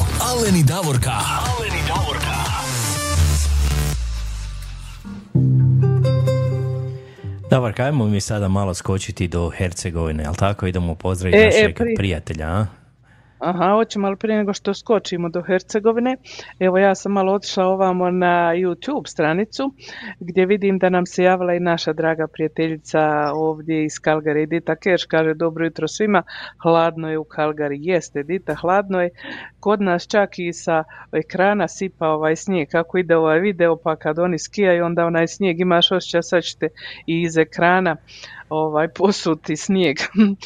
Vama 0.00 0.18
su 0.18 0.38
Alen 0.38 0.56
i 0.56 0.64
Davorka. 0.64 1.10
Alen 1.10 1.74
i 1.74 1.88
Davorka. 1.88 2.36
Dobar, 7.50 7.72
kajmo 7.72 8.06
mi 8.06 8.20
sada 8.20 8.48
malo 8.48 8.74
skočiti 8.74 9.28
do 9.28 9.50
Hercegovine, 9.50 10.22
jel 10.22 10.34
tako? 10.34 10.66
Idemo 10.66 10.94
pozdraviti 10.94 11.38
E, 11.38 11.42
e, 11.42 11.46
našeg 11.46 11.76
pri- 11.76 11.96
prijatelja, 11.96 12.46
a? 12.48 12.66
Aha, 13.40 13.70
hoćemo 13.74 14.06
ali 14.06 14.16
prije 14.16 14.38
nego 14.38 14.52
što 14.52 14.74
skočimo 14.74 15.28
do 15.28 15.42
Hercegovine, 15.42 16.16
evo 16.58 16.78
ja 16.78 16.94
sam 16.94 17.12
malo 17.12 17.32
otišla 17.32 17.64
ovamo 17.66 18.10
na 18.10 18.52
YouTube 18.54 19.08
stranicu 19.08 19.74
gdje 20.20 20.46
vidim 20.46 20.78
da 20.78 20.88
nam 20.88 21.06
se 21.06 21.22
javila 21.22 21.54
i 21.54 21.60
naša 21.60 21.92
draga 21.92 22.26
prijateljica 22.26 23.00
ovdje 23.34 23.84
iz 23.84 23.98
Kalgari, 23.98 24.42
Edita 24.42 24.76
Keš, 24.76 25.04
kaže 25.04 25.34
dobro 25.34 25.64
jutro 25.64 25.88
svima, 25.88 26.22
hladno 26.62 27.10
je 27.10 27.18
u 27.18 27.24
Kalgari, 27.24 27.78
jeste 27.80 28.18
Edita, 28.20 28.54
hladno 28.54 29.00
je, 29.00 29.10
kod 29.60 29.80
nas 29.80 30.08
čak 30.08 30.38
i 30.38 30.52
sa 30.52 30.84
ekrana 31.12 31.68
sipa 31.68 32.08
ovaj 32.08 32.36
snijeg, 32.36 32.68
kako 32.68 32.98
ide 32.98 33.16
ovaj 33.16 33.40
video, 33.40 33.76
pa 33.76 33.96
kad 33.96 34.18
oni 34.18 34.38
skijaju 34.38 34.84
onda 34.84 35.06
onaj 35.06 35.26
snijeg 35.26 35.60
imaš 35.60 35.92
osjećaj, 35.92 36.22
sad 36.22 36.42
ćete 36.42 36.68
i 37.06 37.22
iz 37.22 37.38
ekrana 37.38 37.96
ovaj 38.50 38.88
posuti 38.88 39.56
snijeg. 39.56 39.96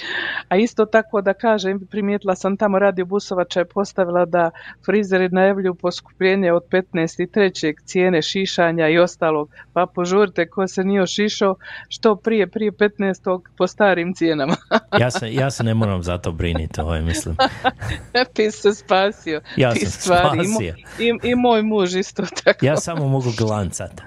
A 0.49 0.57
isto 0.57 0.87
tako 0.87 1.21
da 1.21 1.35
kažem, 1.35 1.87
primijetila 1.91 2.35
sam 2.35 2.57
tamo 2.57 2.79
radio 2.79 3.05
Busovača 3.05 3.61
je 3.61 3.65
postavila 3.65 4.25
da 4.25 4.51
frizeri 4.85 5.29
najavljuju 5.29 5.75
poskupljenje 5.75 6.53
od 6.53 6.63
15.3. 6.71 7.75
cijene 7.85 8.23
šišanja 8.23 8.89
i 8.89 8.99
ostalog, 8.99 9.51
pa 9.73 9.87
požurite 9.87 10.49
ko 10.49 10.69
se 10.69 10.85
nije 10.85 11.03
ošišao 11.03 11.55
što 11.89 12.17
prije, 12.17 12.47
prije 12.47 12.73
15. 12.73 13.41
po 13.57 13.67
starim 13.67 14.15
cijenama. 14.15 14.57
Ja 15.01 15.11
se, 15.11 15.35
ja 15.35 15.51
se 15.51 15.65
ne 15.65 15.75
moram 15.75 16.03
za 16.03 16.19
to 16.19 16.33
briniti, 16.33 16.81
ovaj, 16.81 17.01
mislim. 17.03 17.37
Ti 18.35 18.51
se 18.51 18.75
spasio. 18.75 19.41
Ja 19.57 19.73
Ti 19.73 19.81
sam 19.81 19.91
stvari. 19.91 20.39
I 20.39 20.43
mo- 20.43 20.55
spasio. 20.55 20.75
I, 20.99 21.31
I 21.31 21.35
moj 21.35 21.63
muž 21.63 21.95
isto 21.95 22.23
tako. 22.45 22.67
Ja 22.67 22.77
samo 22.77 23.09
mogu 23.09 23.31
glancat. 23.39 24.01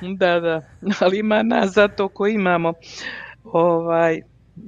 Da, 0.00 0.40
da, 0.40 0.62
ali 1.00 1.18
ima 1.18 1.42
nas 1.42 1.70
zato 1.70 2.08
koji 2.08 2.34
imamo 2.34 2.72
ovaj 3.44 4.20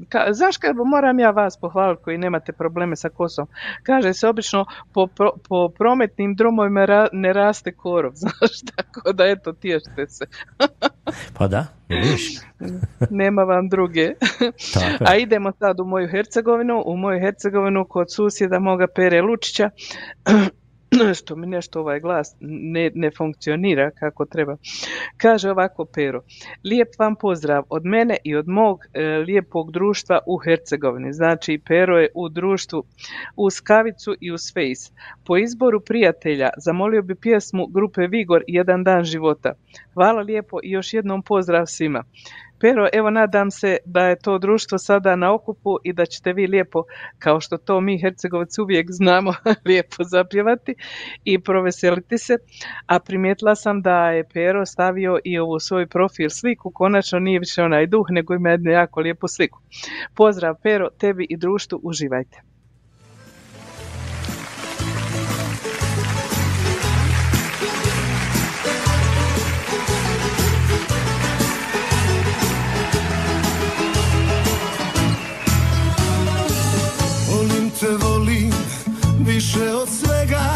Ka, 0.08 0.32
znaš 0.32 0.56
kad 0.56 0.76
moram 0.76 1.18
ja 1.18 1.30
vas 1.30 1.56
pohvaliti 1.60 2.02
koji 2.02 2.18
nemate 2.18 2.52
probleme 2.52 2.96
sa 2.96 3.08
kosom. 3.08 3.46
Kaže 3.82 4.14
se 4.14 4.28
obično 4.28 4.64
po, 4.92 5.06
pro- 5.06 5.36
po 5.48 5.68
prometnim 5.68 6.34
dromovima 6.34 6.80
ra- 6.80 7.08
ne 7.12 7.32
raste 7.32 7.72
korov, 7.72 8.12
znaš, 8.22 8.60
tako 8.76 9.12
da 9.12 9.24
eto 9.26 9.52
tješte 9.52 10.06
se. 10.08 10.24
Pa 11.38 11.48
da, 11.48 11.66
vidiš? 11.88 12.38
Nema 13.10 13.42
vam 13.42 13.68
druge. 13.68 14.12
Tako 14.74 15.04
A 15.06 15.16
idemo 15.16 15.52
sad 15.58 15.80
u 15.80 15.84
moju 15.84 16.08
Hercegovinu, 16.08 16.82
u 16.86 16.96
moju 16.96 17.20
Hercegovinu 17.20 17.84
kod 17.84 18.14
susjeda 18.14 18.58
moga 18.58 18.86
Pere 18.94 19.22
Lučića, 19.22 19.70
što 21.18 21.36
mi 21.36 21.46
nešto 21.46 21.80
ovaj 21.80 22.00
glas 22.00 22.36
ne, 22.40 22.90
ne 22.94 23.10
funkcionira 23.10 23.90
kako 23.90 24.24
treba. 24.24 24.56
Kaže 25.16 25.50
ovako 25.50 25.84
Pero, 25.84 26.22
lijep 26.64 26.88
vam 26.98 27.16
pozdrav 27.16 27.64
od 27.68 27.84
mene 27.84 28.16
i 28.24 28.36
od 28.36 28.48
mog 28.48 28.80
e, 28.94 29.02
lijepog 29.02 29.72
društva 29.72 30.18
u 30.26 30.36
Hercegovini. 30.36 31.12
Znači 31.12 31.60
Pero 31.66 31.98
je 31.98 32.08
u 32.14 32.28
društvu 32.28 32.84
uz 33.36 33.60
Kavicu 33.60 34.14
i 34.20 34.32
uz 34.32 34.52
Face. 34.52 34.92
Po 35.24 35.36
izboru 35.36 35.80
prijatelja 35.80 36.50
zamolio 36.56 37.02
bi 37.02 37.14
pjesmu 37.14 37.66
grupe 37.66 38.06
Vigor 38.06 38.42
Jedan 38.46 38.84
dan 38.84 39.04
života. 39.04 39.52
Hvala 39.94 40.22
lijepo 40.22 40.58
i 40.62 40.70
još 40.70 40.94
jednom 40.94 41.22
pozdrav 41.22 41.66
svima. 41.66 42.04
Pero, 42.60 42.88
evo 42.92 43.10
nadam 43.10 43.50
se 43.50 43.76
da 43.84 44.00
je 44.06 44.18
to 44.18 44.38
društvo 44.38 44.78
sada 44.78 45.16
na 45.16 45.34
okupu 45.34 45.76
i 45.84 45.92
da 45.92 46.06
ćete 46.06 46.32
vi 46.32 46.46
lijepo, 46.46 46.82
kao 47.18 47.40
što 47.40 47.56
to 47.56 47.80
mi 47.80 48.00
Hercegovci 48.00 48.60
uvijek 48.60 48.86
znamo, 48.90 49.34
lijepo 49.66 50.04
zapjevati 50.04 50.74
i 51.24 51.38
proveseliti 51.38 52.18
se. 52.18 52.36
A 52.86 52.98
primijetila 52.98 53.54
sam 53.54 53.82
da 53.82 54.10
je 54.10 54.24
Pero 54.34 54.66
stavio 54.66 55.18
i 55.24 55.38
ovu 55.38 55.58
svoj 55.58 55.86
profil 55.86 56.30
sliku, 56.30 56.70
konačno 56.70 57.18
nije 57.18 57.38
više 57.38 57.62
onaj 57.62 57.86
duh, 57.86 58.06
nego 58.10 58.34
ima 58.34 58.50
jednu 58.50 58.70
jako 58.70 59.00
lijepu 59.00 59.28
sliku. 59.28 59.58
Pozdrav 60.14 60.54
Pero, 60.62 60.88
tebi 60.98 61.26
i 61.30 61.36
društvu, 61.36 61.80
uživajte. 61.82 62.49
Više 79.54 79.74
od 79.74 79.88
svega 79.88 80.50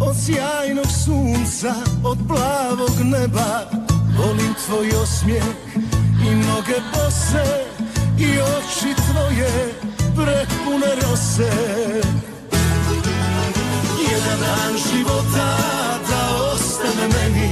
Od 0.00 0.16
sjajnog 0.24 0.86
sunca, 1.04 1.74
od 2.04 2.18
plavog 2.28 3.00
neba. 3.04 3.70
Volim 4.18 4.54
tvoj 4.66 4.88
osmijeh 5.02 5.44
i 6.26 6.34
noge 6.34 6.80
bose 6.94 7.64
I 8.18 8.38
oči 8.40 8.94
tvoje 9.06 9.74
prepune 10.14 10.94
rose. 11.02 11.52
Jedan 14.10 14.40
dan 14.40 14.74
života 14.92 15.56
da 16.08 16.36
ostane 16.52 17.08
meni 17.08 17.50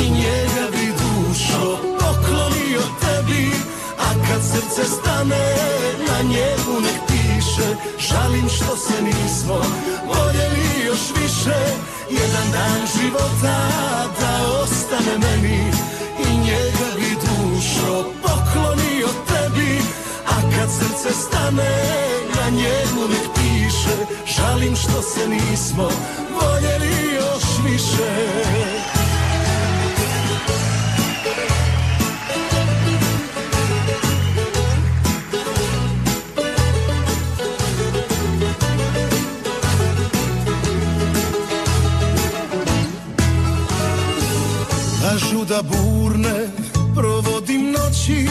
I 0.00 0.10
njega 0.10 0.70
bi 0.72 0.86
dušo 0.92 1.76
poklonio 1.98 2.82
tebi 3.00 3.50
A 3.98 4.28
kad 4.28 4.42
srce 4.42 4.84
stane 4.84 5.56
na 6.08 6.22
njegu 6.22 6.80
nek 6.80 6.99
Žalim 7.98 8.48
što 8.48 8.76
se 8.76 9.02
nismo 9.02 9.60
voljeli 10.06 10.86
još 10.86 11.22
više. 11.22 11.58
Jedan 12.10 12.50
dan 12.52 12.80
života 12.96 13.58
da 14.20 14.60
ostane 14.62 15.18
meni. 15.18 15.72
I 16.18 16.38
njega 16.38 16.88
bi 16.96 17.16
dušo 17.24 18.04
poklonio 18.22 19.08
tebi. 19.28 19.78
A 20.26 20.36
kad 20.56 20.70
srce 20.70 21.14
stane 21.14 21.76
na 22.36 22.50
njegu 22.50 23.08
nek 23.08 23.26
piše. 23.34 23.96
Žalim 24.36 24.76
što 24.76 25.02
se 25.02 25.28
nismo 25.28 25.88
voljeli 26.40 27.14
još 27.14 27.44
više 27.64 28.79
Kažu 45.40 45.54
da 45.54 45.62
burne 45.62 46.48
provodim 46.94 47.72
noći 47.72 48.28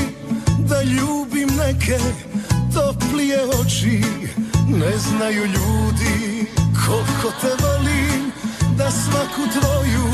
Da 0.59 0.81
ljubim 0.81 1.49
neke 1.57 1.99
toplije 2.73 3.39
oči. 3.61 4.01
Ne 4.67 4.97
znaju 4.97 5.45
ljudi 5.45 6.45
koliko 6.85 7.37
te 7.41 7.47
volim 7.63 8.31
Da 8.77 8.91
svaku 8.91 9.41
tvoju 9.59 10.11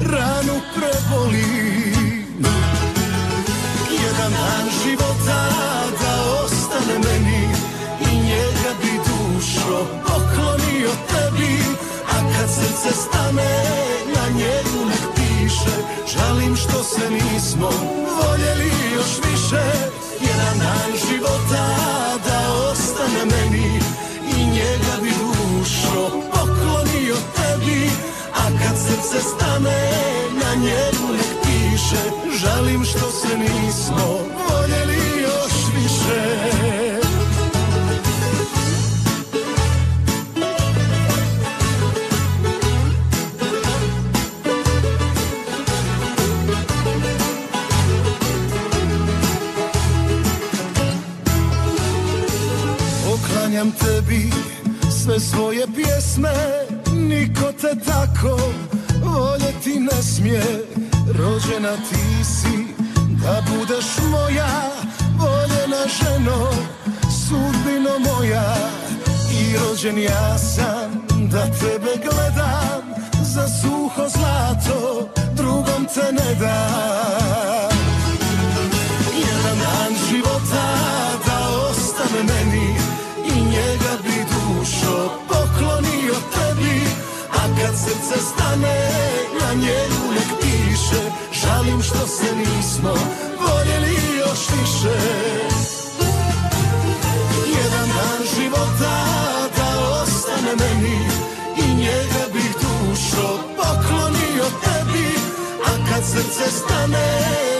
ranu 0.00 0.60
prebolim. 0.74 2.44
Jedan 4.04 4.32
dan 4.32 4.68
života 4.82 5.48
da 6.00 6.42
ostane 6.44 6.98
meni 6.98 7.48
I 8.12 8.16
njega 8.16 8.72
bi 8.82 9.00
dušo 9.06 9.86
poklonio 10.06 10.90
tebi 11.08 11.58
A 12.06 12.38
kad 12.38 12.50
srce 12.50 12.92
stane 12.92 13.86
na 14.14 14.38
piše 14.38 14.65
Žalim 16.46 16.56
što 16.56 16.84
se 16.84 17.10
nismo 17.10 17.70
voljeli 18.20 18.70
još 18.94 19.30
više. 19.30 19.62
Jedan 20.20 20.58
dan 20.58 20.92
života 21.08 21.66
da 22.24 22.52
ostane 22.70 23.24
meni 23.24 23.80
I 24.36 24.44
njega 24.44 24.94
bi 25.02 25.10
dušo 25.10 26.10
poklonio 26.32 27.16
tebi. 27.36 27.90
A 28.34 28.44
kad 28.58 28.78
srce 28.78 29.20
stane 29.22 29.90
na 30.32 30.54
njegu 30.54 31.12
nek 31.12 31.42
piše. 31.42 32.02
Žalim 32.38 32.84
što 32.84 33.10
se 33.10 33.38
nismo 33.38 34.18
voljeli 34.48 35.22
još 35.22 35.52
više 35.74 36.65
sve 55.06 55.20
svoje 55.20 55.66
pjesme 55.74 56.34
Niko 56.92 57.52
te 57.60 57.84
tako 57.84 58.38
voljeti 59.02 59.80
ne 59.80 60.02
smije. 60.02 60.42
Rođena 61.18 61.76
ti 61.76 62.24
si 62.24 62.74
da 63.22 63.42
budeš 63.50 63.86
moja 64.10 64.70
Voljena 65.18 65.82
ženo, 65.98 66.50
sudbino 67.02 67.98
moja. 67.98 68.56
I 69.32 69.56
rođen 69.56 69.98
ja 69.98 70.38
sam 70.38 71.06
da 71.30 71.42
tebe 71.42 71.92
gledam 72.02 72.82
Za 73.22 73.48
suho 73.48 74.08
zlato 74.08 75.08
drugom 75.36 75.86
te 75.94 76.12
ne 76.12 76.34
dam 76.40 77.55
kad 87.60 87.74
srce 87.76 88.20
stane 88.20 88.78
na 89.40 89.54
njegu 89.54 90.12
nek 90.14 90.30
piše. 90.40 91.02
Žalim 91.32 91.82
što 91.82 92.06
se 92.06 92.36
nismo 92.36 92.94
voljeli 93.40 93.96
još 94.18 94.40
više. 94.50 94.96
Jedan 97.46 97.88
dan 97.96 98.20
života 98.36 98.96
da 99.56 100.00
ostane 100.02 100.52
meni 100.60 100.98
i 101.56 101.74
njega 101.74 102.22
bih 102.32 102.54
dušo 102.62 103.38
poklonio 103.56 104.46
tebi. 104.64 105.08
A 105.66 105.90
kad 105.90 106.04
srce 106.04 106.50
stane 106.50 107.08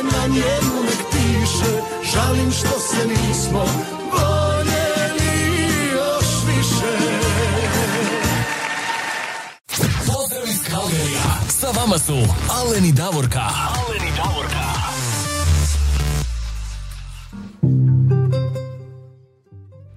na 0.03 0.27
njemu 0.27 0.83
nek 0.83 1.01
piše. 1.11 1.73
Žalim 2.13 2.53
što 2.53 2.81
se 2.81 3.07
nismo 3.09 3.65
voljeli 4.13 4.36
Kalgerija. 10.87 11.27
Sa 11.49 11.67
vama 11.67 11.99
su 11.99 12.13
Alen 12.61 12.85
i 12.85 12.93
Davorka. 12.93 13.41
Alen 13.41 14.09
i 14.09 14.13
Davorka. 14.17 14.67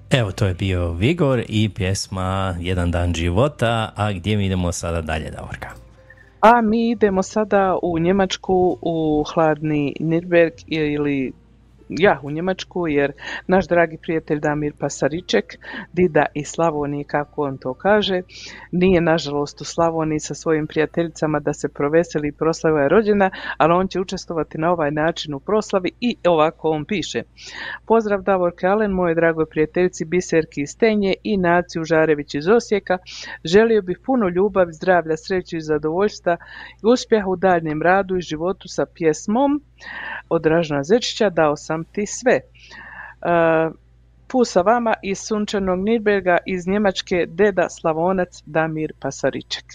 Evo, 0.10 0.32
to 0.32 0.46
je 0.46 0.54
bio 0.54 0.92
Vigor 0.92 1.44
i 1.50 1.70
pjesma 1.70 2.56
Jedan 2.60 2.92
dan 2.92 3.14
života, 3.14 3.92
a 3.96 4.12
gdje 4.12 4.38
mi 4.38 4.46
idemo 4.46 4.72
sada 4.72 5.02
dalje, 5.02 5.32
Davorka? 5.32 5.70
A 6.42 6.62
mi 6.62 6.90
idemo 6.90 7.24
sada 7.24 7.78
u 7.84 8.00
Njemačku 8.00 8.78
u 8.82 9.24
hladni 9.34 9.96
Nürnberg 10.00 10.52
ili 10.68 11.34
ja 11.90 12.20
u 12.24 12.32
Njemačku 12.32 12.88
jer 12.88 13.12
naš 13.48 13.68
dragi 13.68 13.98
prijatelj 14.02 14.40
Damir 14.40 14.74
Pasariček, 14.80 15.46
Dida 15.94 16.26
iz 16.34 16.48
Slavonije 16.48 17.04
kako 17.04 17.44
on 17.44 17.58
to 17.58 17.74
kaže, 17.74 18.22
nije 18.72 19.02
nažalost 19.02 19.62
u 19.62 19.66
Slavoniji 19.66 20.20
sa 20.20 20.34
svojim 20.34 20.68
prijateljicama 20.68 21.40
da 21.40 21.54
se 21.54 21.70
proveseli 21.70 22.28
i 22.28 22.32
proslava 22.32 22.82
je 22.82 22.90
rođena, 22.90 23.32
ali 23.58 23.74
on 23.74 23.88
će 23.88 24.00
učestvovati 24.00 24.58
na 24.58 24.72
ovaj 24.72 24.92
način 24.92 25.34
u 25.34 25.40
proslavi 25.40 25.92
i 26.00 26.16
ovako 26.28 26.70
on 26.70 26.86
piše. 26.86 27.22
Pozdrav 27.86 28.22
Davor 28.22 28.52
Kalen, 28.56 28.92
moje 28.92 29.16
dragoj 29.16 29.46
prijateljici 29.46 30.06
Biserki 30.06 30.62
iz 30.62 30.78
Tenje 30.78 31.14
i 31.24 31.38
Naciju 31.38 31.84
Žarević 31.84 32.36
iz 32.36 32.48
Osijeka. 32.48 32.98
Želio 33.44 33.82
bih 33.82 34.00
puno 34.06 34.30
ljubavi, 34.30 34.74
zdravlja, 34.74 35.18
sreću 35.18 35.58
i 35.58 35.62
zadovoljstva 35.62 36.38
i 36.84 36.88
uspjeha 36.94 37.28
u 37.30 37.36
daljnjem 37.36 37.82
radu 37.82 38.18
i 38.18 38.22
životu 38.22 38.68
sa 38.68 38.86
pjesmom 38.86 39.62
od 40.30 40.42
Dražna 40.42 40.84
Zečića 40.84 41.30
Dao 41.30 41.56
sam 41.56 41.84
ti 41.84 42.06
sve. 42.06 42.34
E, 42.34 42.42
Pusa 44.28 44.62
vama 44.62 44.94
iz 45.04 45.20
sunčanog 45.20 45.80
Nirberga 45.80 46.38
iz 46.46 46.68
Njemačke 46.68 47.26
Deda 47.28 47.70
Slavonac 47.70 48.44
Damir 48.46 48.94
Pasariček. 49.00 49.66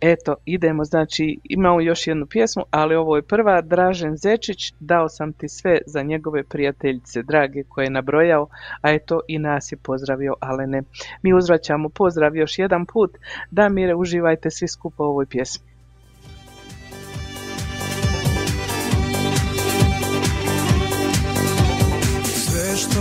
Eto, 0.00 0.34
idemo, 0.44 0.84
znači 0.84 1.38
imamo 1.44 1.80
još 1.80 2.06
jednu 2.06 2.26
pjesmu, 2.26 2.62
ali 2.70 2.94
ovo 2.94 3.16
je 3.16 3.22
prva, 3.22 3.60
Dražen 3.60 4.16
Zečić, 4.16 4.72
dao 4.80 5.08
sam 5.08 5.32
ti 5.32 5.48
sve 5.48 5.78
za 5.86 6.02
njegove 6.02 6.42
prijateljice, 6.42 7.22
drage, 7.22 7.62
koje 7.68 7.84
je 7.84 7.90
nabrojao, 7.90 8.48
a 8.82 8.92
eto 8.92 9.20
i 9.28 9.38
nas 9.38 9.72
je 9.72 9.76
pozdravio 9.76 10.34
Alene. 10.40 10.82
Mi 11.22 11.34
uzvraćamo 11.34 11.88
pozdrav 11.88 12.36
još 12.36 12.58
jedan 12.58 12.86
put, 12.86 13.10
Damire, 13.50 13.94
uživajte 13.94 14.50
svi 14.50 14.68
skupa 14.68 15.04
u 15.04 15.06
ovoj 15.06 15.26
pjesmi. 15.26 15.77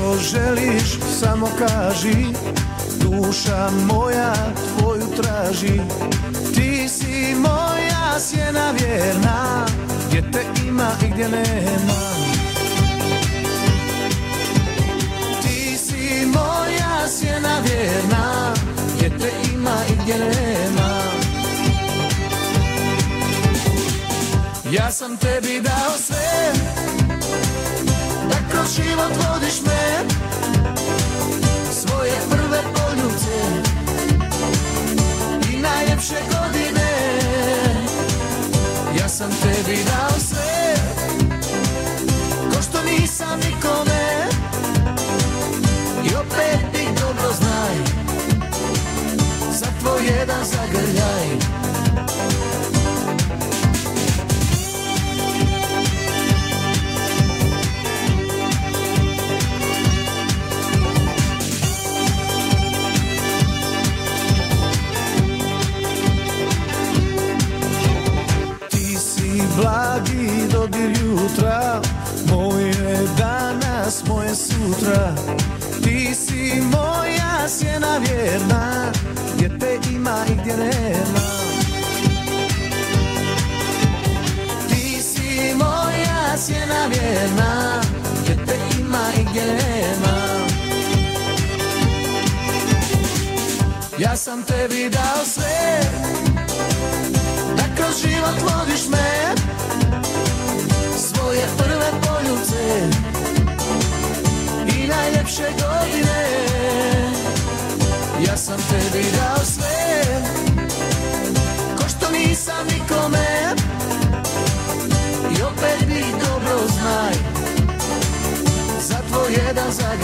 Što 0.08 0.18
želiš 0.18 1.00
samo 1.20 1.48
kaži. 1.58 2.26
Duša 3.00 3.70
moja 3.94 4.34
tvoju 4.78 5.08
traži. 5.22 5.82
Ti 6.56 6.90
si 6.90 7.36
moja 7.36 8.20
sjena 8.20 8.72
vjerna 8.72 9.66
Gdje 10.08 10.32
te 10.32 10.46
ima 10.68 10.90
i 11.06 11.10
gdje 11.10 11.30
nema. 11.30 12.00
Ti 15.42 15.78
si 15.78 16.26
moja 16.26 17.08
sjena 17.10 17.60
vjerna 17.66 18.54
Gdje 18.96 19.10
te 19.10 19.32
ima 19.54 19.76
i 19.90 19.94
gdje 20.04 20.18
nema. 20.18 20.90
Ja 24.72 24.92
sam 24.92 25.18
tebi 25.18 25.62
dao 25.62 25.98
sve 25.98 27.07
kroz 28.68 28.86
život 28.86 29.12
vodiš 29.12 29.62
me. 29.62 30.06
Svoje 31.72 32.14
prve 32.30 32.62
poljubce 32.74 33.40
I 35.54 35.58
najljepše 35.58 36.16
godine. 36.32 36.90
Ja 39.00 39.10
sam 39.10 39.30
tebi 39.32 39.78
dao 39.84 40.20
sve 40.20 40.76
Ko 42.54 42.62
što 42.62 42.84
nisam 42.84 43.40
nikome. 43.40 44.28
I 46.04 46.16
opet 46.16 46.60
ti 46.74 46.88
dobro 47.02 47.34
znaj 47.40 47.76
Za 49.52 49.68
tvoj 49.80 50.06
jedan 50.06 50.46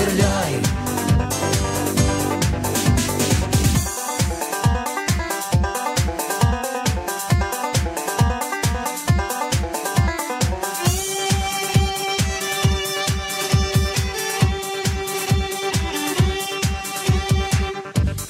jedan 0.03 0.13
zagrljaj 0.13 0.53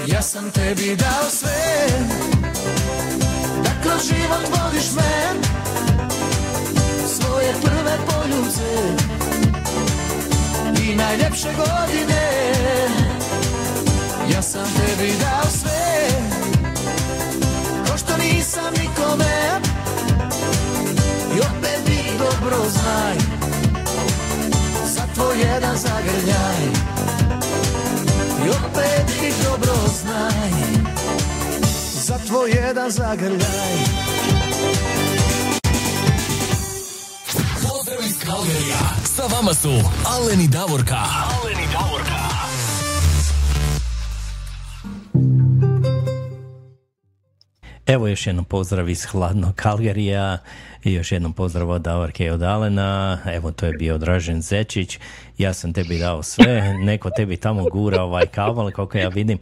Ja 0.08 0.22
sam 0.22 0.52
tebi 0.52 0.96
Najljepše 11.44 11.62
godine. 11.62 12.22
Ja 14.34 14.42
sam 14.42 14.66
tebi 14.66 15.12
dao 15.20 15.52
sve 15.52 16.08
Ko 17.86 17.98
što 17.98 18.18
nisam 18.18 18.74
nikome. 18.74 19.62
I 21.36 21.40
opet 21.40 21.86
ti 21.86 22.12
dobro 22.18 22.70
znaj 22.70 23.16
Za 24.86 25.02
tvoj 25.14 25.40
jedan 25.40 25.78
zagrljaj. 25.78 26.64
I 28.46 28.50
opet 28.50 29.06
ti 29.20 29.34
dobro 29.44 29.74
znaj 30.02 30.52
Za 32.04 32.18
tvoj 32.28 32.52
jedan 32.52 32.92
zagrljaj. 32.92 33.74
Pozdrav 37.62 38.04
iz 38.06 38.14
Kalgarija. 38.26 39.03
Sa 39.16 39.24
vama 39.36 39.54
su 39.54 39.70
Aleni 40.06 40.48
Davorka. 40.48 40.96
Aleni 40.96 41.68
Davorka. 41.74 42.24
Evo 47.88 48.08
još 48.08 48.28
jednom 48.28 48.46
pozdrav 48.46 48.90
iz 48.90 49.06
hladnog 49.06 49.56
Kalgarija 49.56 50.38
i 50.84 50.94
još 50.94 51.12
jednom 51.12 51.34
pozdrav 51.34 51.70
od 51.70 51.82
Davorke 51.82 52.26
i 52.26 52.30
od 52.30 52.44
Alena. 52.44 53.20
Evo 53.26 53.52
to 53.52 53.66
je 53.66 53.74
bio 53.74 53.98
Dražen 53.98 54.42
Zečić. 54.42 55.00
Ja 55.38 55.54
sam 55.54 55.74
tebi 55.74 56.00
dao 56.00 56.24
sve. 56.24 56.74
Neko 56.74 57.10
tebi 57.10 57.38
tamo 57.38 57.64
gura 57.64 58.02
ovaj 58.02 58.26
kabel, 58.26 58.72
koliko 58.72 58.98
ja 58.98 59.10
vidim. 59.10 59.38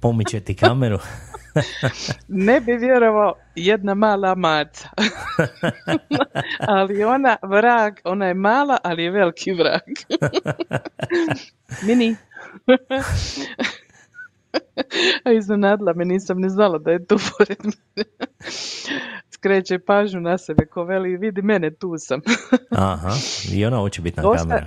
Pomiče 0.00 0.40
ti 0.40 0.54
kameru. 0.54 0.98
Ne 2.28 2.60
bi 2.60 2.72
vjerovao 2.72 3.34
jedna 3.54 3.94
mala 3.94 4.34
maca. 4.34 4.88
ali 6.76 7.04
ona 7.04 7.36
vrag, 7.42 7.94
ona 8.04 8.26
je 8.26 8.34
mala, 8.34 8.78
ali 8.84 9.02
je 9.02 9.10
veliki 9.10 9.52
vrag. 9.52 9.80
Mini. 11.82 12.16
A 15.24 15.32
iznenadila 15.32 15.92
me, 15.92 16.04
nisam 16.04 16.40
ni 16.40 16.50
znala 16.50 16.78
da 16.78 16.90
je 16.90 17.06
tu 17.06 17.18
pored 17.38 17.58
mene. 17.64 18.08
Skreće 19.30 19.78
pažnju 19.78 20.20
na 20.20 20.38
sebe, 20.38 20.66
ko 20.66 20.84
veli, 20.84 21.16
vidi 21.16 21.42
mene, 21.42 21.70
tu 21.70 21.94
sam. 21.98 22.20
Aha, 22.70 23.10
i 23.52 23.66
ona 23.66 23.76
hoće 23.76 24.02
biti 24.02 24.20
na 24.20 24.36
kameru. 24.36 24.66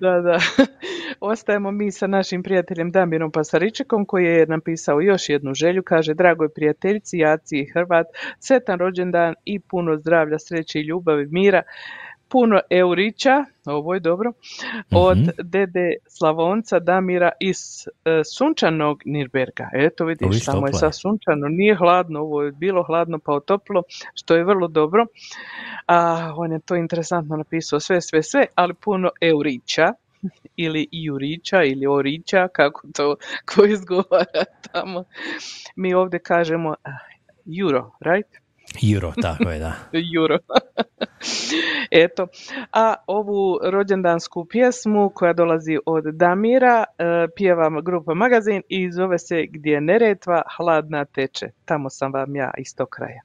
Da, 0.00 0.20
da. 0.20 0.38
Ostajemo 1.20 1.70
mi 1.70 1.90
sa 1.90 2.06
našim 2.06 2.42
prijateljem 2.42 2.90
Damirom 2.90 3.32
Pasaričikom 3.32 4.06
koji 4.06 4.24
je 4.24 4.46
napisao 4.46 5.00
još 5.00 5.28
jednu 5.28 5.54
želju. 5.54 5.82
Kaže, 5.82 6.14
dragoj 6.14 6.48
prijateljici, 6.48 7.18
Jaci 7.18 7.58
i 7.58 7.70
Hrvat, 7.72 8.06
sretan 8.38 8.78
rođendan 8.78 9.34
i 9.44 9.60
puno 9.60 9.96
zdravlja, 9.96 10.38
sreće 10.38 10.78
i 10.78 10.82
ljubavi, 10.82 11.26
mira. 11.26 11.62
Puno 12.32 12.60
eurića, 12.70 13.44
ovo 13.66 13.94
je 13.94 14.00
dobro, 14.00 14.32
od 14.90 15.18
dede 15.38 15.94
Slavonca 16.06 16.78
Damira 16.78 17.30
iz 17.40 17.58
e, 18.04 18.22
sunčanog 18.24 19.02
Nirberga. 19.04 19.68
Eto 19.72 20.04
vidiš, 20.04 20.44
tamo 20.44 20.66
je 20.66 20.72
sad 20.72 20.96
sunčano, 20.96 21.48
nije 21.48 21.76
hladno, 21.76 22.20
ovo 22.20 22.42
je 22.42 22.52
bilo 22.52 22.82
hladno 22.82 23.18
pa 23.18 23.32
otoplo, 23.32 23.82
što 24.14 24.34
je 24.36 24.44
vrlo 24.44 24.68
dobro. 24.68 25.06
A 25.86 26.32
on 26.36 26.52
je 26.52 26.60
to 26.60 26.76
interesantno 26.76 27.36
napisao 27.36 27.80
sve, 27.80 28.00
sve, 28.00 28.22
sve, 28.22 28.46
ali 28.54 28.74
puno 28.74 29.10
eurića 29.20 29.92
ili 30.56 30.88
jurića 30.92 31.62
ili 31.62 31.86
orića, 31.86 32.48
kako 32.48 32.86
to 32.94 33.16
ko 33.54 33.64
izgovara 33.64 34.44
tamo. 34.72 35.04
Mi 35.76 35.94
ovdje 35.94 36.18
kažemo 36.18 36.74
euro, 37.60 37.90
right? 38.00 38.41
Euro, 38.94 39.12
tako 39.22 39.50
je, 39.50 39.58
da. 39.58 39.72
Euro. 40.16 40.38
Eto, 42.04 42.26
a 42.72 42.94
ovu 43.06 43.58
rođendansku 43.62 44.44
pjesmu 44.44 45.10
koja 45.14 45.32
dolazi 45.32 45.78
od 45.86 46.04
Damira 46.04 46.84
e, 46.84 47.04
pjeva 47.36 47.80
grupa 47.80 48.14
Magazin 48.14 48.62
i 48.68 48.92
zove 48.92 49.18
se 49.18 49.46
Gdje 49.50 49.80
Neretva 49.80 50.42
hladna 50.56 51.04
teče. 51.04 51.46
Tamo 51.64 51.90
sam 51.90 52.12
vam 52.12 52.36
ja 52.36 52.50
iz 52.58 52.76
tog 52.76 52.88
kraja. 52.88 53.22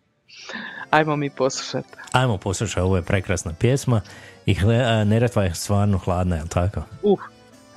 Ajmo 0.89 1.15
mi 1.15 1.29
poslušati. 1.29 1.87
Ajmo 2.11 2.37
poslušaj, 2.37 2.83
ovo 2.83 2.95
je 2.95 3.01
prekrasna 3.01 3.53
pjesma 3.59 4.01
i 4.45 4.53
hle, 4.53 4.75
a, 4.75 5.03
Neretva 5.03 5.43
je 5.43 5.53
stvarno 5.53 5.97
hladna, 5.97 6.35
jel 6.35 6.47
tako? 6.47 6.81
Uh, 7.03 7.19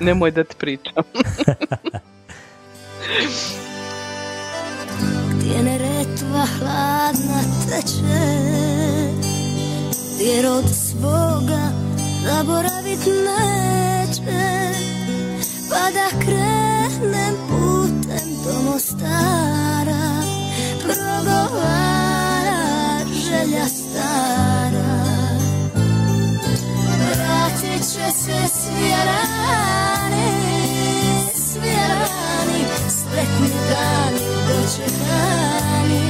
nemoj 0.01 0.31
da 0.31 0.45
ti 0.45 0.57
pričam. 0.59 1.05
Gdje 5.39 5.63
neretva 6.21 6.47
hladna 6.59 7.41
teče 7.69 8.31
Gdje 10.15 10.43
rod 10.43 10.65
svoga 10.75 11.73
zaboravit 12.25 13.07
neće. 13.07 14.23
Pa 15.71 15.91
da 15.91 16.25
krenem 16.25 17.35
putem 17.49 18.29
do 18.45 18.71
Mostara 18.71 20.23
Progovara 20.83 22.61
želja 23.09 23.67
stara. 23.69 25.01
Vratit 26.99 27.83
će 27.83 28.13
se 28.13 28.49
svi 28.55 28.91
rani, 29.07 30.41
sretni 32.89 33.51
dani 33.71 34.31
dočekani, 34.49 36.10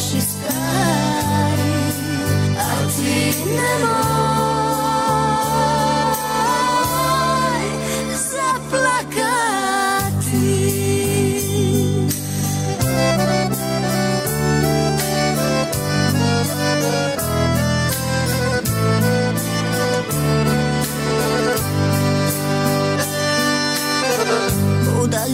naši 0.00 0.20
stari, 0.20 1.72
a 2.58 2.88
ti 2.96 3.34
nemoj 3.46 4.39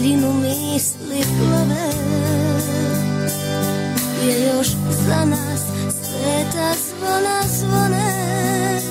U 0.07 0.09
daljinu 0.09 0.33
misli 0.33 1.23
plove 1.37 1.91
Gdje 4.17 4.47
još 4.47 4.67
za 5.07 5.25
nas 5.25 5.61
sveta 6.01 6.73
zvona 6.73 7.41
zvone. 7.47 8.81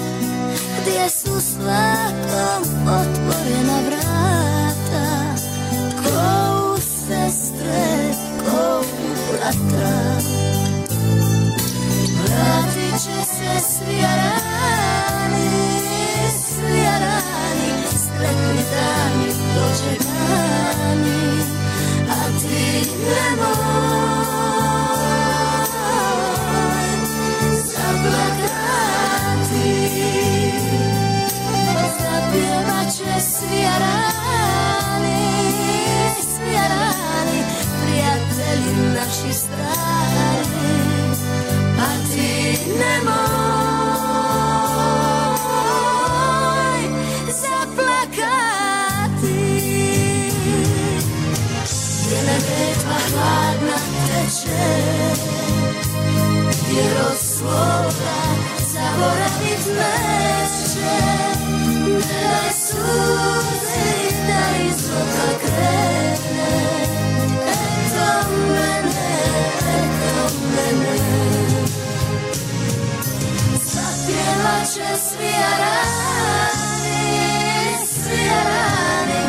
Gdje 0.81 1.11
su 1.11 1.41
svakom 1.41 2.63
otvorena 2.87 3.81
vrata? 3.87 5.35
Ko 6.03 6.75
u 6.75 6.81
sestre, 6.81 8.15
ko 8.45 8.81
u 8.81 9.33
bratra 9.33 10.21
Vratit 12.25 13.01
će 13.05 13.25
se 13.25 13.67
svi 13.69 14.01
rani, 14.01 15.76
dočekání 19.57 21.25
a 22.09 22.21
ty 22.41 22.65
nemoj 23.09 24.27
zaplakatý 27.71 29.01
zapievače 32.01 33.15
sviarany 33.21 34.43
sviarany 36.21 37.41
priateli 37.81 38.73
naši 38.95 39.33
stráli 39.33 40.45
a 41.79 41.89
ty 42.13 42.29
nemoj 42.79 43.26
teče 54.47 55.67
Gdje 56.63 56.83
rod 56.95 57.19
svoga 57.19 58.17
zaboravit 58.73 59.67
neće. 59.67 60.97
Ne 61.87 62.29
daj 62.31 62.53
suzi 62.53 64.17
da 64.27 64.65
iz 64.67 64.91
oka 64.91 65.39
krene 65.39 66.17
Eto 67.49 68.31
mene, 68.31 69.09
eto 69.79 70.35
mene. 70.55 70.97
Zapjevat 73.65 74.67
će 74.75 75.01
svi 75.09 75.33
rani, 75.59 77.01
svi 77.87 78.29
rani, 78.29 79.23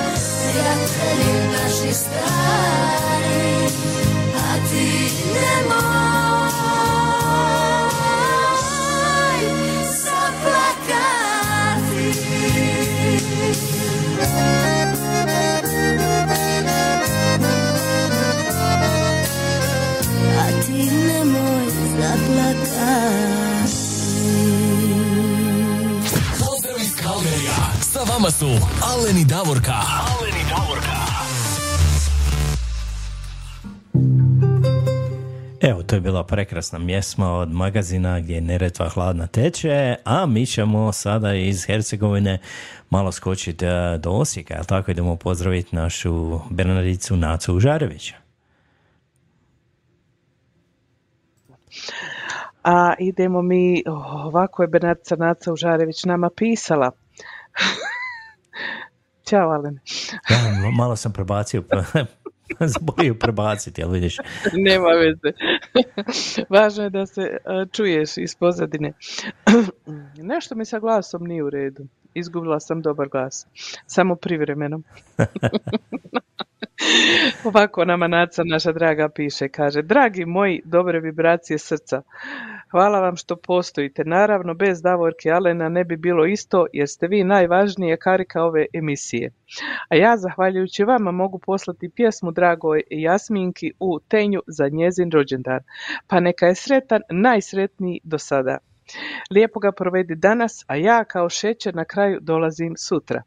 prijatelji 0.51 1.33
naši 1.51 1.93
stari, 1.93 3.86
Pozdrav 26.39 26.77
iz 26.81 26.95
Kalderija, 27.03 27.55
sa 27.93 27.99
vama 28.13 28.31
su 28.31 28.49
Aleni 28.81 29.25
Davorka. 29.25 29.73
Aleni 29.73 30.36
je 35.97 36.01
bila 36.01 36.23
prekrasna 36.23 36.79
mjesma 36.79 37.33
od 37.33 37.51
magazina 37.51 38.19
gdje 38.19 38.41
Neretva 38.41 38.89
hladna 38.89 39.27
teče, 39.27 39.95
a 40.03 40.25
mi 40.25 40.45
ćemo 40.45 40.91
sada 40.91 41.33
iz 41.33 41.65
Hercegovine 41.65 42.39
malo 42.89 43.11
skočiti 43.11 43.65
eh, 43.65 43.97
do 43.97 44.11
Osijeka, 44.11 44.53
jel 44.53 44.63
tako 44.65 44.91
idemo 44.91 45.15
pozdraviti 45.15 45.75
našu 45.75 46.39
Bernardicu 46.49 47.15
Nacu 47.15 47.55
Užarevića. 47.55 48.15
A 52.63 52.93
idemo 52.99 53.41
mi, 53.41 53.83
ovako 54.25 54.63
je 54.63 54.67
Bernardica 54.67 55.15
Naca 55.15 55.53
Užarević 55.53 56.03
nama 56.03 56.29
pisala. 56.35 56.91
Ćao, 59.29 59.49
Alen. 59.49 59.79
Ja, 60.29 60.71
malo 60.71 60.95
sam 60.95 61.13
prebacio, 61.13 61.63
zaboravio 62.73 63.15
prebaciti, 63.15 63.81
jel 63.81 63.91
vidiš? 63.91 64.17
Nema 64.53 64.89
veze. 64.89 65.31
Važno 66.49 66.83
je 66.83 66.89
da 66.89 67.05
se 67.05 67.37
a, 67.45 67.65
čuješ 67.71 68.17
iz 68.17 68.35
pozadine. 68.35 68.93
Nešto 70.31 70.55
mi 70.55 70.65
sa 70.65 70.79
glasom 70.79 71.23
nije 71.23 71.43
u 71.43 71.49
redu. 71.49 71.87
Izgubila 72.13 72.59
sam 72.59 72.81
dobar 72.81 73.09
glas. 73.09 73.47
Samo 73.85 74.15
privremeno. 74.15 74.81
Ovako 77.43 77.85
nama 77.85 78.07
Naca, 78.07 78.43
naša 78.43 78.71
draga, 78.71 79.09
piše, 79.09 79.49
kaže, 79.49 79.81
dragi 79.81 80.25
moji, 80.25 80.61
dobre 80.65 80.99
vibracije 80.99 81.59
srca, 81.59 82.01
hvala 82.71 82.99
vam 82.99 83.15
što 83.15 83.35
postojite. 83.35 84.03
Naravno, 84.05 84.53
bez 84.53 84.81
Davorke 84.81 85.31
Alena 85.31 85.69
ne 85.69 85.83
bi 85.83 85.97
bilo 85.97 86.25
isto, 86.25 86.65
jer 86.73 86.89
ste 86.89 87.07
vi 87.07 87.23
najvažnije 87.23 87.97
karika 87.97 88.43
ove 88.43 88.65
emisije. 88.73 89.31
A 89.89 89.95
ja, 89.95 90.17
zahvaljujući 90.17 90.83
vama, 90.83 91.11
mogu 91.11 91.39
poslati 91.39 91.89
pjesmu 91.89 92.31
dragoj 92.31 92.81
Jasminki 92.89 93.71
u 93.79 93.99
Tenju 93.99 94.41
za 94.47 94.69
njezin 94.69 95.11
rođendan. 95.11 95.59
Pa 96.07 96.19
neka 96.19 96.45
je 96.45 96.55
sretan, 96.55 97.01
najsretniji 97.09 97.99
do 98.03 98.17
sada. 98.17 98.57
Lijepo 99.31 99.59
ga 99.59 99.71
provedi 99.71 100.15
danas, 100.15 100.65
a 100.67 100.75
ja 100.75 101.03
kao 101.03 101.29
šećer 101.29 101.75
na 101.75 101.85
kraju 101.85 102.19
dolazim 102.21 102.73
sutra. 102.77 103.23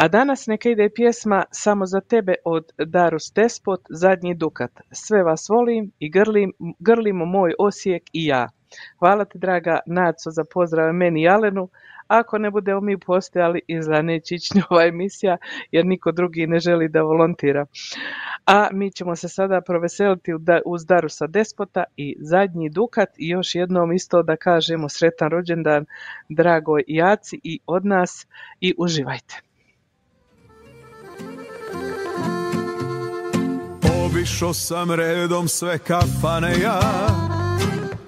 A 0.00 0.08
danas 0.08 0.46
neka 0.46 0.70
ide 0.70 0.88
pjesma 0.94 1.44
Samo 1.50 1.86
za 1.86 2.00
tebe 2.00 2.34
od 2.44 2.72
Darus 2.78 3.32
Despot, 3.34 3.80
Zadnji 3.90 4.34
Dukat. 4.34 4.70
Sve 4.92 5.22
vas 5.22 5.48
volim 5.48 5.92
i 5.98 6.10
grlim, 6.10 6.52
grlimo 6.78 7.24
moj 7.24 7.54
Osijek 7.58 8.02
i 8.12 8.26
ja. 8.26 8.48
Hvala 8.98 9.24
ti 9.24 9.38
draga 9.38 9.78
Naco 9.86 10.30
za 10.30 10.44
pozdrave 10.44 10.92
meni 10.92 11.22
i 11.22 11.28
Alenu. 11.28 11.68
Ako 12.06 12.38
ne 12.38 12.50
budemo 12.50 12.80
mi 12.80 12.98
postojali, 12.98 13.60
izla 13.66 14.02
neće 14.02 14.34
ići 14.34 14.54
ova 14.70 14.86
emisija, 14.86 15.36
jer 15.70 15.86
niko 15.86 16.12
drugi 16.12 16.46
ne 16.46 16.58
želi 16.58 16.88
da 16.88 17.02
volontira. 17.02 17.66
A 18.46 18.68
mi 18.72 18.90
ćemo 18.90 19.16
se 19.16 19.28
sada 19.28 19.60
proveseliti 19.60 20.32
uz 20.64 20.86
Darusa 20.86 21.26
Despota 21.26 21.84
i 21.96 22.16
Zadnji 22.20 22.70
Dukat 22.70 23.08
i 23.16 23.28
još 23.28 23.54
jednom 23.54 23.92
isto 23.92 24.22
da 24.22 24.36
kažemo 24.36 24.88
sretan 24.88 25.30
rođendan 25.30 25.86
dragoj 26.28 26.84
Jaci 26.86 27.40
i 27.42 27.60
od 27.66 27.84
nas 27.84 28.26
i 28.60 28.74
uživajte. 28.78 29.49
Obišao 34.20 34.54
sam 34.54 34.90
redom 34.90 35.48
sve 35.48 35.78
kafane 35.78 36.60
ja 36.62 36.80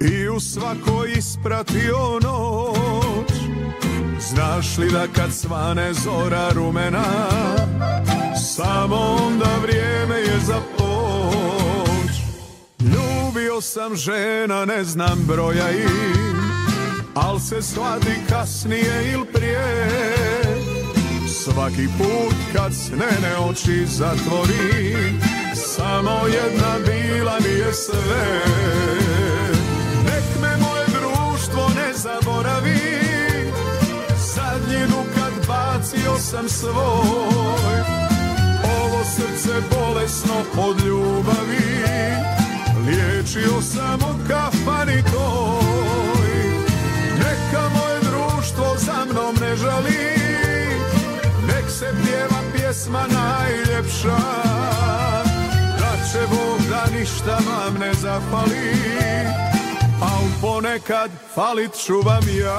I 0.00 0.28
u 0.28 0.40
svakoj 0.40 1.12
ispratio 1.16 1.98
noć. 2.22 3.32
Znaš 4.20 4.78
li 4.78 4.90
da 4.90 5.06
kad 5.14 5.32
svane 5.32 5.92
zora 5.92 6.48
rumena 6.54 7.04
Samo 8.36 8.96
onda 8.96 9.56
vrijeme 9.62 10.16
je 10.16 10.38
za 10.46 10.60
poć. 10.78 12.16
Ljubio 12.80 13.60
sam 13.60 13.96
žena, 13.96 14.64
ne 14.64 14.84
znam 14.84 15.24
broja 15.26 15.70
im 15.70 16.36
Al 17.14 17.38
se 17.38 17.62
shvati 17.62 18.20
kasnije 18.28 19.12
il 19.12 19.24
prije. 19.32 19.92
Svaki 21.44 21.88
put 21.98 22.36
kad 22.52 22.74
snene 22.74 23.36
oči 23.50 23.86
zatvori 23.86 25.31
Samo 25.76 26.26
jedna 26.26 26.78
bila 26.86 27.36
mi 27.40 27.58
je 27.58 27.72
sve. 27.72 28.26
Nek 30.04 30.24
me 30.42 30.56
moje 30.56 30.84
društvo 30.86 31.68
ne 31.76 31.92
zaboravi. 31.94 32.80
Zadnji 34.34 34.86
dukat 34.86 35.46
bacio 35.48 36.18
sam 36.18 36.48
svoj. 36.48 37.80
Ovo 38.80 39.04
srce 39.04 39.52
bolesno 39.70 40.34
od 40.58 40.80
ljubavi. 40.84 41.84
Liječio 42.86 43.62
sam 43.62 44.00
u 44.02 44.28
kafani 44.28 45.02
toj. 45.02 46.32
Neka 47.18 47.68
moje 47.74 48.00
društvo 48.00 48.74
za 48.78 49.04
mnom 49.10 49.34
ne 49.40 49.56
žali. 49.56 50.16
Nek 51.46 51.70
se 51.70 51.94
pjeva 52.04 52.42
pjesma 52.52 53.06
najljepša 53.08 54.51
ništa 57.02 57.38
vam 57.46 57.74
ne 57.80 57.94
zapali 57.94 58.74
Al 60.00 60.24
ponekad 60.40 61.10
falit 61.34 61.72
ću 61.74 61.94
vam 62.04 62.22
ja 62.40 62.58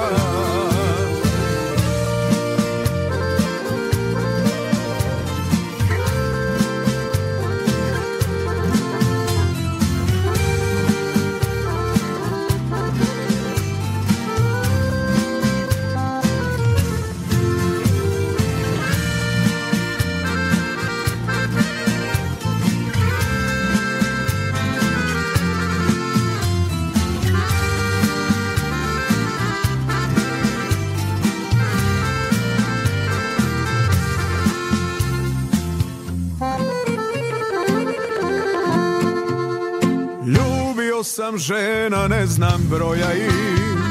sam 41.04 41.38
žena, 41.38 42.08
ne 42.08 42.26
znam 42.26 42.66
broja 42.70 43.12
im 43.12 43.84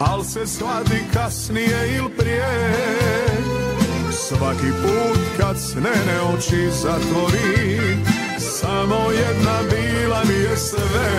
Al 0.00 0.24
se 0.24 0.46
shvati 0.46 1.04
kasnije 1.14 1.96
il 1.96 2.08
prije. 2.18 2.46
Svaki 4.12 4.70
put 4.82 5.20
kad 5.38 5.56
snene 5.60 6.20
oči 6.34 6.70
zatvori 6.70 7.96
Samo 8.38 9.10
jedna 9.10 9.58
bila 9.70 10.22
mi 10.28 10.34
je 10.34 10.56
sve. 10.56 11.10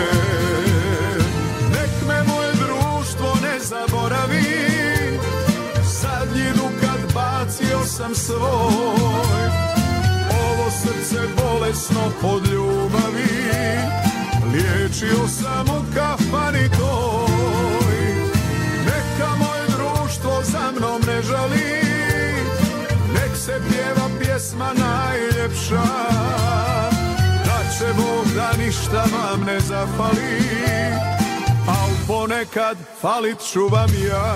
Nek 1.70 1.90
me 2.08 2.22
moje 2.34 2.52
društvo 2.52 3.36
ne 3.42 3.58
zaboravi 3.60 4.42
Zadnji 5.84 6.50
dukat 6.54 7.14
bacio 7.14 7.84
sam 7.86 8.14
svoj. 8.14 9.48
Ovo 10.30 10.70
srce 10.70 11.20
bolesno 11.36 12.12
od 12.22 12.46
ljubavi 12.46 13.37
Liječio 14.52 15.28
sam 15.28 15.66
u 15.68 15.82
kafani 15.94 16.68
toj. 16.68 17.98
Neka 18.84 19.30
moje 19.38 19.66
društvo 19.66 20.42
za 20.42 20.72
mnom 20.76 21.02
ne 21.06 21.22
žali 21.22 21.78
Nek 23.14 23.36
se 23.36 23.60
pjeva 23.68 24.08
pjesma 24.18 24.72
najljepša. 24.74 25.82
Da 27.44 27.58
će 27.78 27.94
Bog 27.96 28.26
da 28.34 28.64
ništa 28.64 29.04
vam 29.12 29.40
ne 29.46 29.60
zafali. 29.60 30.38
Al 31.68 31.90
ponekad 32.06 32.76
falit 33.00 33.38
ću 33.52 33.68
vam 33.68 33.90
ja 34.08 34.34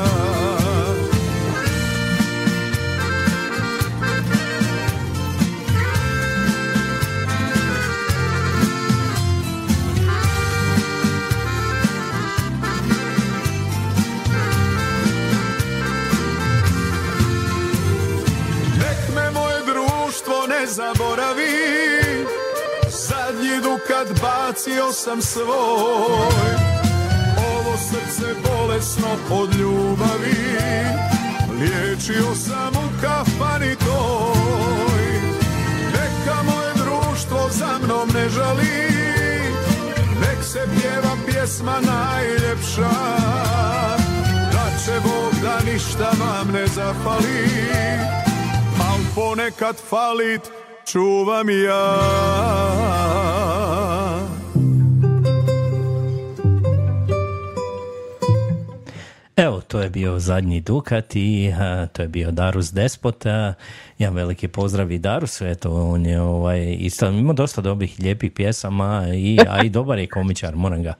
zaboravi. 20.73 22.27
Zadnji 22.90 23.57
dukat 23.62 24.20
bacio 24.23 24.93
sam 24.93 25.23
svoj. 25.23 26.53
Ovo 27.57 27.77
srce 27.77 28.35
bolesno 28.44 29.09
od 29.31 29.55
ljubavi. 29.55 30.53
Učio 32.03 32.35
sam 32.35 32.73
u 32.74 32.89
kafani 33.03 33.77
toj. 33.77 35.05
Neka 35.93 36.43
moje 36.43 36.73
društvo 36.74 37.49
za 37.51 37.78
mnom 37.85 38.09
ne 38.15 38.28
žali. 38.28 38.89
Nek 40.20 40.44
se 40.44 40.61
pjeva 40.81 41.16
pjesma 41.27 41.81
najljepša. 41.81 42.90
Da 44.53 44.66
će 44.85 45.01
Bog 45.03 45.32
da 45.43 45.73
ništa 45.73 46.11
vam 46.20 46.53
ne 46.53 46.66
zafali. 46.66 47.49
Al 48.90 48.99
ponekad 49.15 49.77
falit 49.90 50.61
čuvam 50.93 51.51
ja 51.51 51.93
Evo, 59.36 59.60
to 59.60 59.81
je 59.81 59.90
bio 59.90 60.19
zadnji 60.19 60.60
Dukat 60.60 61.16
i 61.16 61.52
a, 61.60 61.86
to 61.86 62.02
je 62.02 62.09
bio 62.09 62.31
Darus 62.31 62.73
Despot. 62.73 63.24
A, 64.03 64.05
ja 64.05 64.11
veliki 64.11 64.49
pozdrav 64.49 64.93
i 64.93 64.99
Darusu, 64.99 65.47
eto, 65.47 65.70
on 65.70 66.07
je 66.07 66.20
ovaj, 66.20 66.77
isto, 66.79 67.07
ima 67.07 67.33
dosta 67.33 67.61
dobrih, 67.61 67.97
lijepih 67.99 68.33
pjesama, 68.33 69.05
i, 69.15 69.39
a 69.49 69.65
i 69.65 69.70
dobar 69.70 69.99
je 69.99 70.07
komičar, 70.07 70.57
moram 70.57 70.83
ga 70.83 70.95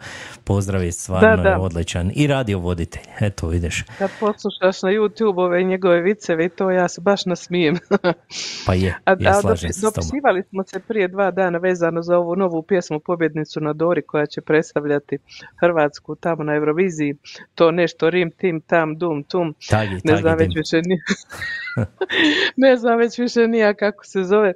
pozdraviti, 0.45 0.93
stvarno 0.93 1.37
Da, 1.37 1.43
da. 1.43 1.49
je 1.49 1.57
odličan. 1.57 2.11
I 2.15 2.27
radio 2.27 2.59
voditelj, 2.59 3.03
eto, 3.21 3.49
vidiš, 3.49 3.85
Kad 3.99 4.11
poslušaš 4.21 4.83
na 4.83 4.89
YouTube 4.89 5.41
ove 5.45 5.63
njegove 5.63 6.01
viceve 6.01 6.47
i 6.47 6.49
to, 6.49 6.71
ja 6.71 6.89
se 6.89 7.01
baš 7.01 7.27
nasmijem. 7.27 7.79
pa 8.67 8.75
je, 8.75 8.95
A, 9.05 9.17
ja 9.21 9.31
a 9.31 9.35
slažem 9.35 9.71
dopi- 9.71 9.73
se 9.73 9.87
dopisivali 9.87 10.43
smo 10.43 10.65
se 10.65 10.81
prije 10.81 11.09
dva 11.09 11.31
dana 11.31 11.59
vezano 11.59 12.03
za 12.03 12.19
ovu 12.19 12.37
novu 12.37 12.63
pjesmu 12.63 13.01
Pobjednicu 13.01 13.61
na 13.61 13.73
Dori 13.73 14.03
koja 14.03 14.27
će 14.27 14.41
predstavljati 14.41 15.19
Hrvatsku 15.61 16.15
tamo 16.15 16.45
na 16.45 16.55
Euroviziji. 16.55 17.15
To 17.55 17.71
nešto 17.71 18.11
rim, 18.11 18.31
tim, 18.31 18.61
tam, 18.61 18.99
dum, 18.99 19.23
tum. 19.25 19.55
Tagi, 19.71 19.95
Ne 19.95 20.01
tagi, 20.05 20.21
znam 20.21 20.39
već 20.39 20.57
više 20.57 20.77
ni... 20.77 20.99
ne 22.65 22.77
znam 22.77 22.99
već 22.99 23.19
više 23.19 23.49
nija 23.49 23.75
kako 23.75 24.05
se 24.05 24.23
zove. 24.23 24.53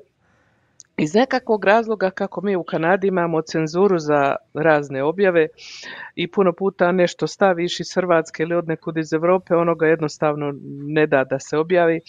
Iz 0.98 1.14
nekakvog 1.14 1.64
razloga 1.64 2.10
kako 2.10 2.40
mi 2.40 2.56
u 2.56 2.64
Kanadi 2.64 3.08
imamo 3.08 3.42
cenzuru 3.42 3.98
za 3.98 4.36
razne 4.54 5.02
objave 5.02 5.46
i 6.14 6.30
puno 6.30 6.52
puta 6.52 6.92
nešto 6.92 7.26
staviš 7.26 7.80
iz 7.80 7.94
Hrvatske 7.94 8.42
ili 8.42 8.54
od 8.54 8.68
nekud 8.68 8.96
iz 8.96 9.12
Europe, 9.12 9.54
ono 9.54 9.74
ga 9.74 9.86
jednostavno 9.86 10.52
ne 10.86 11.06
da 11.06 11.24
da 11.24 11.38
se 11.38 11.58
objavi. 11.58 12.00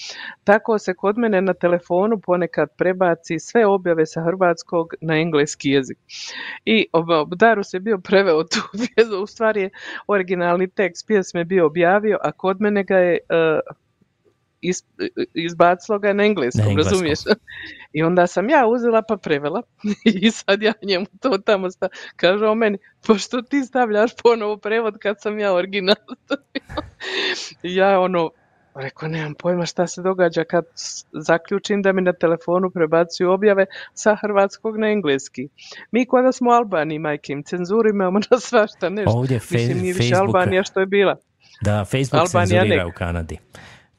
Tako 0.43 0.77
se 0.79 0.93
kod 0.93 1.17
mene 1.17 1.41
na 1.41 1.53
telefonu 1.53 2.19
ponekad 2.25 2.69
prebaci 2.77 3.39
sve 3.39 3.65
objave 3.65 4.05
sa 4.05 4.21
hrvatskog 4.21 4.93
na 5.01 5.15
engleski 5.17 5.69
jezik. 5.69 5.97
I 6.65 6.87
ovo, 6.93 7.25
Darus 7.35 7.73
je 7.73 7.79
bio 7.79 7.97
preveo 7.97 8.43
tu 8.43 8.59
pjesmu, 8.71 9.17
u 9.23 9.27
stvari 9.27 9.61
je 9.61 9.69
originalni 10.07 10.67
tekst 10.67 11.07
pjesme 11.07 11.45
bio 11.45 11.65
objavio, 11.65 12.17
a 12.21 12.31
kod 12.31 12.61
mene 12.61 12.83
ga 12.83 12.97
je 12.97 13.13
e, 13.13 13.59
is- 14.61 14.83
izbacilo 15.33 15.99
ga 15.99 16.13
na 16.13 16.23
engleskom, 16.23 16.63
Na 16.63 16.69
engleskom. 16.69 16.93
razumiješ? 16.93 17.19
I 17.93 18.03
onda 18.03 18.27
sam 18.27 18.49
ja 18.49 18.67
uzela 18.67 19.01
pa 19.01 19.17
prevela 19.17 19.61
i 20.21 20.31
sad 20.31 20.61
ja 20.61 20.73
njemu 20.81 21.05
to 21.19 21.37
tamo 21.37 21.71
sta, 21.71 21.87
kaže 22.15 22.45
on 22.45 22.57
meni, 22.57 22.77
pa 23.07 23.15
što 23.15 23.41
ti 23.41 23.61
stavljaš 23.61 24.11
ponovo 24.15 24.57
prevod 24.57 24.97
kad 24.97 25.21
sam 25.21 25.39
ja 25.39 25.53
original 25.53 25.95
stavio?" 26.25 26.43
I 27.63 27.75
ja 27.75 27.99
ono, 27.99 28.31
rekao, 28.75 29.09
nemam 29.09 29.33
pojma 29.33 29.65
šta 29.65 29.87
se 29.87 30.01
događa 30.01 30.43
kad 30.43 30.65
zaključim 31.13 31.81
da 31.81 31.91
mi 31.91 32.01
na 32.01 32.13
telefonu 32.13 32.69
prebacuju 32.69 33.31
objave 33.31 33.65
sa 33.93 34.15
hrvatskog 34.15 34.77
na 34.77 34.87
engleski. 34.87 35.47
Mi 35.91 36.05
kod 36.05 36.23
da 36.23 36.31
smo 36.31 36.49
u 36.49 36.53
Albaniji, 36.53 36.99
majke 36.99 37.33
im, 37.33 37.43
cenzuru 37.43 37.89
imamo 37.89 38.19
na 38.31 38.39
svašta 38.39 38.89
nešto. 38.89 39.11
Ovdje 39.11 39.39
fe- 39.39 39.53
Mislim, 39.53 39.77
nije 39.77 39.93
više 39.93 40.09
Facebook- 40.09 40.19
Albanija 40.19 40.63
što 40.63 40.79
je 40.79 40.85
bila. 40.85 41.15
Da, 41.61 41.85
Facebook 41.85 42.21
Albanija 42.21 42.61
cenzurira 42.61 42.83
ne. 42.83 42.85
u 42.85 42.91
Kanadi. 42.91 43.37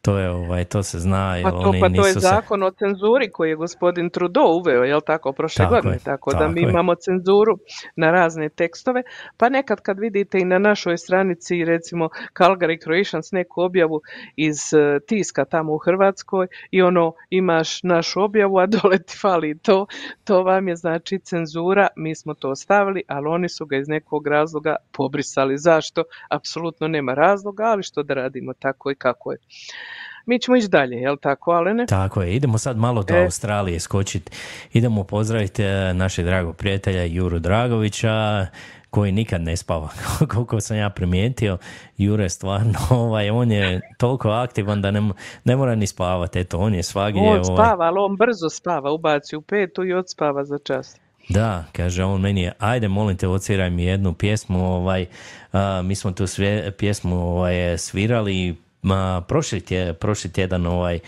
To 0.00 0.18
je, 0.18 0.30
ovaj, 0.30 0.64
to 0.64 0.82
se 0.82 0.98
zna. 0.98 1.36
Pa 1.42 1.50
to, 1.50 1.56
oni 1.58 1.80
pa 1.80 1.88
to 1.88 1.94
je 1.96 1.98
nisu 1.98 2.12
se- 2.12 2.20
zakon 2.20 2.62
o 2.62 2.70
cenzuri 2.70 3.30
koji 3.30 3.50
je 3.50 3.56
gospodin 3.56 4.10
Trudeau 4.10 4.46
uveo, 4.50 4.84
jel 4.84 5.00
tako, 5.02 5.32
prošle 5.32 5.64
Tako 5.64 5.74
godine. 5.74 5.94
je, 5.94 5.98
Tako 5.98 6.32
da 6.32 6.38
tako 6.38 6.52
mi 6.52 6.60
je. 6.60 6.70
imamo 6.70 6.94
cenzuru 6.94 7.58
na 7.96 8.10
razne 8.10 8.48
tekstove. 8.48 9.02
Pa 9.36 9.48
nekad 9.48 9.80
kad 9.80 9.98
vidite 9.98 10.38
i 10.38 10.44
na 10.44 10.58
našoj 10.58 10.98
stranici 10.98 11.64
recimo 11.64 12.08
Calgary 12.34 12.82
Croatians 12.82 13.32
neku 13.32 13.62
objavu 13.62 14.00
iz 14.36 14.74
eh, 14.74 15.00
tiska 15.00 15.44
tamo 15.44 15.72
u 15.72 15.78
Hrvatskoj 15.78 16.46
i 16.70 16.82
ono 16.82 17.12
imaš 17.30 17.82
našu 17.82 18.22
objavu, 18.22 18.58
a 18.58 18.66
dole 18.74 18.98
ti 18.98 19.18
fali 19.18 19.58
to, 19.58 19.86
to 20.24 20.42
vam 20.42 20.68
je 20.68 20.76
znači 20.76 21.18
cenzura, 21.18 21.86
mi 21.96 22.14
smo 22.14 22.34
to 22.34 22.56
stavili, 22.56 23.02
ali 23.08 23.28
oni 23.28 23.48
su 23.48 23.66
ga 23.66 23.76
iz 23.76 23.88
nekog 23.88 24.26
razloga 24.26 24.76
pobrisali. 24.92 25.58
Zašto? 25.58 26.02
Apsolutno 26.30 26.88
nema 26.88 27.14
razloga, 27.14 27.62
ali 27.64 27.82
što 27.82 28.02
da 28.02 28.14
radimo 28.14 28.52
tako 28.54 28.90
i 28.90 28.94
kako 28.94 29.32
je. 29.32 29.38
Mi 30.28 30.38
ćemo 30.38 30.56
ići 30.56 30.68
dalje, 30.68 30.96
jel 30.96 31.16
tako, 31.16 31.50
Alene? 31.50 31.86
Tako 31.86 32.22
je, 32.22 32.34
idemo 32.34 32.58
sad 32.58 32.76
malo 32.76 33.02
do 33.02 33.14
E. 33.14 33.24
Australije 33.24 33.80
skočiti. 33.80 34.32
Idemo 34.72 35.04
pozdraviti 35.04 35.62
e, 35.62 35.94
našeg 35.94 36.24
dragog 36.24 36.56
prijatelja 36.56 37.04
Juru 37.04 37.38
Dragovića, 37.38 38.46
koji 38.90 39.12
nikad 39.12 39.40
ne 39.40 39.56
spava, 39.56 39.88
koliko 40.32 40.60
sam 40.60 40.76
ja 40.76 40.90
primijetio. 40.90 41.58
Jure 41.98 42.28
stvarno, 42.28 42.78
ovaj, 43.04 43.30
on 43.30 43.52
je 43.52 43.80
toliko 43.98 44.28
aktivan 44.28 44.82
da 44.82 44.90
ne, 44.90 45.10
ne 45.44 45.56
mora 45.56 45.74
ni 45.74 45.86
spavati. 45.86 46.38
Eto, 46.38 46.58
on 46.58 46.74
je 46.74 46.82
svagdje. 46.82 47.22
On 47.22 47.28
ovaj, 47.28 47.44
spava, 47.44 47.84
ali 47.84 47.98
on 47.98 48.16
brzo 48.16 48.50
spava, 48.50 48.92
ubaci 48.92 49.36
u 49.36 49.40
petu 49.40 49.84
i 49.84 49.92
odspava 49.92 50.44
za 50.44 50.58
čas. 50.58 50.96
Da, 51.28 51.64
kaže 51.72 52.04
on 52.04 52.20
meni, 52.20 52.42
je, 52.42 52.52
ajde 52.58 52.88
molim 52.88 53.16
te 53.16 53.28
odsviraj 53.28 53.70
mi 53.70 53.84
jednu 53.84 54.14
pjesmu, 54.14 54.74
ovaj, 54.74 55.06
a, 55.52 55.82
mi 55.82 55.94
smo 55.94 56.12
tu 56.12 56.26
sve, 56.26 56.70
pjesmu 56.70 57.16
ovaj, 57.16 57.78
svirali, 57.78 58.56
ma, 58.88 59.20
prošli, 59.28 59.60
tje, 59.60 59.92
prošli 59.92 60.32
tjedan 60.32 60.66
ovaj, 60.66 60.98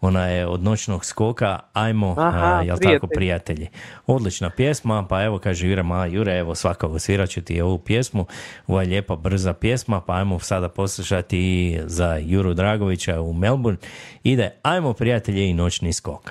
ona 0.00 0.26
je 0.26 0.46
od 0.46 0.62
noćnog 0.62 1.04
skoka, 1.04 1.58
ajmo, 1.72 2.14
Aha, 2.18 2.58
a, 2.58 2.62
jel 2.62 2.76
tako, 2.76 3.06
prijatelji. 3.06 3.14
prijatelji. 3.14 3.68
Odlična 4.06 4.50
pjesma, 4.50 5.06
pa 5.08 5.22
evo 5.22 5.38
kaže 5.38 5.68
Jure, 5.68 5.82
ma 5.82 6.06
Jure, 6.06 6.38
evo 6.38 6.54
svakako 6.54 6.98
svirat 6.98 7.30
ću 7.30 7.42
ti 7.42 7.60
ovu 7.60 7.78
pjesmu, 7.78 8.26
ova 8.66 8.82
je 8.82 8.88
lijepa 8.88 9.16
brza 9.16 9.52
pjesma, 9.52 10.00
pa 10.00 10.14
ajmo 10.14 10.38
sada 10.38 10.68
poslušati 10.68 11.80
za 11.84 12.16
Juru 12.16 12.54
Dragovića 12.54 13.20
u 13.20 13.32
Melbourne. 13.32 13.78
Ide, 14.22 14.50
ajmo 14.62 14.92
prijatelji 14.92 15.48
i 15.48 15.54
noćni 15.54 15.92
skok. 15.92 16.30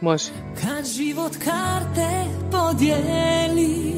Može. 0.00 0.30
Kad 0.60 0.86
život 0.86 1.32
karte 1.32 2.24
podijeli 2.52 3.88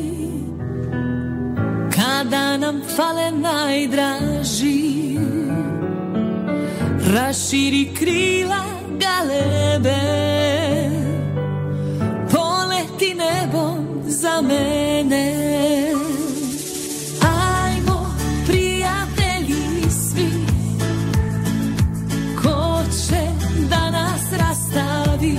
Kada 1.94 2.57
nam 2.57 2.82
fale 2.97 3.31
najdraži 3.31 4.90
Raširi 7.14 7.90
krila 7.98 8.64
galebe 8.98 10.00
Poleti 12.30 13.14
nebom 13.14 14.02
za 14.06 14.40
mene. 14.40 15.34
Ajmo 17.22 18.14
prijatelji 18.46 19.90
svi 19.90 20.30
Ko 22.42 22.82
će 23.06 23.26
da 23.70 23.90
nas 23.90 24.22
rastavi. 24.32 25.38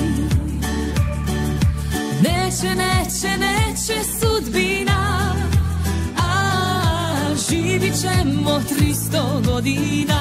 Neće, 2.24 2.76
neće, 2.76 3.38
neće 3.38 3.94
sudbina 4.20 5.36
A 6.18 7.36
živit 7.50 7.94
ćemo 8.02 8.62
tristo 8.70 9.42
godina 9.46 10.21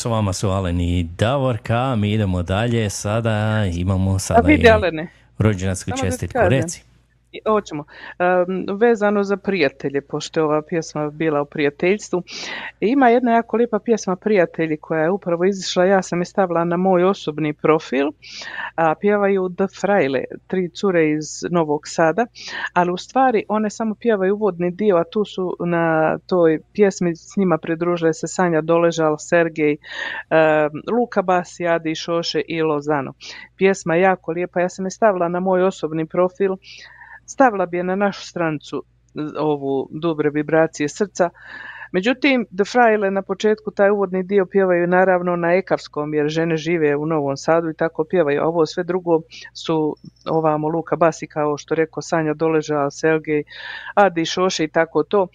s 0.00 0.04
vama 0.04 0.32
su 0.32 0.50
Alen 0.50 0.80
i 0.80 1.02
Davorka, 1.02 1.96
mi 1.96 2.12
idemo 2.12 2.42
dalje, 2.42 2.90
sada 2.90 3.66
imamo 3.66 4.14
A 4.14 4.18
sada 4.18 4.48
vidi, 4.48 4.62
i 4.62 5.06
rođendansku 5.38 5.90
čestitku, 6.00 6.38
reci. 6.48 6.82
Hoćemo. 7.48 7.84
Um, 7.84 8.78
vezano 8.78 9.22
za 9.24 9.36
prijatelje, 9.36 10.00
pošto 10.00 10.40
je 10.40 10.44
ova 10.44 10.62
pjesma 10.62 11.10
bila 11.10 11.40
o 11.40 11.44
prijateljstvu. 11.44 12.22
Ima 12.80 13.08
jedna 13.08 13.32
jako 13.32 13.56
lijepa 13.56 13.78
pjesma 13.78 14.16
Prijatelji 14.16 14.76
koja 14.76 15.02
je 15.02 15.10
upravo 15.10 15.44
izišla, 15.44 15.84
ja 15.84 16.02
sam 16.02 16.20
je 16.20 16.24
stavila 16.24 16.64
na 16.64 16.76
moj 16.76 17.04
osobni 17.04 17.52
profil, 17.52 18.06
a 18.74 18.94
pjevaju 18.94 19.48
The 19.48 19.66
Frajle, 19.80 20.24
tri 20.46 20.68
cure 20.68 21.10
iz 21.10 21.44
Novog 21.50 21.80
Sada, 21.84 22.26
ali 22.72 22.92
u 22.92 22.96
stvari 22.96 23.44
one 23.48 23.70
samo 23.70 23.94
pjevaju 23.94 24.34
uvodni 24.34 24.70
dio, 24.70 24.96
a 24.96 25.04
tu 25.04 25.24
su 25.24 25.56
na 25.60 26.18
toj 26.18 26.60
pjesmi 26.72 27.16
s 27.16 27.36
njima 27.36 27.58
pridružile 27.58 28.12
se 28.14 28.26
Sanja 28.28 28.60
Doležal, 28.60 29.16
Sergej, 29.18 29.76
um, 29.76 30.96
Luka 30.98 31.22
Basi, 31.22 31.66
Adi 31.66 31.94
Šoše 31.94 32.42
i 32.48 32.62
Lozano. 32.62 33.12
Pjesma 33.56 33.94
je 33.94 34.02
jako 34.02 34.32
lijepa, 34.32 34.60
ja 34.60 34.68
sam 34.68 34.84
je 34.84 34.90
stavila 34.90 35.28
na 35.28 35.40
moj 35.40 35.62
osobni 35.62 36.06
profil, 36.06 36.56
stavila 37.30 37.66
bi 37.66 37.76
je 37.76 37.84
na 37.84 37.96
našu 37.96 38.22
strancu 38.24 38.82
z- 39.16 39.34
ovu 39.40 39.74
dobre 39.92 40.30
vibracije 40.30 40.88
srca. 40.90 41.30
Međutim, 41.92 42.46
The 42.56 42.64
Frajle 42.64 43.10
na 43.10 43.22
početku 43.22 43.70
taj 43.70 43.90
uvodni 43.90 44.22
dio 44.22 44.46
pjevaju 44.46 44.86
naravno 44.86 45.36
na 45.36 45.52
ekavskom 45.52 46.14
jer 46.14 46.28
žene 46.28 46.56
žive 46.56 46.96
u 46.96 47.06
Novom 47.06 47.36
Sadu 47.36 47.70
i 47.70 47.74
tako 47.74 48.04
pjevaju. 48.04 48.42
A 48.42 48.46
ovo 48.46 48.66
sve 48.66 48.84
drugo 48.84 49.20
su 49.54 49.96
ovamo 50.30 50.68
Luka 50.68 50.96
Basi 50.96 51.26
kao 51.26 51.58
što 51.58 51.74
rekao 51.74 52.02
Sanja 52.02 52.34
Doleža, 52.34 52.90
Sergej, 52.90 53.42
Adi 53.94 54.24
Šoše 54.24 54.64
i 54.64 54.68
tako 54.68 55.02
to. 55.02 55.28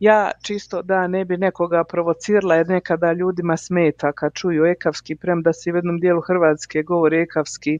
Ja 0.00 0.30
čisto 0.42 0.82
da 0.82 1.06
ne 1.06 1.24
bi 1.24 1.36
nekoga 1.36 1.84
provocirala 1.84 2.54
jer 2.54 2.68
nekada 2.68 3.12
ljudima 3.12 3.56
smeta 3.56 4.12
kad 4.12 4.32
čuju 4.32 4.64
ekavski, 4.64 5.16
premda 5.16 5.52
se 5.52 5.72
u 5.72 5.76
jednom 5.76 5.98
dijelu 6.00 6.20
Hrvatske 6.20 6.82
govori 6.82 7.20
ekavski, 7.20 7.78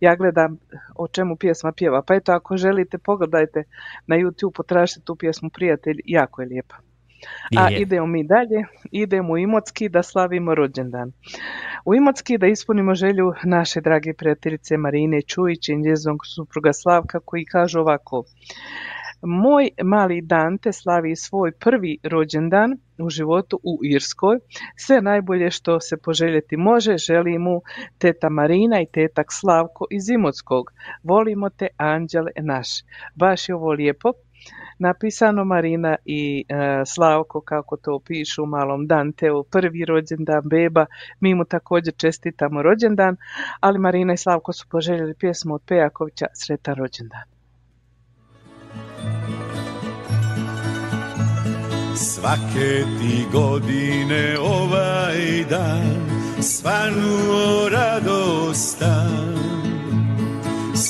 ja 0.00 0.16
gledam 0.16 0.58
o 0.94 1.08
čemu 1.08 1.36
pjesma 1.36 1.72
pjeva. 1.72 2.02
Pa 2.02 2.14
eto, 2.14 2.32
ako 2.32 2.56
želite, 2.56 2.98
pogledajte 2.98 3.64
na 4.06 4.16
YouTube, 4.16 4.52
potražite 4.56 5.00
tu 5.04 5.16
pjesmu 5.16 5.50
Prijatelj, 5.50 6.00
jako 6.04 6.42
je 6.42 6.48
lijepa. 6.48 6.85
A 7.58 7.70
Je. 7.70 7.80
idemo 7.80 8.06
mi 8.06 8.24
dalje, 8.24 8.64
idemo 8.90 9.32
u 9.32 9.38
Imotski 9.38 9.88
da 9.88 10.02
slavimo 10.02 10.54
rođendan. 10.54 11.12
U 11.84 11.94
Imotski 11.94 12.38
da 12.38 12.46
ispunimo 12.46 12.94
želju 12.94 13.32
naše 13.44 13.80
drage 13.80 14.14
prijateljice 14.14 14.76
Marine 14.76 15.22
Čujić 15.22 15.68
i 15.68 15.76
njezinog 15.76 16.18
supruga 16.34 16.72
Slavka 16.72 17.20
koji 17.20 17.44
kažu 17.44 17.80
ovako. 17.80 18.24
Moj 19.22 19.70
mali 19.82 20.20
Dante 20.22 20.72
slavi 20.72 21.16
svoj 21.16 21.52
prvi 21.52 21.98
rođendan 22.02 22.78
u 22.98 23.10
životu 23.10 23.60
u 23.62 23.78
Irskoj. 23.84 24.38
Sve 24.76 25.00
najbolje 25.00 25.50
što 25.50 25.80
se 25.80 25.96
poželjeti 25.96 26.56
može, 26.56 26.96
želi 26.96 27.38
mu 27.38 27.62
teta 27.98 28.28
Marina 28.28 28.80
i 28.80 28.86
tetak 28.92 29.26
Slavko 29.30 29.84
iz 29.90 30.08
Imotskog. 30.08 30.72
Volimo 31.02 31.50
te, 31.50 31.66
anđele 31.76 32.30
naš. 32.42 32.68
Baš 33.14 33.48
je 33.48 33.54
ovo 33.54 33.72
lijepo 33.72 34.12
napisano 34.78 35.44
Marina 35.44 35.96
i 36.04 36.44
e, 36.48 36.82
Slavko 36.86 37.40
kako 37.40 37.76
to 37.76 38.00
pišu 38.06 38.42
u 38.42 38.46
malom 38.46 38.86
Danteu, 38.86 39.44
prvi 39.44 39.84
rođendan 39.84 40.42
beba, 40.44 40.86
mi 41.20 41.34
mu 41.34 41.44
također 41.44 41.94
čestitamo 41.96 42.62
rođendan, 42.62 43.16
ali 43.60 43.78
Marina 43.78 44.12
i 44.12 44.16
Slavko 44.16 44.52
su 44.52 44.66
poželjeli 44.70 45.14
pjesmu 45.14 45.54
od 45.54 45.62
Pejakovića 45.66 46.26
Sretan 46.34 46.74
rođendan. 46.74 47.22
Svake 51.96 52.84
ti 52.98 53.26
godine 53.32 54.36
ovaj 54.40 55.44
dan 55.50 56.16
svanuo 56.40 57.68
radostan 57.68 59.55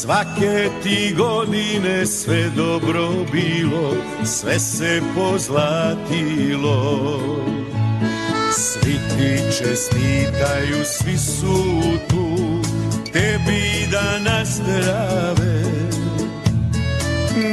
Svake 0.07 0.70
ti 0.83 1.15
godine 1.19 2.07
sve 2.07 2.51
dobro 2.57 3.09
bilo, 3.33 3.95
sve 4.24 4.59
se 4.59 5.03
pozlatilo. 5.15 7.01
Svi 8.53 8.93
ti 8.93 9.39
čestitaju, 9.59 10.85
svi 10.85 11.19
su 11.19 11.83
tu, 12.09 12.37
tebi 13.12 13.89
da 13.93 14.19
nazdrave. 14.19 15.62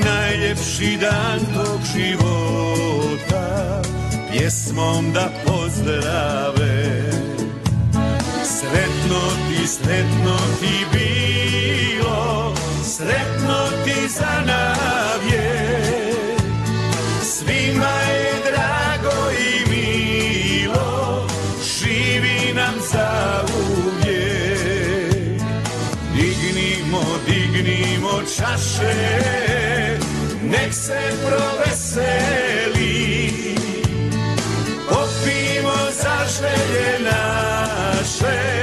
Najljepši 0.06 0.98
dan 1.02 1.40
tog 1.54 1.80
života 1.96 3.82
pjesmom 4.32 5.12
da 5.14 5.30
pozdrave. 5.46 7.12
Sretno 8.44 9.20
ti 9.50 9.68
sretno 9.68 10.38
ti 10.60 10.86
bilo 10.92 11.33
sretno 13.04 13.68
ti 13.86 14.08
za 14.08 14.42
navje 14.46 15.50
svima 17.22 17.96
je 18.10 18.34
drago 18.46 19.32
i 19.32 19.70
milo. 19.70 21.28
Živi 21.64 22.54
nam 22.56 22.74
za 22.92 23.44
uvijek 23.56 25.42
Dignimo, 26.16 27.04
dignimo 27.26 28.22
čaše, 28.38 28.96
nek 30.44 30.74
se 30.74 31.00
proveseli. 31.26 32.94
Popimo 34.90 35.78
za 36.02 36.18
želje 36.40 37.00
naše, 37.00 38.63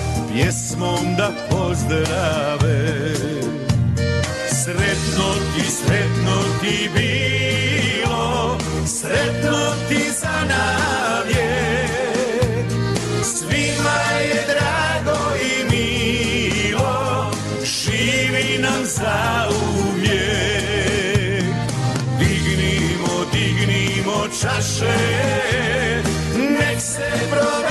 pjesmom 0.33 1.15
da 1.17 1.31
pozdrave. 1.49 3.13
Sretno 4.63 5.33
ti, 5.55 5.71
sretno 5.71 6.35
ti 6.61 6.89
bilo, 6.95 8.57
sretno 8.85 9.73
ti 9.89 10.11
za 10.21 10.45
navje. 10.47 11.87
Svima 13.23 13.99
je 14.21 14.45
drago 14.47 15.19
i 15.35 15.63
milo, 15.71 17.31
živi 17.63 18.57
nam 18.61 18.85
za 18.85 19.49
uvijek 19.49 21.45
Dignimo, 22.19 23.25
dignimo 23.33 24.27
čaše, 24.41 24.97
nek 26.35 26.79
se 26.81 27.09
probe 27.31 27.70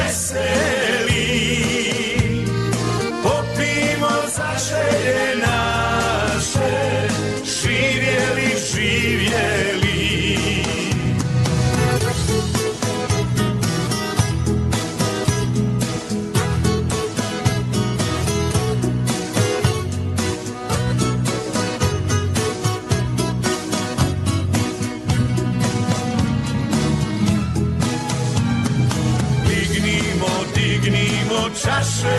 čaše 31.55 32.19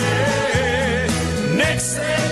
Nek 1.55 1.81
se 1.81 2.30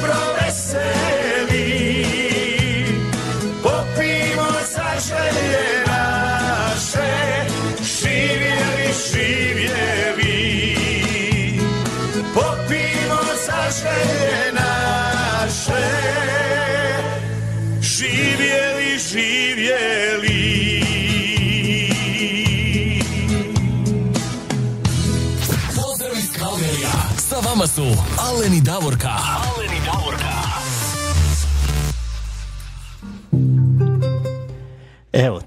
Alen 28.40 28.54
i 28.54 28.62
Davorka. 28.62 29.39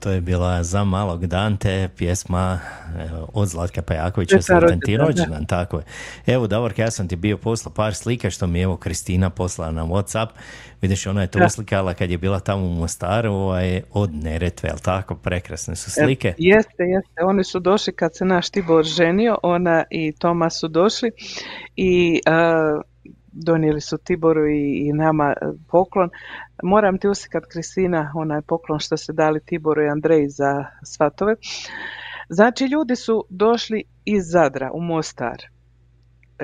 To 0.02 0.10
je 0.10 0.20
bila 0.20 0.62
za 0.62 0.84
malog 0.84 1.26
Dante 1.26 1.88
pjesma 1.96 2.60
od 3.32 3.48
Zlatka 3.48 3.82
Pajakovića, 3.82 4.42
Sretan 4.42 4.80
ti 4.80 4.96
rođendan, 4.96 5.46
tako 5.46 5.76
je. 5.76 5.84
Evo, 6.26 6.46
Davorka, 6.46 6.82
ja 6.82 6.90
sam 6.90 7.08
ti 7.08 7.16
bio 7.16 7.36
poslao 7.36 7.74
par 7.74 7.94
slika 7.94 8.30
što 8.30 8.46
mi 8.46 8.58
je 8.58 8.62
evo 8.62 8.76
Kristina 8.76 9.30
poslala 9.30 9.72
na 9.72 9.84
Whatsapp. 9.84 10.26
Vidiš, 10.82 11.06
ona 11.06 11.20
je 11.20 11.26
to 11.26 11.38
Da. 11.38 11.44
uslikala 11.46 11.94
kad 11.94 12.10
je 12.10 12.18
bila 12.18 12.40
tamo 12.40 12.66
u 12.66 12.74
Mostaru 12.74 13.32
ovaj, 13.32 13.82
od 13.92 14.14
Neretve, 14.14 14.68
jel 14.68 14.78
tako? 14.78 15.14
Prekrasne 15.14 15.76
su 15.76 15.90
slike. 15.90 16.28
E, 16.28 16.34
Jeste, 16.38 16.82
jeste. 16.82 17.24
Oni 17.24 17.44
su 17.44 17.60
došli 17.60 17.92
kad 17.92 18.16
se 18.16 18.24
naš 18.24 18.50
Tibor 18.50 18.84
ženio, 18.84 19.38
ona 19.42 19.84
i 19.90 20.12
Toma 20.12 20.50
su 20.50 20.68
došli 20.68 21.10
i 21.76 22.20
a, 22.26 22.80
donijeli 23.32 23.80
su 23.80 23.98
Tiboru 23.98 24.46
i, 24.46 24.88
i 24.88 24.92
nama 24.92 25.34
e, 25.40 25.46
poklon. 25.68 26.10
Moram 26.62 26.98
ti 26.98 27.08
uslikat 27.08 27.44
Kristina, 27.46 28.12
onaj 28.14 28.40
poklon 28.42 28.78
što 28.78 28.96
se 28.96 29.12
dali 29.12 29.40
Tiboru 29.40 29.82
i 29.82 29.88
Andreji 29.88 30.28
za 30.28 30.64
svatove. 30.84 31.34
Znači, 32.28 32.64
ljudi 32.64 32.96
su 32.96 33.24
došli 33.28 33.84
iz 34.04 34.24
Zadra 34.30 34.70
u 34.74 34.80
Mostar. 34.80 35.36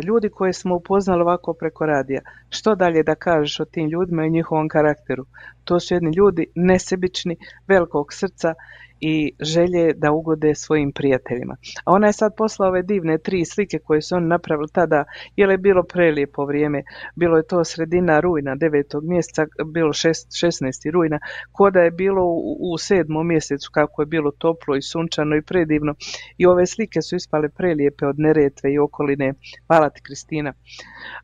Ljudi 0.05 0.28
koje 0.28 0.53
smo 0.53 0.77
upoznali 0.77 1.23
ovako 1.23 1.55
preko 1.55 1.86
radija. 1.86 2.20
Što 2.49 2.74
dalje 2.74 3.03
da 3.03 3.15
kažeš 3.15 3.61
o 3.61 3.65
tim 3.65 3.89
ljudima 3.89 4.24
i 4.24 4.31
njihovom 4.31 4.69
karakteru? 4.69 5.24
To 5.69 5.81
su 5.81 5.95
jedni 5.95 6.11
ljudi 6.16 6.47
nesebični, 6.55 7.36
velikog 7.66 8.12
srca 8.12 8.55
i 9.01 9.32
želje 9.40 9.93
da 9.95 10.12
ugode 10.12 10.55
svojim 10.55 10.93
prijateljima. 10.93 11.57
A 11.85 11.93
ona 11.93 12.07
je 12.07 12.12
sad 12.12 12.32
poslala 12.36 12.69
ove 12.70 12.82
divne 12.82 13.19
tri 13.19 13.45
slike 13.45 13.78
koje 13.78 14.03
su 14.03 14.16
oni 14.16 14.27
napravili 14.27 14.69
tada, 14.73 15.05
jer 15.36 15.51
je 15.51 15.59
bilo 15.59 15.82
prelijepo 15.82 16.45
vrijeme. 16.45 16.82
Bilo 17.15 17.36
je 17.36 17.47
to 17.47 17.65
sredina 17.65 18.20
rujna, 18.20 18.57
9. 18.57 19.01
mjeseca, 19.03 19.47
bilo 19.66 19.93
šest- 19.93 20.32
16. 20.32 20.90
rujna, 20.90 21.19
ko 21.53 21.70
da 21.70 21.81
je 21.81 21.90
bilo 21.90 22.24
u, 22.24 22.73
u 22.73 22.78
sedmom 22.78 23.28
mjesecu 23.28 23.70
kako 23.73 24.03
je 24.03 24.07
bilo 24.07 24.31
toplo 24.31 24.77
i 24.77 24.82
sunčano 24.82 25.36
i 25.36 25.43
predivno. 25.43 25.95
I 26.39 26.47
ove 26.47 26.66
slike 26.66 27.03
su 27.03 27.16
ispale 27.16 27.49
prelijepe 27.49 28.07
od 28.07 28.19
Neretve 28.19 28.73
i 28.73 28.78
okoline. 28.78 29.35
Hvala 29.66 29.90
ti 29.90 30.01
Kristina 30.03 30.53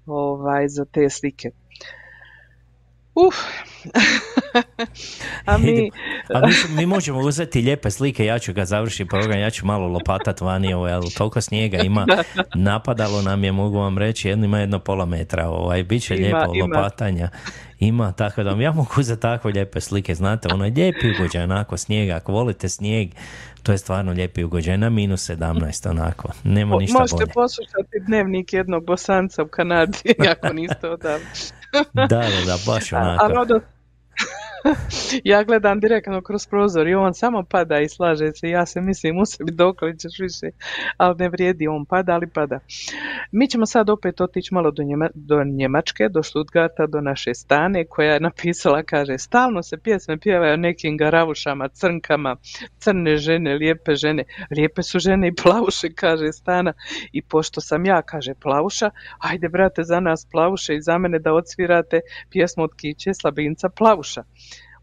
ovaj, 0.07 0.69
za 0.69 0.85
te 0.85 1.11
slike. 1.11 1.51
Uf. 3.15 3.35
A 5.47 5.59
mi. 5.59 5.91
A 6.35 6.47
mi, 6.47 6.53
mi 6.77 6.87
možemo 6.87 7.19
uzeti 7.21 7.61
lijepe 7.63 7.91
slike, 7.91 8.25
ja 8.25 8.39
ću 8.39 8.53
ga 8.53 8.65
završiti 8.65 9.09
program, 9.09 9.41
ja 9.41 9.51
ću 9.51 9.67
malo 9.67 9.89
lopatat 9.89 10.41
vani, 10.41 10.75
ovaj, 10.75 10.93
ali 10.93 11.11
toliko 11.11 11.41
snijega 11.41 11.79
ima, 11.79 12.07
napadalo 12.55 13.23
nam 13.23 13.45
je, 13.45 13.53
mogu 13.53 13.79
vam 13.79 13.99
reći, 13.99 14.29
jedno 14.29 14.45
ima 14.45 14.59
jedno 14.59 14.79
pola 14.79 15.07
metra, 15.07 15.49
ovaj, 15.49 15.83
bit 15.83 16.03
će 16.03 16.17
Ima, 16.17 16.23
lijepo 16.39 16.55
ima. 16.55 16.67
lopatanja. 16.79 17.29
Ima, 17.79 18.13
tako 18.13 18.43
da 18.43 18.51
ja 18.51 18.73
mogu 18.73 18.91
uzeti 18.99 19.23
takve 19.23 19.53
lijepe 19.53 19.81
slike, 19.81 20.15
znate, 20.15 20.49
ono 20.55 20.65
je 20.65 20.73
lijepi 20.77 21.11
ugođaj, 21.11 21.43
onako 21.43 21.77
snijega, 21.77 22.17
ako 22.17 22.33
volite 22.33 22.69
snijeg, 22.69 23.09
to 23.65 23.73
je 23.73 23.79
stvarno 23.79 24.13
lijepi 24.13 24.45
ugođaj, 24.45 24.79
na 24.79 24.91
minus 24.91 25.31
17, 25.31 25.91
onako, 25.91 26.29
nema 26.45 26.77
ništa 26.77 26.99
možete 26.99 27.17
bolje. 27.17 27.33
poslušati 27.33 28.01
dnevnik 28.07 28.53
jednog 28.53 28.85
bosanca 28.87 29.43
u 29.43 29.47
Kanadi, 29.47 30.15
ako 30.33 30.53
niste 30.53 30.89
odavde. 30.89 31.27
Da, 31.93 32.07
da, 32.07 32.19
da, 32.47 32.57
baš 32.67 32.93
A 32.93 32.99
onako. 32.99 33.29
Rodo, 33.29 33.61
ja 35.25 35.43
gledam 35.43 35.81
direktno 35.81 36.23
kroz 36.23 36.47
prozor 36.47 36.89
i 36.89 36.95
on 36.95 37.15
samo 37.15 37.43
pada 37.43 37.81
i 37.81 37.89
slaže 37.89 38.33
se. 38.33 38.49
Ja 38.49 38.67
se 38.67 38.81
mislim 38.81 39.19
u 39.19 39.27
sebi 39.27 39.53
dokle 39.53 39.99
ćeš 39.99 40.19
više, 40.19 40.57
ali 40.97 41.17
ne 41.19 41.29
vrijedi, 41.29 41.69
on 41.69 41.85
pada, 41.85 42.13
ali 42.13 42.27
pada. 42.27 42.59
Mi 43.33 43.49
ćemo 43.49 43.67
sad 43.67 43.91
opet 43.91 44.21
otići 44.21 44.55
malo 44.55 44.71
do, 44.71 44.83
Njema- 44.83 45.11
do 45.15 45.45
Njemačke, 45.45 46.09
do 46.09 46.23
Stuttgarta, 46.23 46.87
do 46.87 47.01
naše 47.01 47.35
Stane 47.35 47.85
koja 47.85 48.13
je 48.13 48.21
napisala, 48.21 48.83
kaže, 48.83 49.19
stalno 49.19 49.63
se 49.63 49.77
pjesme 49.77 50.19
pjevaju 50.19 50.53
o 50.53 50.57
nekim 50.57 50.97
garavušama, 50.97 51.69
crnkama, 51.69 52.37
crne 52.79 53.17
žene, 53.17 53.55
lijepe 53.55 53.95
žene. 53.95 54.25
Lijepe 54.51 54.83
su 54.83 54.99
žene 54.99 55.29
i 55.29 55.35
plavuše, 55.35 55.89
kaže 55.95 56.33
Stana. 56.33 56.73
I 57.13 57.23
pošto 57.23 57.61
sam 57.61 57.87
ja, 57.87 58.03
kaže 58.03 58.35
plavuša, 58.35 58.91
ajde 59.19 59.49
brate 59.49 59.83
za 59.83 60.01
nas 60.01 60.27
plavuše 60.31 60.75
i 60.75 60.83
za 60.83 60.99
mene 60.99 61.19
da 61.19 61.33
odsvirate 61.33 62.01
pjesmu 62.31 62.65
od 62.65 62.71
Kiće 62.77 63.15
Slabinca 63.15 63.69
plavuša. 63.69 64.23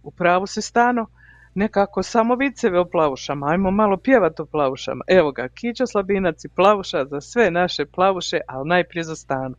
U 0.04 0.12
pravu 0.12 0.48
se 0.48 0.62
stano, 0.62 1.08
nekako 1.56 2.04
samo 2.04 2.36
viceve 2.36 2.80
o 2.80 2.86
plavušama, 2.86 3.48
ajmo 3.48 3.72
malo 3.72 3.98
pjevat 3.98 4.40
o 4.40 4.46
plavušama. 4.46 5.04
Evo 5.08 5.32
ga, 5.32 5.48
Kićo 5.48 5.88
Slabinac 5.88 6.46
i 6.46 6.50
plavuša 6.50 7.06
za 7.06 7.22
sve 7.22 7.52
naše 7.52 7.86
plavuše, 7.86 8.40
ali 8.48 8.68
najprije 8.68 9.04
za 9.04 9.16
stanu. 9.16 9.56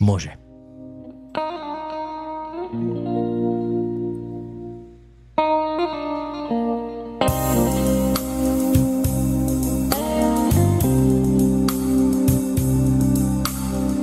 Može. 0.00 0.36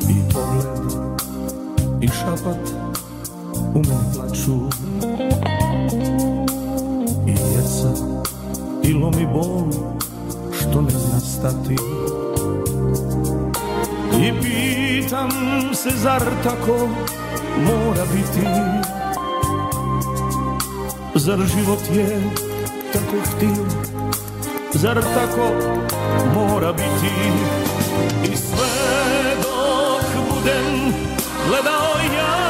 I 0.10 0.34
pogled 0.34 0.70
i 2.02 2.08
šapat 2.08 2.70
u 3.76 3.78
meni 3.78 4.14
plaču 4.16 4.89
I 7.28 7.32
jeca 7.32 7.92
i 8.84 8.94
lomi 8.94 9.28
bol 9.34 9.72
što 10.60 10.82
ne 10.82 10.90
zna 10.90 11.20
stati. 11.20 11.76
I 14.22 14.32
pitam 14.42 15.30
se 15.74 15.90
zar 15.90 16.22
tako 16.44 16.88
mora 17.58 18.06
biti? 18.14 18.48
Zar 21.16 21.38
život 21.38 21.80
je 21.94 22.22
tako 22.94 23.18
htiv 23.26 23.90
Zar 24.74 25.02
tako 25.02 25.52
mora 26.36 26.74
biti? 26.74 27.14
I 28.24 28.36
sve 28.36 29.36
dok 29.42 30.04
budem 30.30 30.94
gledao 31.48 31.90
ja 32.16 32.49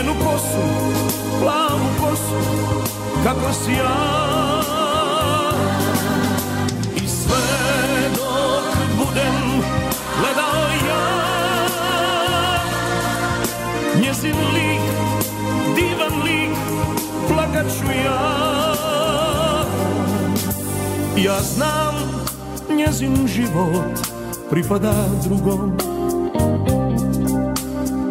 Njenu 0.00 0.14
kosu, 0.24 0.64
plavu 1.40 1.86
kosu, 2.00 2.40
kako 3.24 3.52
si 3.52 3.72
ja. 3.72 3.96
I 6.96 7.08
sve 7.08 7.36
dok 8.16 8.64
budem 8.98 9.62
gledao 10.20 10.70
ja 10.88 11.06
Njezin 14.00 14.36
lik, 14.54 14.80
divan 15.76 16.22
lik, 16.22 16.56
plakat 17.28 17.66
ću 17.78 17.86
ja. 18.04 18.74
Ja 21.16 21.42
znam 21.42 21.94
njezin 22.76 23.26
život 23.26 24.08
pripada 24.50 24.92
drugom. 25.24 25.78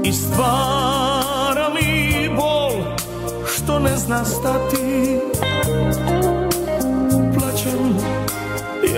I 0.03 0.14
stvara 0.14 0.78
ne 3.84 3.97
zna 3.97 4.26
stati 4.26 5.19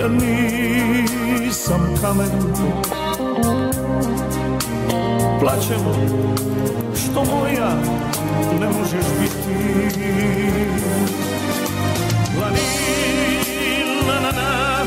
nisam 0.08 1.94
kamen. 2.00 2.30
Plaćem 5.40 5.80
što 6.96 7.24
moja 7.24 7.70
ne 8.60 8.66
možeš 8.66 9.04
biti. 9.20 9.72
La 12.40 14.20
na 14.20 14.30
na, 14.32 14.84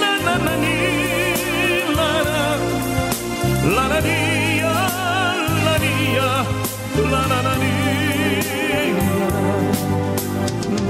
la 0.00 0.12
na 0.24 0.44
na 0.44 0.56
ni, 0.56 0.76
la 1.96 2.22
na. 2.24 2.56
La 3.76 3.88
na 3.88 4.00
ni, 4.00 4.62
la 5.64 5.78
ni, 5.78 6.18
la 7.12 7.26
na 7.26 7.41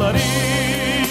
na 0.03 1.02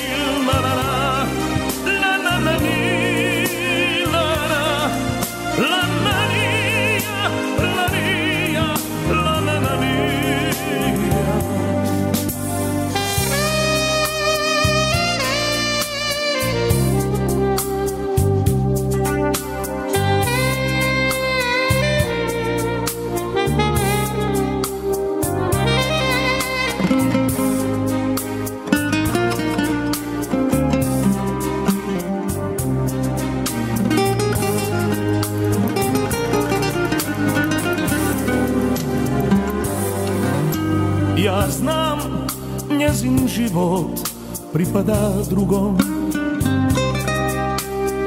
njezin 43.12 43.28
život 43.28 44.00
pripada 44.54 45.12
drugom. 45.30 45.78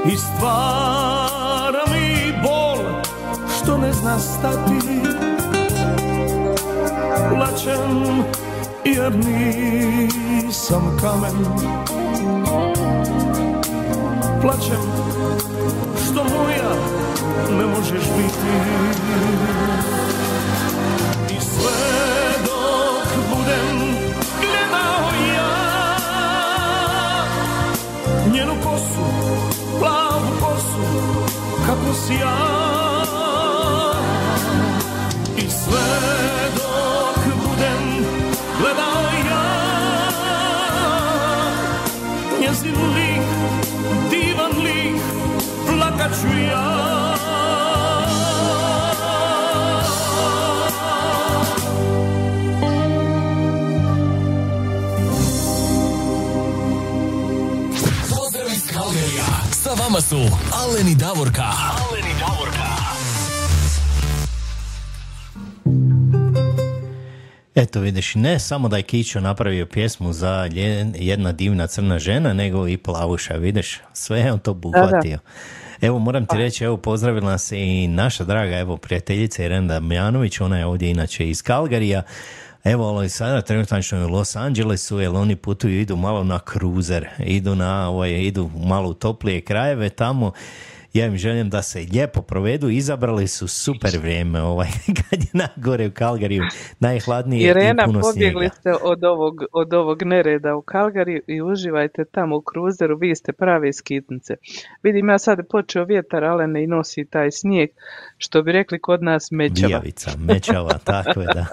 I 0.06 0.16
stvara 0.16 1.85
mi 1.93 2.32
bol 2.43 3.02
što 3.56 3.78
ne 3.78 3.93
zna 3.93 4.18
stati. 4.18 5.01
Plaćem 7.31 8.24
jer 8.85 9.12
nisam 9.14 10.97
kamen. 11.01 11.44
Plaćem 14.43 14.82
što 16.05 16.24
moja 16.24 16.74
ne 17.59 17.66
možeš 17.66 18.02
biti. 18.16 18.55
I 21.36 21.40
sve 21.40 22.13
kosu, 28.74 29.06
plavu 29.78 30.30
kosu, 30.40 30.86
kako 31.66 31.94
si 31.94 32.14
ja 32.14 32.36
I 35.36 35.51
sve 35.51 35.86
dok 36.56 37.24
budem 37.24 38.05
gledao 38.60 39.05
ja. 39.30 39.44
Njezin 42.40 42.74
lik, 42.94 43.26
divan 44.10 44.62
lik, 44.64 45.02
plakat 45.66 46.12
ću 46.20 46.38
ja 46.51 47.14
vama 59.94 60.02
su 60.02 60.36
Alen 60.52 60.88
i 60.88 60.94
Davorka. 60.94 61.42
Alen 61.42 62.04
i 62.10 62.14
Davorka. 62.20 62.68
Eto 67.54 67.80
vidiš, 67.80 68.14
ne 68.14 68.38
samo 68.38 68.68
da 68.68 68.76
je 68.76 68.82
Kićo 68.82 69.20
napravio 69.20 69.66
pjesmu 69.66 70.12
za 70.12 70.48
jedna 70.94 71.32
divna 71.32 71.66
crna 71.66 71.98
žena, 71.98 72.32
nego 72.32 72.68
i 72.68 72.76
plavuša, 72.76 73.34
vidiš, 73.34 73.80
sve 73.92 74.20
je 74.20 74.32
on 74.32 74.38
to 74.38 74.54
buhvatio. 74.54 75.18
Evo 75.80 75.98
moram 75.98 76.26
ti 76.26 76.36
reći, 76.36 76.64
evo 76.64 76.76
pozdravila 76.76 77.30
nas 77.30 77.52
i 77.52 77.88
naša 77.88 78.24
draga 78.24 78.56
evo 78.56 78.76
prijateljica 78.76 79.44
Irena 79.44 79.74
Damjanović, 79.74 80.40
ona 80.40 80.58
je 80.58 80.66
ovdje 80.66 80.90
inače 80.90 81.30
iz 81.30 81.42
Kalgarija. 81.42 82.02
Evo, 82.64 82.84
ali 82.84 83.08
sada 83.08 83.40
trenutačno 83.40 83.98
je 83.98 84.04
u 84.04 84.08
Los 84.08 84.36
Angelesu, 84.36 85.00
jer 85.00 85.10
oni 85.10 85.36
putuju, 85.36 85.80
idu 85.80 85.96
malo 85.96 86.24
na 86.24 86.38
kruzer, 86.38 87.08
idu 87.18 87.54
na, 87.54 87.88
ovaj, 87.88 88.10
idu 88.10 88.50
malo 88.56 88.88
u 88.88 88.94
toplije 88.94 89.40
krajeve 89.40 89.88
tamo. 89.88 90.32
Ja 90.94 91.06
im 91.06 91.16
želim 91.16 91.50
da 91.50 91.62
se 91.62 91.86
lijepo 91.92 92.22
provedu, 92.22 92.68
izabrali 92.68 93.28
su 93.28 93.48
super 93.48 93.90
vrijeme, 94.02 94.42
ovaj, 94.42 94.68
kad 95.10 95.20
je 95.20 95.28
nagore 95.32 95.86
u 95.86 95.90
Kalgariju, 95.90 96.42
najhladnije 96.80 97.50
Irena, 97.50 97.82
i 97.82 97.86
puno 97.86 98.00
pobjegli 98.00 98.32
snijega. 98.32 98.54
ste 98.54 98.72
od 98.82 99.04
ovog, 99.04 99.42
od 99.52 99.74
ovog 99.74 100.02
nereda 100.02 100.56
u 100.56 100.62
Kalgari 100.62 101.20
i 101.26 101.42
uživajte 101.42 102.04
tamo 102.04 102.36
u 102.36 102.40
kruzeru, 102.40 102.98
vi 102.98 103.16
ste 103.16 103.32
prave 103.32 103.72
skitnice. 103.72 104.34
Vidim 104.82 105.08
ja 105.08 105.18
sad 105.18 105.38
je 105.38 105.44
počeo 105.44 105.84
vjetar, 105.84 106.24
Alene 106.24 106.64
i 106.64 106.66
nosi 106.66 107.04
taj 107.04 107.30
snijeg, 107.30 107.70
što 108.18 108.42
bi 108.42 108.52
rekli 108.52 108.80
kod 108.80 109.02
nas 109.02 109.30
mećava. 109.30 109.68
Bijavica, 109.68 110.10
mečava, 110.18 110.78
tako 110.84 111.20
je, 111.20 111.26
da. 111.26 111.46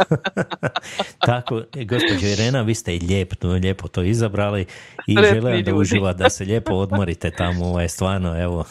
tako, 1.32 1.62
e, 1.78 1.86
gospođo 1.86 2.28
Irena, 2.28 2.62
vi 2.62 2.76
ste 2.76 2.92
lijepo, 2.92 3.48
lijepo 3.48 3.88
to 3.88 4.04
izabrali 4.04 4.66
i 5.08 5.16
Lepni 5.16 5.42
želim 5.42 5.64
da 5.64 5.76
uživa, 5.76 6.14
da 6.14 6.30
se 6.30 6.46
lijepo 6.46 6.74
odmorite 6.74 7.32
tamo, 7.32 7.66
ovaj, 7.66 7.90
stvarno, 7.90 8.44
evo, 8.44 8.66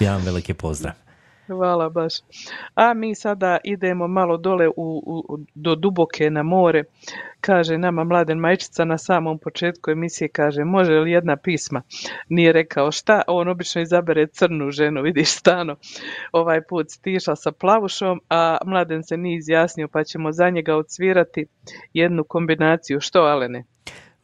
jedan 0.00 0.22
veliki 0.24 0.54
pozdrav. 0.54 0.94
Hvala 1.46 1.88
baš. 1.88 2.12
A 2.74 2.94
mi 2.94 3.14
sada 3.14 3.58
idemo 3.64 4.08
malo 4.08 4.36
dole 4.36 4.68
u, 4.68 4.72
u- 5.06 5.38
do 5.54 5.74
Duboke 5.74 6.30
na 6.30 6.42
more. 6.42 6.84
Kaže 7.40 7.78
nama 7.78 8.04
Mladen 8.04 8.38
Majčica 8.38 8.84
na 8.84 8.98
samom 8.98 9.38
početku 9.38 9.90
emisije, 9.90 10.28
kaže 10.28 10.64
može 10.64 10.92
li 10.92 11.10
jedna 11.10 11.36
pisma? 11.36 11.82
Nije 12.28 12.52
rekao 12.52 12.92
šta, 12.92 13.22
on 13.26 13.48
obično 13.48 13.82
izabere 13.82 14.26
crnu 14.26 14.70
ženu, 14.70 15.02
vidiš 15.02 15.28
stano. 15.28 15.76
Ovaj 16.32 16.62
put 16.62 16.90
stiša 16.90 17.36
sa 17.36 17.52
plavušom, 17.52 18.20
a 18.30 18.58
Mladen 18.64 19.02
se 19.02 19.16
nije 19.16 19.38
izjasnio 19.38 19.88
pa 19.88 20.04
ćemo 20.04 20.32
za 20.32 20.50
njega 20.50 20.76
odsvirati 20.76 21.46
jednu 21.94 22.24
kombinaciju. 22.24 23.00
Što 23.00 23.20
Alene? 23.20 23.64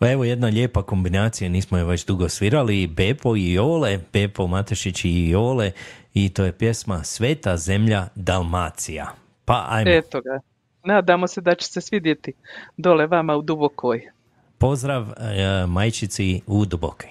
Pa 0.02 0.10
evo 0.10 0.24
jedna 0.24 0.48
lijepa 0.48 0.82
kombinacija, 0.82 1.50
nismo 1.50 1.78
je 1.78 1.84
već 1.84 2.06
dugo 2.06 2.28
svirali, 2.28 2.86
Bepo 2.86 3.36
i 3.36 3.52
Jole, 3.52 3.98
Bepo 4.12 4.46
Matešić 4.46 5.04
i 5.04 5.28
Jole, 5.28 5.72
i 6.14 6.28
to 6.28 6.44
je 6.44 6.52
pjesma 6.52 7.04
Sveta 7.04 7.56
zemlja 7.56 8.08
Dalmacija. 8.14 9.06
Pa 9.44 9.66
ajmo, 9.68 9.90
Eto 9.90 10.20
ga. 10.20 10.40
Nadamo 10.84 11.26
se 11.26 11.40
da 11.40 11.54
će 11.54 11.66
se 11.66 11.80
svidjeti 11.80 12.32
dole 12.76 13.06
vama 13.06 13.36
u 13.36 13.42
Dubokoj. 13.42 14.10
pozdrav 14.58 15.02
e, 15.02 15.66
majčici 15.66 16.40
u 16.46 16.64
Dubokoj. 16.64 17.10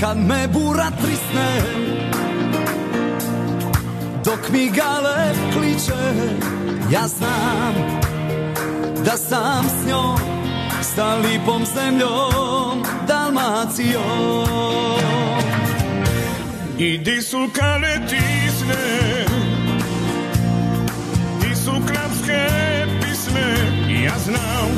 Kad 0.00 0.18
me 0.18 0.48
bura 0.52 0.90
trisne 0.90 1.60
Dok 4.24 4.50
mi 4.52 4.70
gale 4.70 5.34
kliče 5.52 5.94
Ja 6.92 7.08
znam 7.08 8.07
Da 9.08 9.16
sam 9.16 9.64
s 9.64 9.88
njom 9.88 10.18
Sa 10.82 11.16
lipom 11.16 11.64
zemljom 11.74 12.82
Dalmacijom. 13.06 14.46
I 16.78 16.98
di 16.98 17.22
su 17.22 17.48
kale 17.58 18.00
tisne 18.08 19.24
Di 21.40 21.54
su 21.54 21.70
klapske 21.70 22.48
pisme 23.02 23.56
Ja 24.04 24.14
znam 24.24 24.70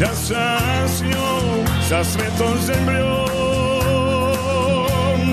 Da 0.00 0.14
sam 0.14 0.88
s 0.88 1.02
njom 1.02 1.66
Sa 1.88 2.04
svetom 2.04 2.58
zemljom 2.66 3.28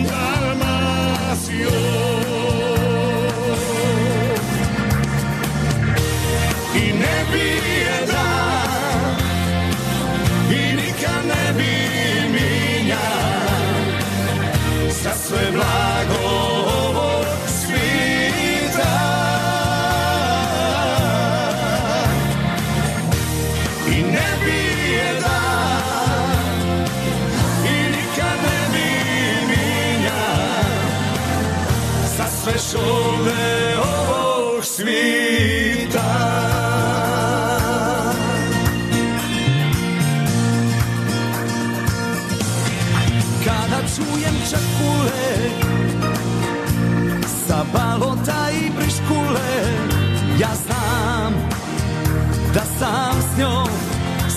Dalmacijom 0.10 2.17
bijeda 7.32 8.28
i 10.52 10.76
nikad 10.76 11.26
ne 11.28 11.54
bi 11.58 11.74
minja 12.32 13.08
za 14.90 15.12
sve 15.26 15.52
blago 15.52 17.24
svita. 17.48 18.98
I 23.88 24.02
ne 24.02 24.30
bijeda 24.46 25.40
i 27.66 27.90
nikad 27.90 28.38
ne 28.44 28.60
bi 28.72 28.88
minja 29.48 30.24
za 32.18 32.26
sve 32.44 32.54
šume 32.72 33.78
ovog 33.78 34.66
svita. 34.66 35.57
Sam 52.80 53.22
s 53.22 53.38
njom 53.40 53.68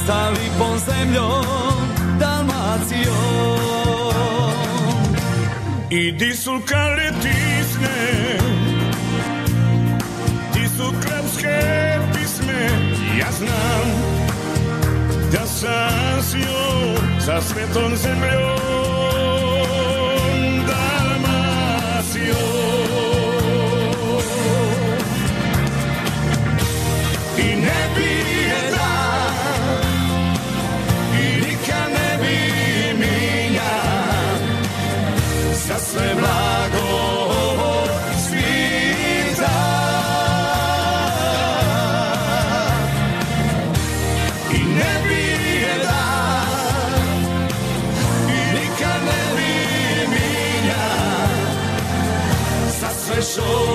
Stali 0.04 0.50
pon 0.58 0.78
zemljom 0.78 1.44
Dalmacijom. 2.18 3.60
I 5.90 6.12
di 6.12 6.34
su 6.34 6.60
karetisne 6.66 8.38
Di 10.54 10.68
su 10.76 10.92
krapske 11.02 11.60
pisme? 12.14 12.68
Ja 13.18 13.26
znam 13.38 13.86
Da 15.32 15.46
sam 15.46 16.22
s 16.22 16.34
njom 16.34 17.20
Sa 17.20 17.40
svetom 17.40 17.96
zemljom 17.96 18.99
Za 53.30 53.69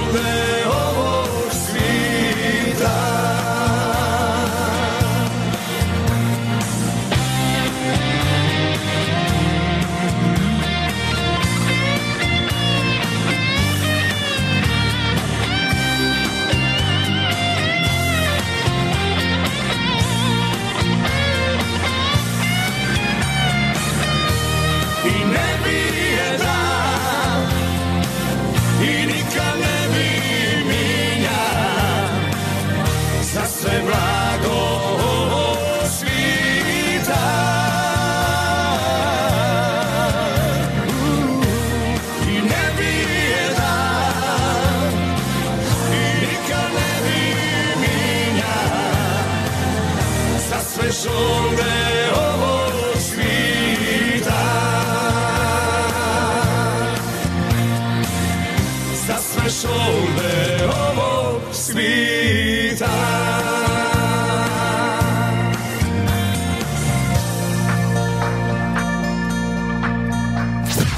ovog 60.90 61.42
svita 61.52 62.86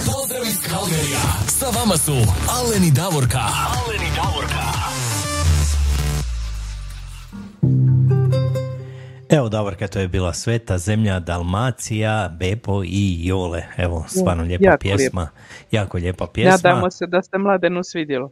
Pozdrav 0.05 0.43
iz. 0.47 0.57
Sa 1.47 1.65
vama 1.79 1.97
su 1.97 2.11
Alen 2.49 2.83
i 2.83 2.91
Davorka. 2.91 3.39
Alen 3.39 4.01
i 4.01 4.11
Davorka. 4.15 4.47
Evo 9.29 9.49
Davorka, 9.49 9.87
to 9.87 9.99
je 9.99 10.07
bila 10.07 10.33
Sveta 10.33 10.77
zemlja, 10.77 11.19
Dalmacija, 11.19 12.29
Bepo 12.39 12.83
i 12.83 13.27
Jole. 13.27 13.63
Evo, 13.77 14.05
stvarno 14.07 14.43
lijepa 14.43 14.65
jako 14.65 14.81
pjesma. 14.81 15.29
Jako 15.71 15.97
lijepa 15.97 16.27
pjesma. 16.33 16.51
Nadamo 16.51 16.91
se 16.91 17.07
da 17.07 17.21
ste 17.21 17.37
mladenu 17.37 17.83
svidjelo. 17.83 18.31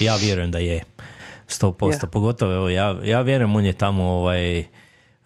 Ja 0.00 0.16
vjerujem 0.16 0.50
da 0.50 0.58
je. 0.58 0.82
100%. 1.48 1.92
Ja. 2.04 2.08
Pogotovo, 2.08 2.52
evo, 2.54 2.68
ja, 2.68 2.96
ja 3.04 3.20
vjerujem 3.20 3.56
on 3.56 3.64
je 3.64 3.72
tamo, 3.72 4.04
ovaj, 4.04 4.64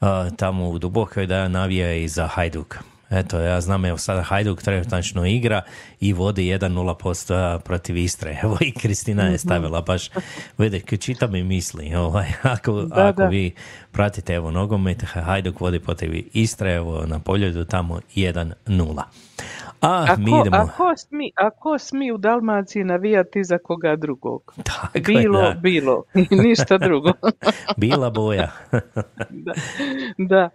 a, 0.00 0.30
tamo 0.30 0.68
u 0.68 0.78
Dubokoj 0.78 1.26
da 1.26 1.48
navija 1.48 1.94
i 1.94 2.08
za 2.08 2.26
Hajduk. 2.26 2.78
Eto, 3.10 3.40
ja 3.40 3.60
znam, 3.60 3.84
evo 3.84 3.98
sada 3.98 4.22
Hajduk 4.22 4.62
trenutačno 4.62 5.26
igra 5.26 5.62
i 6.00 6.12
vodi 6.12 6.42
1-0% 6.44 7.58
protiv 7.58 7.96
Istre. 7.96 8.38
Evo 8.42 8.56
i 8.60 8.72
Kristina 8.72 9.22
Mhm. 9.22 9.32
je 9.32 9.38
stavila 9.38 9.80
baš, 9.80 10.10
vidi, 10.58 10.96
čita 10.98 11.26
mi 11.26 11.42
misli. 11.42 11.94
Ovaj, 11.94 12.26
ako, 12.54 12.82
Da, 12.82 13.06
ako 13.06 13.22
da. 13.22 13.28
vi 13.28 13.54
pratite 13.92 14.34
evo 14.34 14.50
nogomet, 14.50 15.02
Hajduk 15.02 15.60
vodi 15.60 15.78
protiv 15.80 16.24
Istre, 16.32 16.74
evo 16.74 17.06
na 17.06 17.18
poljudu 17.18 17.64
tamo 17.64 18.00
1-0. 18.14 19.02
A, 19.80 20.06
A 20.08 20.16
mi 20.18 20.30
ko, 20.30 20.40
idemo. 20.40 20.56
a, 20.56 20.66
ko 20.76 20.96
smi, 20.96 21.32
a 21.36 21.50
ko 21.50 21.78
smi 21.78 22.12
u 22.12 22.18
Dalmaciji 22.18 22.84
navijati 22.84 23.44
za 23.44 23.58
koga 23.58 23.96
drugog? 23.96 24.54
Tako 24.70 24.98
je, 24.98 25.00
Bilo, 25.02 25.42
da. 25.42 25.54
bilo. 25.62 26.02
Ništa 26.44 26.78
drugo. 26.78 27.12
Bila 27.76 28.10
boja. 28.10 28.50
da. 29.30 29.52
da. 30.18 30.50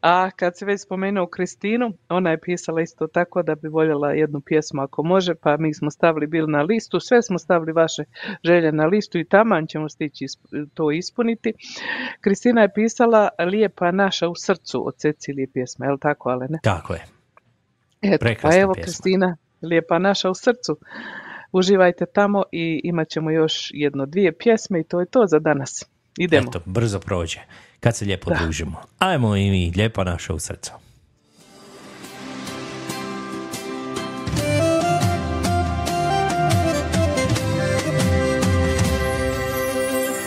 A 0.00 0.30
kad 0.30 0.56
se 0.58 0.64
već 0.66 0.80
spomenuo 0.82 1.26
Kristinu, 1.26 1.92
ona 2.08 2.30
je 2.30 2.40
pisala 2.40 2.80
isto 2.82 3.06
tako 3.06 3.42
da 3.42 3.54
bi 3.54 3.68
voljela 3.68 4.12
jednu 4.12 4.40
pjesmu 4.40 4.82
ako 4.82 5.02
može, 5.02 5.34
pa 5.34 5.56
mi 5.56 5.74
smo 5.74 5.90
stavili 5.90 6.26
bili 6.26 6.52
na 6.52 6.62
listu, 6.62 7.00
sve 7.00 7.22
smo 7.22 7.38
stavili 7.38 7.72
vaše 7.72 8.04
želje 8.44 8.72
na 8.72 8.86
listu 8.86 9.18
i 9.18 9.24
taman 9.24 9.66
ćemo 9.66 9.88
stići 9.88 10.26
to 10.74 10.90
ispuniti. 10.90 11.52
Kristina 12.20 12.62
je 12.62 12.72
pisala 12.74 13.28
Lijepa 13.38 13.90
naša 13.90 14.28
u 14.28 14.34
srcu 14.34 14.86
od 14.88 14.96
Cecilije 14.96 15.48
pjesme, 15.52 15.86
je 15.86 15.92
li 15.92 15.98
tako, 16.00 16.28
ale 16.28 16.46
ne? 16.48 16.58
Tako 16.62 16.92
je. 16.94 17.17
Eto, 18.02 18.18
Prekrasna 18.20 18.50
pa 18.50 18.62
evo 18.62 18.72
pjesma. 18.74 18.84
Kristina, 18.84 19.36
Lijepa 19.62 19.98
naša 19.98 20.30
u 20.30 20.34
srcu. 20.34 20.78
Uživajte 21.52 22.06
tamo 22.14 22.42
i 22.52 22.80
imat 22.84 23.08
ćemo 23.08 23.30
još 23.30 23.70
jedno 23.74 24.06
dvije 24.06 24.32
pjesme 24.32 24.80
i 24.80 24.84
to 24.84 25.00
je 25.00 25.06
to 25.06 25.26
za 25.26 25.38
danas. 25.38 25.84
Idemo. 26.18 26.48
Eto, 26.48 26.60
brzo 26.64 27.00
prođe. 27.00 27.38
Kad 27.80 27.96
se 27.96 28.04
lijepo 28.04 28.30
Da. 28.30 28.36
družimo. 28.42 28.80
Ajmo 28.98 29.36
i 29.36 29.50
mi, 29.50 29.72
lijepa 29.76 30.04
naša 30.04 30.34
u 30.34 30.38
srcu. 30.38 30.72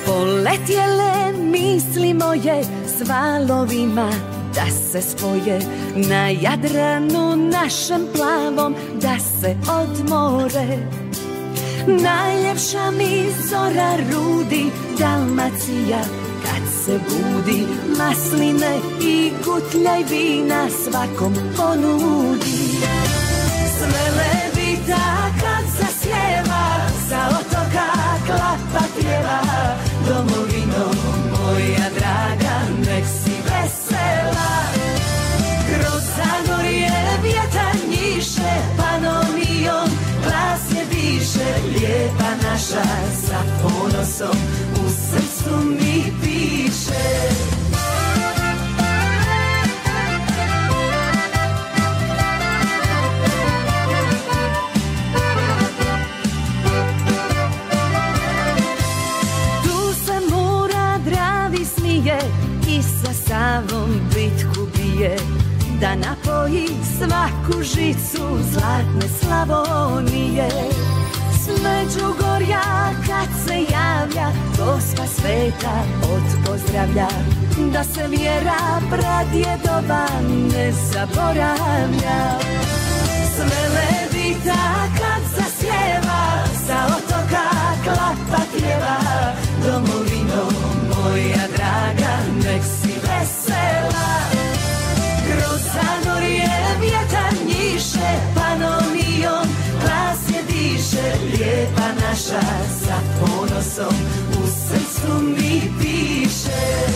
Poletjele 0.06 1.34
misli 1.52 2.14
moje 2.14 2.64
s 2.86 3.10
valovima 3.10 4.41
da 4.56 4.66
se 4.92 5.02
spoje 5.02 5.60
na 5.96 6.30
Jadranu 6.30 7.36
našem 7.36 8.08
plavom 8.16 8.76
da 9.02 9.20
se 9.20 9.56
odmore. 9.82 10.78
Najljepša 11.88 12.92
mi 12.92 13.26
zora 13.50 13.98
rudi 14.12 14.66
Dalmacija 15.00 16.02
kad 16.44 16.64
se 16.86 17.00
budi 17.10 17.68
masline 17.98 18.80
i 19.02 19.32
gutljaj 19.46 20.04
vina 20.10 20.68
svakom 20.84 21.34
ponudi. 21.58 22.78
Sve 23.78 24.04
levita 24.18 25.32
kad 25.42 25.66
zasjeva 25.78 26.72
Sa 27.10 27.40
otoka 27.40 27.92
klapa 28.26 28.86
pjeva 29.00 29.42
Domovino 30.08 30.51
naša 42.62 42.84
sa 43.28 43.42
ponosom 43.62 44.38
u 44.86 44.90
srcu 44.90 45.56
mi 45.66 46.04
piše 46.22 47.10
Tu 59.64 59.94
se 60.06 60.36
mora 60.36 60.98
dravi 61.06 61.66
smije 61.66 62.20
i 62.68 62.82
sa 62.82 63.14
savom 63.14 63.90
bitku 64.16 64.68
bije 64.78 65.18
da 65.80 65.96
napoji 65.96 66.68
svaku 66.98 67.64
žicu 67.64 68.38
zlatne 68.52 69.08
Slavonije. 69.20 70.50
S 71.42 71.48
Međugorja 71.48 72.62
kad 73.08 73.28
se 73.46 73.54
javlja 73.54 74.32
Gospa 74.58 75.08
sveta 75.08 75.84
od 76.14 76.46
pozdravlja. 76.46 77.08
Da 77.74 77.84
se 77.84 78.08
vjera 78.08 78.82
pradjedova 78.90 80.08
ne 80.54 80.72
zaboravlja. 80.72 82.40
Sve 83.36 83.62
levita 83.76 84.88
kad 85.00 85.24
zasjeva 85.36 86.44
Sa 86.68 86.86
otoka 86.98 87.50
klapa 87.84 88.44
pjeva 88.58 88.98
Domovino 89.66 90.44
moja 90.90 91.48
draga 91.56 92.18
Nek 92.44 92.64
si 92.64 92.94
vesela 92.94 94.41
diše 101.02 101.26
Lijepa 101.26 101.88
naša 102.02 102.42
sa 102.86 102.98
ponosom 103.20 103.96
U 104.32 104.48
srcu 104.48 105.24
mi 105.24 105.62
piše. 105.82 106.88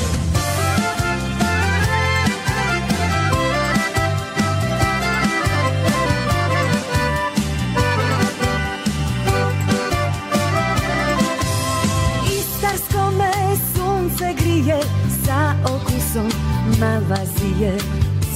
Istarsko 12.25 13.11
me 13.17 13.31
sunce 13.75 14.33
grije 14.37 14.79
sa 15.25 15.55
okusom 15.65 16.31
mavazije 16.79 17.77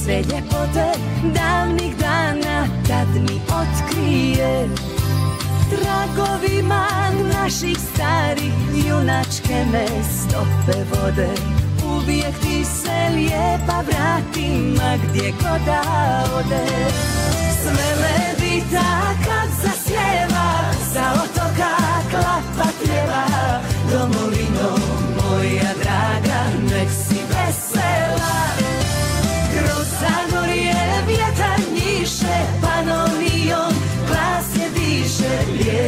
Sve 0.04 0.14
ljepote 0.14 0.92
davnih 1.34 1.96
dana 1.96 2.66
tad 2.88 3.08
mi 3.14 3.40
otkrije 3.48 4.68
Tragovima 5.70 6.86
naših 7.34 7.78
starih 7.94 8.52
junačke 8.86 9.64
me 9.72 9.86
stope 10.02 10.78
vode. 10.90 11.30
Uvijek 11.96 12.34
ti 12.40 12.64
se 12.64 13.14
lijepa 13.14 13.82
vrati 13.86 14.48
ma 14.76 14.96
gdje 14.96 15.30
god 15.30 15.60
da 15.66 15.82
ode. 16.36 16.66
Sve 17.62 17.88
levita 18.02 19.14
kad 19.24 19.48
zasjeva 19.62 20.50
sa 20.94 21.12
otoka 21.22 21.76
klapa 22.10 22.70
pjeva 22.84 23.60
Domovino 23.92 24.70
moja 25.16 25.72
draga 25.82 26.42
nek 26.70 26.88
si 26.90 27.20
vesela 27.30 28.49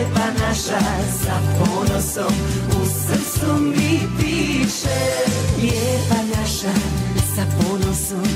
Lijepa 0.03 0.47
naša 0.47 0.81
sa 1.25 1.39
ponosom 1.59 2.35
U 2.83 2.87
srcu 2.87 3.53
mi 3.61 4.01
piše 4.19 5.01
Lijepa 5.61 6.23
naša 6.39 6.73
sa 7.37 7.43
ponosom 7.61 8.27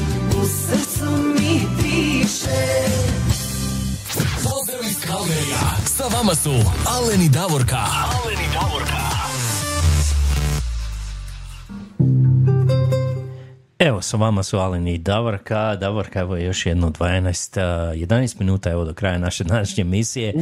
U 0.43 0.47
srcu 0.47 1.11
mi 1.11 1.61
piše 1.83 2.87
Pozdrav 4.43 4.81
iz 4.91 4.97
Kalgerija. 5.07 5.59
Sa 5.87 6.05
vama 6.17 6.35
su 6.35 6.53
Alen 6.87 7.23
i 7.23 7.29
Davorka. 7.29 7.77
Alen 7.77 8.41
i 8.41 8.55
Davorka. 8.55 9.06
Evo, 13.87 14.03
sa 14.03 14.17
vama 14.17 14.43
su 14.43 14.59
Alen 14.59 14.89
i 14.89 14.99
Davorka. 14.99 15.77
Davorka, 15.77 16.21
evo 16.21 16.37
još 16.37 16.67
jedno 16.67 16.91
12, 16.91 17.61
a, 17.61 17.95
11 17.95 18.41
minuta 18.41 18.71
evo 18.71 18.85
do 18.85 18.95
kraja 18.95 19.19
naše 19.19 19.45
današnje 19.45 19.83
emisije. 19.83 20.35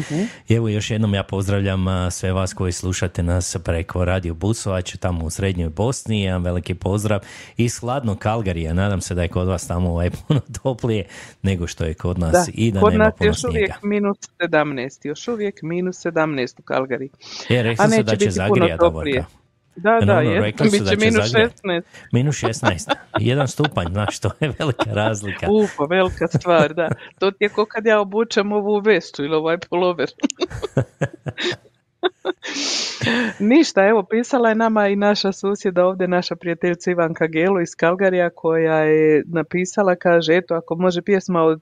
I 0.48 0.54
evo 0.54 0.68
još 0.68 0.90
jednom 0.90 1.14
ja 1.14 1.22
pozdravljam 1.22 2.10
sve 2.10 2.32
vas 2.32 2.54
koji 2.54 2.72
slušate 2.72 3.22
nas 3.22 3.56
preko 3.64 4.04
Radio 4.04 4.34
Busovač 4.34 4.96
tamo 4.96 5.24
u 5.24 5.30
Srednjoj 5.30 5.68
Bosni. 5.68 6.22
Jedan 6.22 6.42
veliki 6.42 6.74
pozdrav 6.74 7.20
iz 7.56 7.78
hladnog 7.78 8.18
Kalgarija. 8.18 8.74
Nadam 8.74 9.00
se 9.00 9.14
da 9.14 9.22
je 9.22 9.28
kod 9.28 9.48
vas 9.48 9.66
tamo 9.66 9.90
ovaj 9.90 10.10
puno 10.28 10.40
toplije 10.62 11.04
nego 11.42 11.66
što 11.66 11.84
je 11.84 11.94
kod 11.94 12.18
nas 12.18 12.32
Da, 12.32 12.44
i 12.54 12.72
da 12.72 12.80
kod 12.80 12.92
nema 12.92 13.04
nas 13.04 13.14
puno 13.18 13.28
još 13.28 13.44
uvijek 13.44 13.82
minus 13.82 14.18
17, 14.38 15.06
još 15.06 15.28
uvijek 15.28 15.62
minus 15.62 15.96
17 15.96 16.60
u 16.60 16.62
Kalgari. 16.62 17.08
Je, 17.48 17.62
rekli 17.62 17.86
neće 17.88 18.02
da 18.02 18.16
će 18.16 18.30
zagrijati 18.30 18.78
toplije. 18.78 19.14
Davorka. 19.14 19.43
Da, 19.76 20.01
da, 20.06 20.20
je, 20.20 20.40
rekli 20.40 20.70
su 20.70 20.84
da 20.84 20.90
će 20.90 20.96
minus 20.96 21.30
zagrijati. 21.30 21.62
16. 21.62 21.82
Minus 22.12 22.36
16. 22.36 22.94
Jedan 23.20 23.48
stupanj, 23.48 23.86
znaš, 23.86 24.18
to 24.18 24.30
je 24.40 24.52
velika 24.59 24.90
razlika. 24.92 25.46
U, 25.51 25.66
pa 25.78 25.84
velika 25.84 26.26
stvar, 26.26 26.74
da. 26.74 26.88
To 27.18 27.30
ti 27.30 27.44
je 27.44 27.48
ko 27.48 27.66
kad 27.66 27.86
ja 27.86 28.01
obučem 28.01 28.52
ovu 28.52 28.80
vestu 28.84 29.24
ili 29.24 29.36
ovaj 29.36 29.59
polover. 29.70 30.09
Ništa, 33.39 33.86
evo 33.86 34.02
pisala 34.02 34.48
je 34.48 34.55
nama 34.55 34.89
i 34.89 34.97
naša 34.97 35.32
susjeda 35.32 35.86
ovdje, 35.86 36.09
naša 36.09 36.36
prijateljica 36.36 36.90
Ivanka 36.90 37.26
Gelo 37.26 37.60
iz 37.60 37.74
Kalgarija 37.76 38.31
koja 38.31 38.78
je 38.78 39.24
napisala, 39.26 39.97
kaže, 39.97 40.36
eto 40.36 40.55
ako 40.55 40.74
može 40.74 41.02
pjesma 41.02 41.43
od 41.43 41.60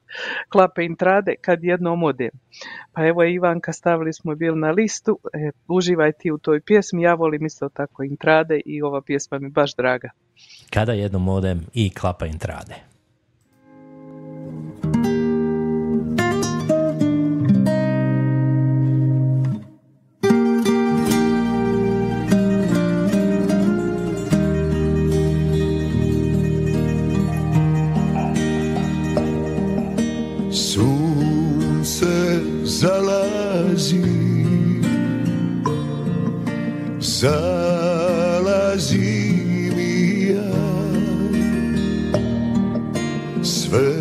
Klape 0.48 0.84
Intrade 0.84 1.34
kad 1.40 1.64
jednom 1.64 2.02
ode. 2.02 2.30
Pa 2.92 3.06
evo 3.06 3.24
Ivanka, 3.24 3.72
stavili 3.72 4.12
smo 4.12 4.34
bil 4.34 4.58
na 4.58 4.70
listu, 4.70 5.18
e, 5.32 5.50
uživaj 5.68 6.12
ti 6.12 6.30
u 6.30 6.38
toj 6.38 6.60
pjesmi, 6.60 7.02
ja 7.02 7.14
volim 7.14 7.46
isto 7.46 7.68
tako 7.68 8.02
Intrade 8.02 8.60
i 8.66 8.82
ova 8.82 9.02
pjesma 9.02 9.38
mi 9.38 9.48
baš 9.50 9.74
draga. 9.74 10.10
Kada 10.70 10.92
jednom 10.92 11.28
odem 11.28 11.66
i 11.74 11.90
klapa 11.90 12.26
intrade. 12.26 12.91
Sunce 30.52 32.40
zalazi. 32.64 34.02
Zalazim 37.00 38.52
i 39.78 40.26
ja. 40.30 40.52
Sve 43.42 43.92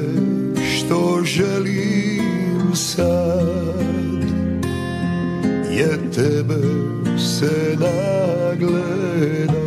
što 0.76 1.22
želim 1.24 2.76
sad 2.76 3.12
Je 5.72 6.12
tebe 6.12 6.62
se 7.18 7.76
nagleda 7.80 9.61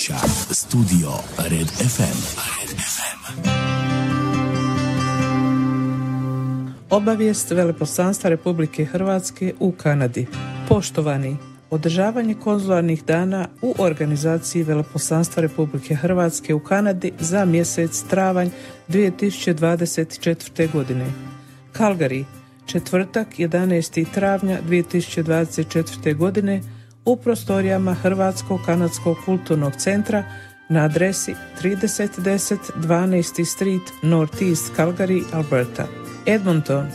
Studio 0.00 1.10
Red 1.36 1.68
FM. 1.68 2.16
Red 2.60 2.80
FM. 2.80 3.48
Obavijest 6.90 7.50
Veleposlanstva 7.50 8.30
Republike 8.30 8.84
Hrvatske 8.84 9.54
u 9.58 9.72
Kanadi. 9.72 10.26
Poštovani, 10.68 11.36
održavanje 11.70 12.34
konzularnih 12.34 13.04
dana 13.04 13.48
u 13.62 13.74
organizaciji 13.78 14.62
Veleposlanstva 14.62 15.42
Republike 15.42 15.94
Hrvatske 15.94 16.54
u 16.54 16.60
Kanadi 16.60 17.12
za 17.18 17.44
mjesec 17.44 18.02
travanj 18.02 18.48
2024. 18.88 20.72
godine. 20.72 21.06
Calgary, 21.74 22.24
četvrtak 22.66 23.28
11. 23.38 24.06
travnja 24.14 24.58
2024. 24.68 26.16
godine 26.16 26.60
u 27.10 27.16
prostorijama 27.16 27.94
Hrvatskog 27.94 28.60
kanadskog 28.66 29.16
kulturnog 29.24 29.76
centra 29.76 30.24
na 30.68 30.84
adresi 30.84 31.34
3010 31.62 32.56
12. 32.76 33.44
Street 33.44 33.82
Northeast 34.02 34.72
Calgary, 34.76 35.22
Alberta. 35.32 35.86
Edmonton, 36.26 36.86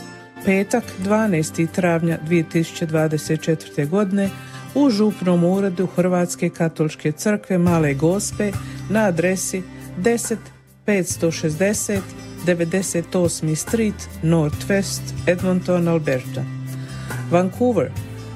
petak 0.44 0.84
12. 1.04 1.66
travnja 1.72 2.18
2024. 2.28 3.88
godine 3.88 4.30
u 4.74 4.90
župnom 4.90 5.44
uredu 5.44 5.86
Hrvatske 5.86 6.50
katoličke 6.50 7.12
crkve 7.12 7.58
Male 7.58 7.94
Gospe 7.94 8.52
na 8.90 9.00
adresi 9.00 9.62
10 9.98 10.36
560 10.86 12.00
98. 12.46 13.54
Street 13.54 14.08
Northwest 14.22 15.02
Edmonton, 15.26 15.88
Alberta. 15.88 16.44
Vancouver, 17.30 17.90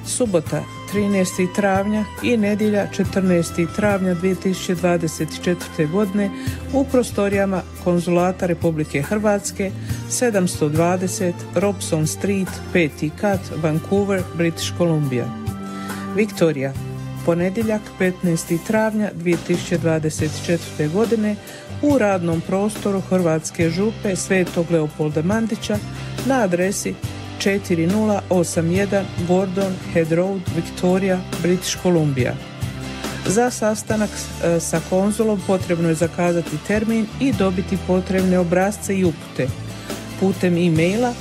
subota 0.05 0.63
13. 0.93 1.55
travnja 1.55 2.05
i 2.23 2.37
nedjelja 2.37 2.87
14. 2.97 3.75
travnja 3.75 4.15
2024. 4.15 5.91
godine 5.91 6.29
u 6.73 6.83
prostorijama 6.83 7.61
Konzulata 7.83 8.45
Republike 8.45 9.01
Hrvatske 9.01 9.71
720 10.09 11.33
Robson 11.55 12.07
Street 12.07 12.47
5. 12.73 13.09
kat 13.21 13.39
Vancouver, 13.55 14.23
British 14.37 14.77
Columbia. 14.77 15.25
Viktorija, 16.15 16.73
ponedjeljak 17.25 17.81
15. 17.99 18.57
travnja 18.67 19.11
2024. 19.15 20.91
godine 20.93 21.35
u 21.81 21.97
radnom 21.97 22.41
prostoru 22.41 23.01
Hrvatske 23.01 23.69
župe 23.69 24.15
Svetog 24.15 24.71
Leopolda 24.71 25.21
Mandića 25.21 25.77
na 26.25 26.43
adresi 26.43 26.95
4081 27.41 29.05
Gordon 29.27 29.73
Head 29.93 30.11
Road, 30.11 30.41
Victoria, 30.55 31.19
British 31.41 31.77
Columbia. 31.83 32.35
Za 33.27 33.49
sastanak 33.51 34.09
e, 34.09 34.59
sa 34.59 34.81
konzulom 34.89 35.41
potrebno 35.47 35.89
je 35.89 35.95
zakazati 35.95 36.57
termin 36.67 37.07
i 37.19 37.33
dobiti 37.33 37.77
potrebne 37.87 38.39
obrazce 38.39 38.95
i 38.95 39.03
upute 39.03 39.47
putem 40.21 40.57
e-maila 40.57 41.13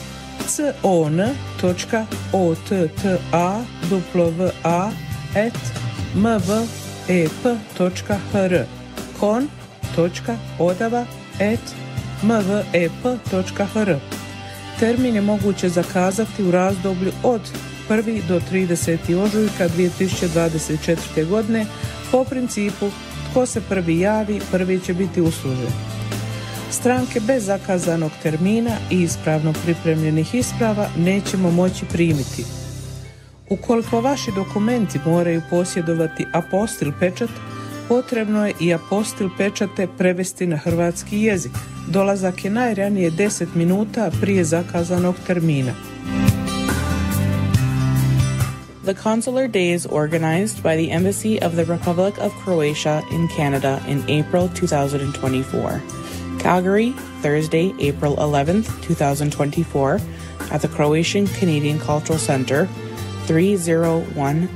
con.otta.wa 9.20 11.04
at 12.72 13.00
Termin 14.80 15.14
je 15.14 15.20
moguće 15.20 15.68
zakazati 15.68 16.42
u 16.44 16.50
razdoblju 16.50 17.12
od 17.22 17.40
1. 17.88 18.20
do 18.28 18.40
30. 18.52 19.24
ožujka 19.24 19.68
2024. 19.68 21.28
godine 21.28 21.66
po 22.12 22.24
principu 22.24 22.90
tko 23.30 23.46
se 23.46 23.60
prvi 23.68 24.00
javi, 24.00 24.40
prvi 24.50 24.80
će 24.80 24.94
biti 24.94 25.20
uslužen. 25.20 25.72
Stranke 26.70 27.20
bez 27.20 27.44
zakazanog 27.44 28.10
termina 28.22 28.70
i 28.90 29.02
ispravno 29.02 29.52
pripremljenih 29.64 30.34
isprava 30.34 30.88
nećemo 30.98 31.50
moći 31.50 31.84
primiti. 31.92 32.44
Ukoliko 33.50 34.00
vaši 34.00 34.30
dokumenti 34.34 34.98
moraju 35.06 35.42
posjedovati 35.50 36.26
apostil 36.32 36.92
pečat, 37.00 37.30
potrebno 37.90 38.46
je 38.46 38.54
i 38.60 38.74
apostil 38.74 39.30
pečate 39.38 39.88
prevesti 39.98 40.46
na 40.46 40.56
hrvatski 40.56 41.22
jezik. 41.22 41.52
Dolazak 41.88 42.44
je 42.44 42.50
najranije 42.50 43.10
10 43.10 43.46
minuta 43.54 44.10
prije 44.20 44.44
zakazanog 44.44 45.14
termina. 45.26 45.72
The 48.84 48.94
Consular 49.02 49.48
Days 49.48 49.86
organized 49.90 50.62
by 50.62 50.76
the 50.76 50.94
Embassy 50.94 51.38
of 51.46 51.52
the 51.52 51.64
Republic 51.64 52.14
of 52.18 52.32
Croatia 52.44 53.02
in 53.12 53.28
Canada 53.36 53.80
in 53.88 54.02
April 54.08 54.48
2024. 54.60 55.80
Calgary, 56.42 56.92
Thursday, 57.22 57.72
April 57.80 58.16
11th, 58.16 58.66
2024, 58.86 60.00
at 60.50 60.62
the 60.62 60.68
Croatian 60.68 61.26
Canadian 61.26 61.78
Cultural 61.78 62.18
Center, 62.18 62.68
3010 63.30 64.48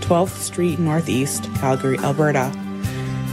12th 0.00 0.30
Street 0.30 0.80
Northeast, 0.80 1.44
Calgary, 1.54 1.96
Alberta. 1.98 2.52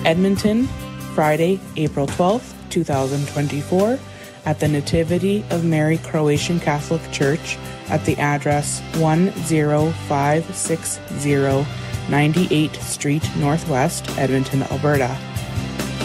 Edmonton, 0.05 0.67
Friday, 1.15 1.59
April 1.75 2.05
12th, 2.05 2.53
2024, 2.69 3.97
at 4.45 4.59
the 4.59 4.67
Nativity 4.67 5.43
of 5.49 5.65
Mary 5.65 5.97
Croatian 5.97 6.59
Catholic 6.59 7.01
Church 7.11 7.57
at 7.87 8.05
the 8.05 8.15
address 8.19 8.79
10560 8.91 11.65
98th 12.11 12.79
Street 12.81 13.27
Northwest, 13.37 14.07
Edmonton, 14.19 14.61
Alberta. 14.71 15.17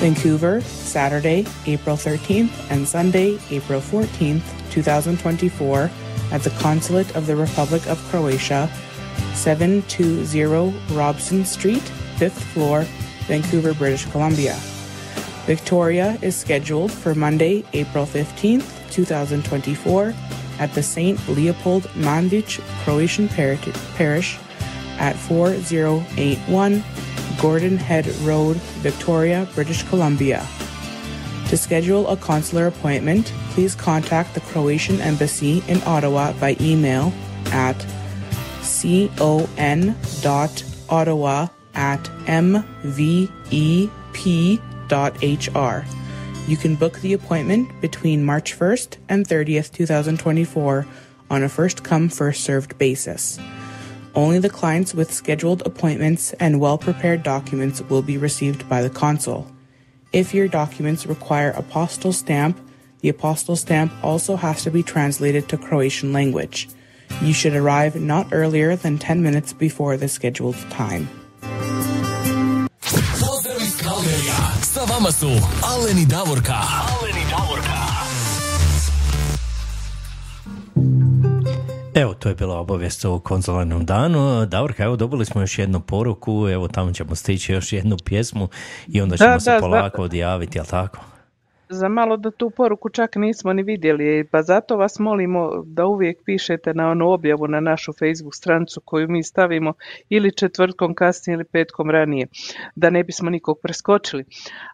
Vancouver, 0.00 0.62
Saturday, 0.62 1.44
April 1.66 1.98
13th, 1.98 2.70
and 2.70 2.88
Sunday, 2.88 3.38
April 3.50 3.82
14th, 3.82 4.42
2024, 4.70 5.90
at 6.34 6.42
the 6.42 6.50
Consulate 6.58 7.14
of 7.14 7.28
the 7.28 7.36
Republic 7.36 7.86
of 7.86 7.96
Croatia, 8.10 8.68
720 9.34 10.74
Robson 10.92 11.44
Street, 11.44 11.82
5th 12.16 12.42
floor, 12.52 12.82
Vancouver, 13.28 13.72
British 13.72 14.04
Columbia. 14.06 14.56
Victoria 15.46 16.18
is 16.22 16.34
scheduled 16.34 16.90
for 16.90 17.14
Monday, 17.14 17.64
April 17.72 18.04
15th, 18.04 18.68
2024, 18.90 20.12
at 20.58 20.74
the 20.74 20.82
St. 20.82 21.16
Leopold 21.28 21.84
Mandic 21.94 22.60
Croatian 22.82 23.28
Par- 23.28 23.56
Parish 23.94 24.36
at 24.98 25.14
4081 25.14 26.82
Gordon 27.40 27.76
Head 27.76 28.08
Road, 28.22 28.56
Victoria, 28.82 29.46
British 29.54 29.84
Columbia. 29.84 30.44
To 31.54 31.58
schedule 31.58 32.08
a 32.08 32.16
consular 32.16 32.66
appointment, 32.66 33.32
please 33.50 33.76
contact 33.76 34.34
the 34.34 34.40
Croatian 34.40 35.00
Embassy 35.00 35.62
in 35.68 35.80
Ottawa 35.84 36.32
by 36.40 36.56
email 36.60 37.12
at 37.52 37.78
con.ottawa 38.82 39.86
at 41.74 42.02
mvep.hr. 42.26 42.88
You 46.48 46.56
can 46.56 46.74
book 46.74 46.98
the 46.98 47.12
appointment 47.12 47.80
between 47.80 48.24
March 48.24 48.58
1st 48.58 48.96
and 49.08 49.24
30th, 49.24 49.70
2024 49.70 50.86
on 51.30 51.44
a 51.44 51.48
first 51.48 51.84
come, 51.84 52.08
first 52.08 52.42
served 52.42 52.76
basis. 52.78 53.38
Only 54.16 54.40
the 54.40 54.50
clients 54.50 54.92
with 54.92 55.14
scheduled 55.14 55.64
appointments 55.64 56.32
and 56.32 56.58
well 56.58 56.78
prepared 56.78 57.22
documents 57.22 57.80
will 57.82 58.02
be 58.02 58.18
received 58.18 58.68
by 58.68 58.82
the 58.82 58.90
consul. 58.90 59.53
If 60.14 60.32
your 60.32 60.46
documents 60.46 61.06
require 61.06 61.52
apostille 61.54 62.14
stamp, 62.14 62.60
the 63.00 63.12
apostille 63.12 63.58
stamp 63.58 63.90
also 64.00 64.36
has 64.36 64.62
to 64.62 64.70
be 64.70 64.84
translated 64.84 65.48
to 65.48 65.58
Croatian 65.58 66.12
language. 66.12 66.68
You 67.20 67.32
should 67.32 67.56
arrive 67.56 67.96
not 68.00 68.28
earlier 68.30 68.76
than 68.76 68.96
10 68.98 69.24
minutes 69.24 69.52
before 69.52 69.96
the 69.96 70.06
scheduled 70.06 70.54
time. 70.70 71.08
Pozdrav 73.18 73.60
iz. 73.60 73.74
Sa 74.62 74.84
vama 74.86 75.10
su 75.10 75.26
Aleni 75.62 76.06
Davorka. 76.06 76.62
Aleni 76.62 77.13
Evo, 81.94 82.14
to 82.14 82.28
je 82.28 82.34
bila 82.34 82.58
obavijest 82.58 83.04
o 83.04 83.18
konzularnom 83.18 83.86
danu. 83.86 84.46
Davorka, 84.46 84.84
evo, 84.84 84.96
dobili 84.96 85.24
smo 85.24 85.40
još 85.40 85.58
jednu 85.58 85.80
poruku, 85.80 86.48
evo, 86.48 86.68
tamo 86.68 86.92
ćemo 86.92 87.14
stići 87.14 87.52
još 87.52 87.72
jednu 87.72 87.96
pjesmu 88.04 88.48
i 88.88 89.00
onda 89.00 89.16
ćemo 89.16 89.30
Da, 89.30 89.40
se 89.40 89.50
da, 89.50 89.60
polako 89.60 90.02
odjaviti, 90.02 90.58
jel 90.58 90.64
tako? 90.66 90.98
Za 91.68 91.88
malo 91.88 92.16
da 92.16 92.30
tu 92.30 92.50
poruku 92.50 92.88
čak 92.88 93.16
nismo 93.16 93.52
ni 93.52 93.62
vidjeli, 93.62 94.24
pa 94.30 94.42
zato 94.42 94.76
vas 94.76 94.98
molimo 94.98 95.62
da 95.66 95.86
uvijek 95.86 96.18
pišete 96.24 96.74
na 96.74 96.90
onu 96.90 97.10
objavu 97.10 97.48
na 97.48 97.60
našu 97.60 97.92
Facebook 97.92 98.34
stranicu 98.34 98.80
koju 98.84 99.08
mi 99.08 99.22
stavimo 99.22 99.72
ili 100.08 100.36
četvrtkom 100.36 100.94
kasnije 100.94 101.34
ili 101.34 101.44
petkom 101.44 101.90
ranije, 101.90 102.26
da 102.76 102.90
ne 102.90 103.04
bismo 103.04 103.30
nikog 103.30 103.58
preskočili. 103.62 104.24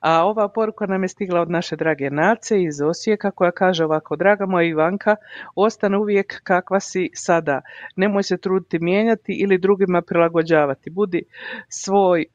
A 0.01 0.27
ova 0.27 0.49
poruka 0.49 0.87
nam 0.87 1.03
je 1.03 1.09
stigla 1.09 1.41
od 1.41 1.51
naše 1.51 1.77
drage 1.77 2.11
Nace 2.11 2.63
iz 2.63 2.81
Osijeka 2.81 3.31
koja 3.31 3.51
kaže 3.51 3.85
ovako, 3.85 4.17
draga 4.17 4.47
moja 4.47 4.69
Ivanka, 4.69 5.17
ostane 5.55 5.99
uvijek 5.99 6.41
kakva 6.45 6.81
si 6.81 7.11
sada, 7.15 7.61
nemoj 7.97 8.23
se 8.23 8.37
truditi 8.37 8.79
mijenjati 8.79 9.33
ili 9.33 9.59
drugima 9.59 10.03
prilagođavati, 10.03 10.91
budi 10.91 11.23
svoj 11.69 12.21
e, 12.21 12.27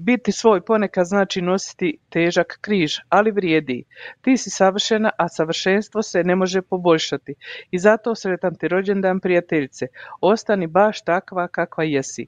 biti 0.00 0.32
svoj 0.32 0.60
ponekad 0.60 1.06
znači 1.06 1.42
nositi 1.42 1.98
težak 2.08 2.58
križ, 2.60 2.98
ali 3.08 3.30
vrijedi. 3.30 3.84
Ti 4.20 4.36
si 4.36 4.50
savršena, 4.50 5.10
a 5.18 5.28
savršenstvo 5.28 6.02
se 6.02 6.24
ne 6.24 6.36
može 6.36 6.62
poboljšati. 6.62 7.34
I 7.70 7.78
zato 7.78 8.14
sretan 8.14 8.54
ti 8.54 8.68
rođendan 8.68 9.20
prijateljice. 9.20 9.86
Ostani 10.20 10.66
baš 10.66 11.02
takva 11.02 11.48
kakva 11.48 11.84
jesi. 11.84 12.26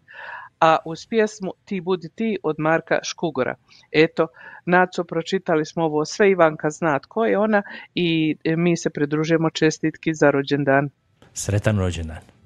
A 0.60 0.76
uz 0.84 1.06
pjesmu 1.06 1.52
Ti 1.64 1.80
budi 1.80 2.08
ti 2.08 2.38
od 2.42 2.56
Marka 2.58 2.98
Škugora. 3.02 3.54
Eto, 3.92 4.26
Naco, 4.66 5.04
pročitali 5.04 5.66
smo 5.66 5.84
ovo 5.84 6.04
sve, 6.04 6.30
Ivanka 6.30 6.70
zna 6.70 6.98
tko 6.98 7.24
je 7.24 7.38
ona 7.38 7.62
i 7.94 8.36
e, 8.44 8.56
mi 8.56 8.76
se 8.76 8.90
pridružujemo 8.90 9.50
čestitki 9.50 10.14
za 10.14 10.30
rođendan. 10.30 10.90
Sretan 11.32 11.78
rođendan. 11.78 12.41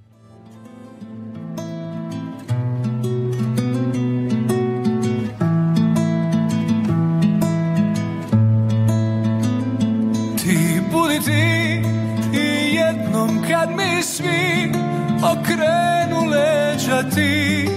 Ti 11.25 11.83
i 12.33 12.75
jednom 12.75 13.43
kad 13.51 13.71
mi 13.71 14.03
svi 14.03 14.73
okrenu 15.23 16.31
leđa 16.31 17.11
ti. 17.15 17.69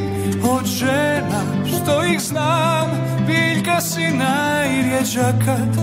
Od 0.44 0.66
žena 0.66 1.42
što 1.66 2.06
ih 2.06 2.20
znam 2.22 2.90
biljka 3.28 3.82
si 3.82 4.12
najrjeđa 4.12 5.34
kad 5.46 5.78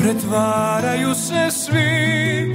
pretvaraju 0.00 1.14
se 1.14 1.50
svi. 1.50 2.54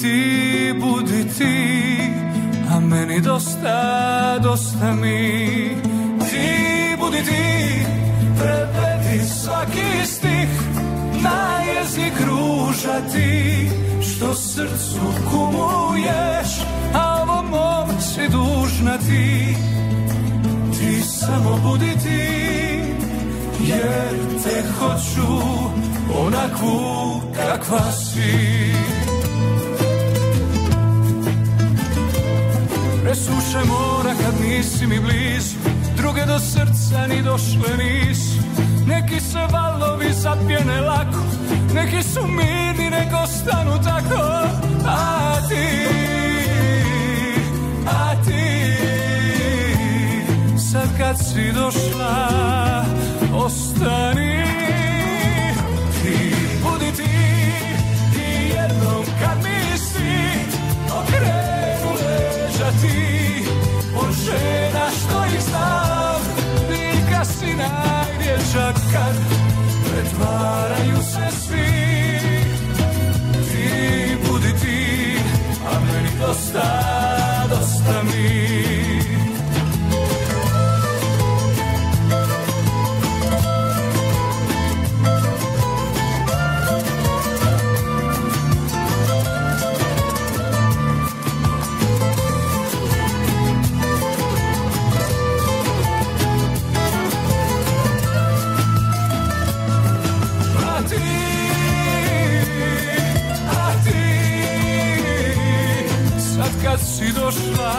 Ti 0.00 0.74
budi 0.80 1.28
ti 1.38 1.98
a 2.70 2.80
meni 2.80 3.20
dosta 3.20 4.38
dosta 4.42 4.92
mi. 4.92 5.76
Ti 6.30 6.96
budi 7.00 7.22
ti 7.24 7.84
prevedi 8.38 9.24
svaki 9.28 10.06
stih 10.06 10.48
na 11.22 11.60
jezik 11.62 12.12
ruža 12.26 13.00
ti 13.12 13.70
što 14.02 14.34
srcu 14.34 15.00
kumuješ 15.30 16.48
a 16.94 17.22
ovom 17.22 17.46
mom 17.50 17.88
dužna 18.30 18.98
ti. 18.98 19.54
Ti 20.78 21.02
samo 21.02 21.58
budi 21.62 21.92
ti 22.02 22.48
jer 23.60 24.16
te 24.44 24.62
hoću 24.78 25.32
onakvu 26.26 27.20
kakva 27.36 27.92
si. 27.92 28.72
Presuše 33.02 33.58
mora 33.68 34.14
kad 34.24 34.34
nisi 34.40 34.86
mi 34.86 35.00
blizu 35.00 35.77
Druge 35.98 36.26
do 36.26 36.38
srca 36.38 37.06
ni 37.06 37.22
došle 37.22 37.76
nisu. 37.76 38.38
Neki 38.86 39.20
se 39.20 39.38
valovi 39.52 40.12
zapjene 40.12 40.80
lako 40.80 41.22
Neki 41.74 42.02
su 42.02 42.20
mirni, 42.26 42.90
nek 42.90 43.08
ostanu 43.22 43.82
tako. 43.84 44.22
A 44.86 45.34
ti, 45.48 45.86
a 47.86 48.22
ti 48.24 48.76
Sad 50.72 50.98
kad 50.98 51.18
si 51.18 51.52
došla 51.52 52.84
Ostani 53.34 54.67
Najrjeđa 67.58 68.72
kad 68.92 69.16
Pretvaraju 69.90 71.02
se 71.02 71.36
svi. 71.40 71.88
Ti 73.52 74.16
budi 74.26 74.52
ti 74.60 74.78
A 75.66 75.80
meni 75.80 76.08
dosta, 76.20 76.68
dosta 77.50 78.02
mi 78.02 78.17
došla 107.12 107.74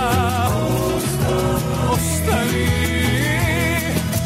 Ostani 1.92 2.68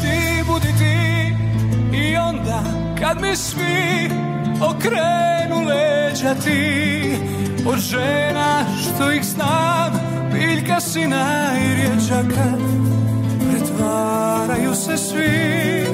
Ti 0.02 0.44
budi 0.46 0.72
ti 0.78 1.36
I 1.96 2.16
onda 2.16 2.62
kad 3.00 3.20
mi 3.20 3.36
svi 3.36 4.10
Okrenu 4.62 5.68
leđa 5.68 6.34
ti 6.34 7.16
Od 7.66 7.78
žena 7.78 8.64
što 8.82 9.12
ih 9.12 9.24
znam 9.24 9.92
Biljka 10.32 10.80
si 10.80 11.06
najrjeđa 11.06 12.22
kad 12.34 12.60
Pretvaraju 13.50 14.74
se 14.74 14.96
svi 14.96 15.84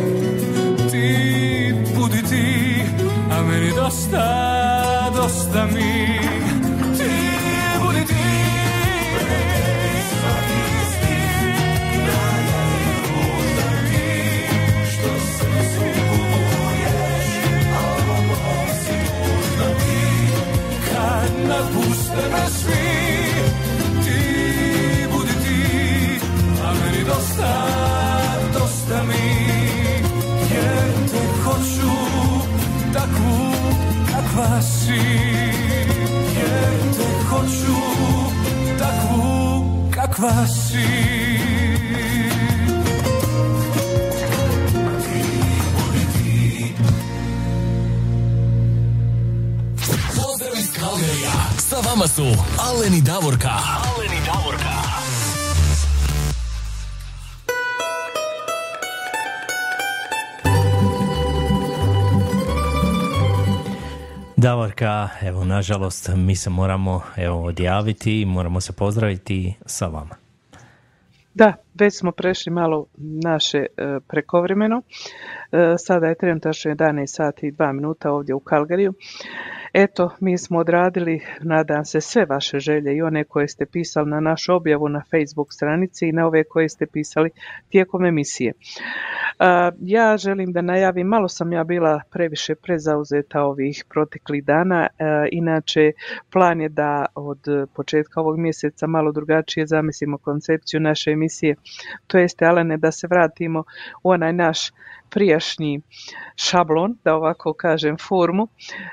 ti 0.91 1.75
budi 1.97 2.23
ti, 2.23 2.83
a 3.31 3.43
meni 3.43 3.71
dosta, 3.77 5.11
dosta 5.15 5.67
mi. 5.67 6.50
Kad 21.61 21.75
napuste 21.75 22.23
me 22.33 22.47
svi, 22.51 22.89
ti 24.05 25.07
budi 25.13 25.33
ti, 25.45 26.21
a 26.65 26.73
meni 26.73 27.05
dosta, 27.05 27.67
dosta 28.53 29.03
mi. 29.03 29.31
Jer 30.55 31.11
te 31.11 31.43
hoću 31.45 31.93
takvu 32.93 33.53
kakva 34.13 34.63
si 34.63 35.01
Jer 36.37 36.95
te 36.97 37.29
hoću 37.29 37.77
takvu 38.79 39.65
kakva 39.91 40.47
si 40.47 41.30
Sa 51.81 51.89
vama 51.91 52.07
su 52.07 52.23
Alen 52.69 52.95
i 52.95 53.03
Davorka. 53.03 53.49
Alen 53.49 54.13
i 54.13 54.21
Davorka. 54.27 54.75
Davorka, 64.37 65.09
evo 65.23 65.45
nažalost 65.45 66.11
mi 66.17 66.37
se 66.37 66.51
moramo 66.51 67.03
evo 67.17 67.45
odjaviti 67.45 68.21
i 68.21 68.27
moramo 68.27 68.61
se 68.61 68.73
pozdraviti 68.73 69.55
sa 69.67 69.87
vama. 69.87 70.15
Da, 71.35 71.55
već 71.75 71.99
smo 71.99 72.13
prešli 72.13 72.53
malo 72.53 72.87
naše 72.97 73.59
e, 73.59 73.67
prekovremeno. 74.09 74.83
E, 75.53 75.75
sada 75.79 76.07
je 76.07 76.15
trenutačno 76.15 76.71
11 76.71 77.07
sati 77.07 77.47
i 77.47 77.53
2 77.53 77.73
minuta 77.73 78.13
ovdje 78.13 78.35
u 78.35 78.41
Kalgariju. 78.41 78.95
Eto, 79.73 80.11
mi 80.21 80.39
smo 80.39 80.59
odradili, 80.59 81.21
nadam 81.41 81.85
se, 81.85 82.01
sve 82.01 82.25
vaše 82.25 82.59
želje 82.59 82.97
i 82.97 83.03
one 83.03 83.25
koje 83.25 83.49
ste 83.49 83.67
pisali 83.67 84.11
na 84.11 84.21
našu 84.21 84.55
objavu 84.55 84.89
na 84.89 85.03
Facebook 85.11 85.53
stranici 85.53 86.09
i 86.09 86.13
na 86.13 86.27
ove 86.27 86.45
koje 86.45 86.69
ste 86.69 86.87
pisali 86.87 87.31
tijekom 87.69 88.05
emisije. 88.05 88.53
Ja 89.81 90.17
želim 90.17 90.53
da 90.53 90.63
najavim, 90.63 91.07
malo 91.07 91.29
sam 91.29 91.53
ja 91.53 91.65
bila 91.65 92.01
previše 92.11 92.55
prezauzeta 92.55 93.43
ovih 93.43 93.85
proteklih 93.89 94.45
dana, 94.45 94.87
inače 95.33 95.93
plan 96.33 96.61
je 96.61 96.69
da 96.69 97.07
od 97.15 97.41
početka 97.75 98.21
ovog 98.21 98.39
mjeseca 98.39 98.87
malo 98.87 99.13
drugačije 99.13 99.67
zamislimo 99.67 100.19
koncepciju 100.19 100.81
naše 100.81 101.11
emisije, 101.11 101.55
to 102.07 102.19
jeste 102.19 102.47
Alene 102.47 102.77
da 102.77 102.93
se 102.93 103.07
vratimo 103.07 103.65
u 104.03 104.11
onaj 104.11 104.33
naš 104.33 104.71
prijašnji 105.11 105.81
šablon, 106.37 106.97
da 107.05 107.15
ovako 107.15 107.53
kažem 107.53 107.97
formu, 108.09 108.49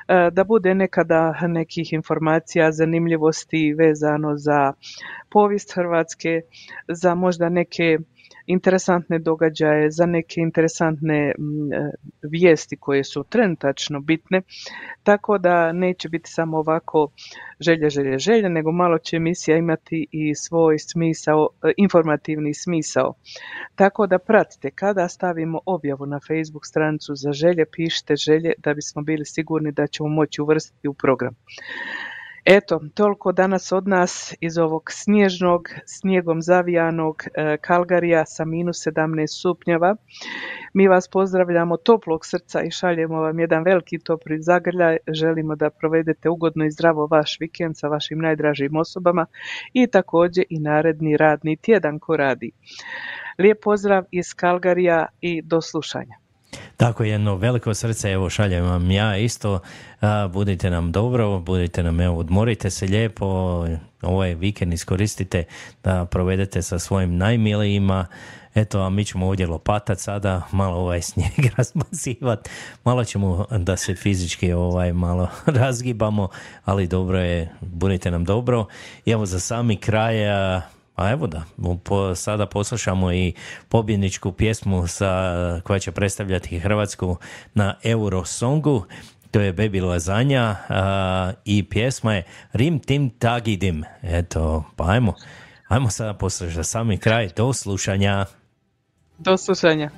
e, 0.07 0.29
da 0.31 0.43
bude 0.43 0.75
nekada 0.75 1.33
nekih 1.47 1.93
informacija, 1.93 2.71
zanimljivosti 2.71 3.73
vezano 3.73 4.37
za 4.37 4.73
povijest 5.29 5.73
Hrvatske, 5.75 6.41
za 6.87 7.15
možda 7.15 7.49
neke 7.49 7.97
interesantne 8.47 9.19
događaje, 9.19 9.91
za 9.91 10.05
neke 10.05 10.41
interesantne 10.41 11.33
mm, 11.39 11.73
e, 11.73 11.91
vijesti 12.21 12.77
koje 12.77 13.03
su 13.03 13.23
trenutačno 13.23 13.99
bitne, 13.99 14.41
tako 15.03 15.37
da 15.37 15.71
neće 15.71 16.09
biti 16.09 16.29
samo 16.29 16.57
ovako 16.57 17.07
želje, 17.59 17.89
želje, 17.89 18.17
želje, 18.17 18.49
nego 18.49 18.71
malo 18.71 18.97
će 18.97 19.15
emisija 19.15 19.57
imati 19.57 20.07
i 20.11 20.35
svoj 20.35 20.79
smisao, 20.79 21.49
e, 21.63 21.71
informativni 21.77 22.53
smisao. 22.53 23.13
Tako 23.75 24.07
da 24.07 24.19
pratite 24.19 24.71
kada 24.71 25.07
stavimo 25.07 25.59
objavu 25.65 26.05
na 26.05 26.19
Facebook 26.27 26.65
stranicu 26.65 27.15
za 27.15 27.31
želje, 27.31 27.65
pišite 27.71 28.15
želje 28.15 28.53
da 28.57 28.73
bismo 28.73 29.01
bili 29.01 29.25
sigurni 29.25 29.71
da 29.71 29.87
ćemo 29.87 30.09
moći 30.09 30.41
uvrstiti 30.41 30.87
u 30.87 30.93
program. 30.93 31.35
Eto, 32.49 32.79
toliko 32.93 33.31
danas 33.31 33.71
od 33.71 33.87
nas 33.87 34.35
iz 34.41 34.57
ovog 34.57 34.83
snježnog, 34.91 35.69
snijegom 35.85 36.41
zavijanog 36.41 37.23
e, 37.33 37.57
Kalgarija 37.57 38.25
sa 38.25 38.45
minus 38.45 38.77
17 38.87 39.39
stupnjeva. 39.39 39.95
Mi 40.73 40.87
vas 40.87 41.07
pozdravljamo 41.07 41.77
toplog 41.77 42.25
srca 42.25 42.61
i 42.61 42.71
šaljemo 42.71 43.21
vam 43.21 43.39
jedan 43.39 43.63
veliki 43.63 43.99
topli 43.99 44.41
zagrljaj. 44.41 44.97
Želimo 45.07 45.55
da 45.55 45.69
provedete 45.69 46.29
ugodno 46.29 46.65
i 46.65 46.71
zdravo 46.71 47.07
vaš 47.07 47.37
vikend 47.39 47.77
sa 47.77 47.87
vašim 47.87 48.19
najdražim 48.19 48.75
osobama 48.75 49.25
i 49.73 49.87
također 49.87 50.45
i 50.49 50.59
naredni 50.59 51.17
radni 51.17 51.57
tjedan 51.57 51.99
ko 51.99 52.17
radi. 52.17 52.51
Lijep 53.39 53.63
pozdrav 53.63 54.03
iz 54.11 54.33
Kalgarija 54.33 55.05
i 55.21 55.41
do 55.41 55.61
slušanja. 55.61 56.26
Tako 56.77 57.03
jedno 57.03 57.35
veliko 57.35 57.73
srce, 57.73 58.11
evo 58.11 58.29
šaljem 58.29 58.65
vam 58.65 58.91
ja 58.91 59.17
isto, 59.17 59.59
a, 60.01 60.27
budite 60.27 60.69
nam 60.69 60.91
dobro, 60.91 61.39
budite 61.39 61.83
nam, 61.83 62.01
evo, 62.01 62.17
odmorite 62.17 62.69
se 62.69 62.85
lijepo, 62.85 63.65
ovaj 64.01 64.35
vikend 64.35 64.73
iskoristite 64.73 65.43
da 65.83 66.05
provedete 66.05 66.61
sa 66.61 66.79
svojim 66.79 67.17
najmilijima, 67.17 68.05
eto, 68.55 68.81
a 68.81 68.89
mi 68.89 69.05
ćemo 69.05 69.27
ovdje 69.27 69.47
lopatat 69.47 69.99
sada, 69.99 70.41
malo 70.51 70.77
ovaj 70.77 71.01
snijeg 71.01 71.31
razmazivat, 71.57 72.49
malo 72.83 73.03
ćemo 73.03 73.45
da 73.51 73.77
se 73.77 73.95
fizički 73.95 74.53
ovaj 74.53 74.93
malo 74.93 75.29
razgibamo, 75.61 76.29
ali 76.65 76.87
dobro 76.87 77.19
je, 77.19 77.51
budite 77.61 78.11
nam 78.11 78.25
dobro. 78.25 78.65
I 79.05 79.11
evo 79.11 79.25
za 79.25 79.39
sami 79.39 79.77
kraj, 79.77 80.15
pa 80.97 81.09
evo 81.09 81.27
da, 81.27 81.43
po, 81.83 82.15
sada 82.15 82.45
poslušamo 82.45 83.13
i 83.13 83.33
pobjedničku 83.69 84.31
pjesmu 84.31 84.87
sa, 84.87 85.61
koja 85.63 85.79
će 85.79 85.91
predstavljati 85.91 86.59
Hrvatsku 86.59 87.17
na 87.53 87.75
Eurosongu. 87.83 88.85
To 89.31 89.39
je 89.39 89.53
Baby 89.53 89.83
Lazanja 89.83 90.55
a, 90.69 91.31
i 91.45 91.69
pjesma 91.69 92.13
je 92.13 92.23
Rim 92.53 92.79
Tim 92.79 93.09
Tagidim. 93.09 93.83
Eto, 94.01 94.63
pa 94.75 94.89
ajmo, 94.89 95.13
ajmo 95.67 95.89
sada 95.89 96.13
poslušati 96.13 96.67
sami 96.67 96.97
kraj. 96.97 97.29
Do 97.35 97.53
slušanja. 97.53 98.25
Do 99.17 99.37
slušanja. 99.37 99.89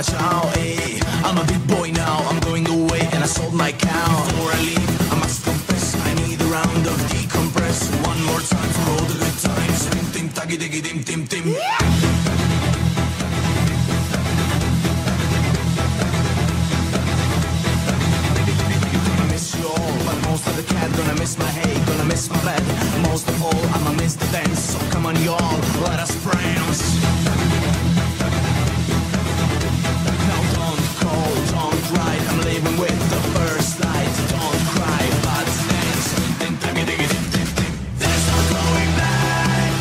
Mama, 0.00 0.18
ciao, 0.18 0.48
hey. 0.54 0.98
I'm 1.24 1.36
a 1.36 1.44
big 1.44 1.66
boy 1.66 1.90
now, 1.90 2.24
I'm 2.28 2.40
going 2.40 2.66
away, 2.68 3.00
and 3.12 3.22
I 3.22 3.26
sold 3.26 3.52
my 3.52 3.70
cow. 3.72 4.24
Before 4.24 4.50
I 4.50 4.60
leave, 4.60 5.12
I 5.12 5.16
must 5.16 5.44
confess, 5.44 5.94
I 6.06 6.14
need 6.14 6.40
a 6.40 6.44
round 6.44 6.86
of 6.86 6.96
decompress. 7.12 7.90
One 8.06 8.22
more 8.24 8.40
time 8.40 8.70
for 8.76 8.90
all 8.92 9.04
the 9.04 9.18
good 9.20 9.38
times. 9.44 9.88
Rim, 9.92 10.06
tim, 10.12 10.28
tagi, 10.30 10.56
digi, 10.56 10.80
dim, 10.80 11.04
you 19.58 19.66
all, 19.66 19.96
but 20.06 20.16
most 20.30 20.46
of 20.46 20.56
the 20.56 20.62
cat 20.62 20.90
gonna 20.96 21.18
miss 21.18 21.36
my 21.38 21.44
hay, 21.44 21.74
gonna 21.84 22.04
miss 22.06 22.30
my 22.30 22.42
bed. 22.42 22.62
Most 23.02 23.28
of 23.28 23.42
all, 23.42 23.66
I'ma 23.76 23.92
miss 24.00 24.14
the 24.14 24.26
dance. 24.32 24.60
So 24.72 24.78
come 24.90 25.04
on, 25.04 25.16
y'all, 25.22 25.60
let 25.82 26.00
us 26.00 26.16
prance. 26.24 27.19
Write. 32.62 32.78
With 32.80 33.10
the 33.10 33.20
first 33.38 33.80
light. 33.80 34.14
Don't 34.30 34.60
cry, 34.74 35.08
but. 35.24 35.46
There's 37.98 38.24
no 38.30 38.38
going 38.54 38.90
back. 38.96 39.72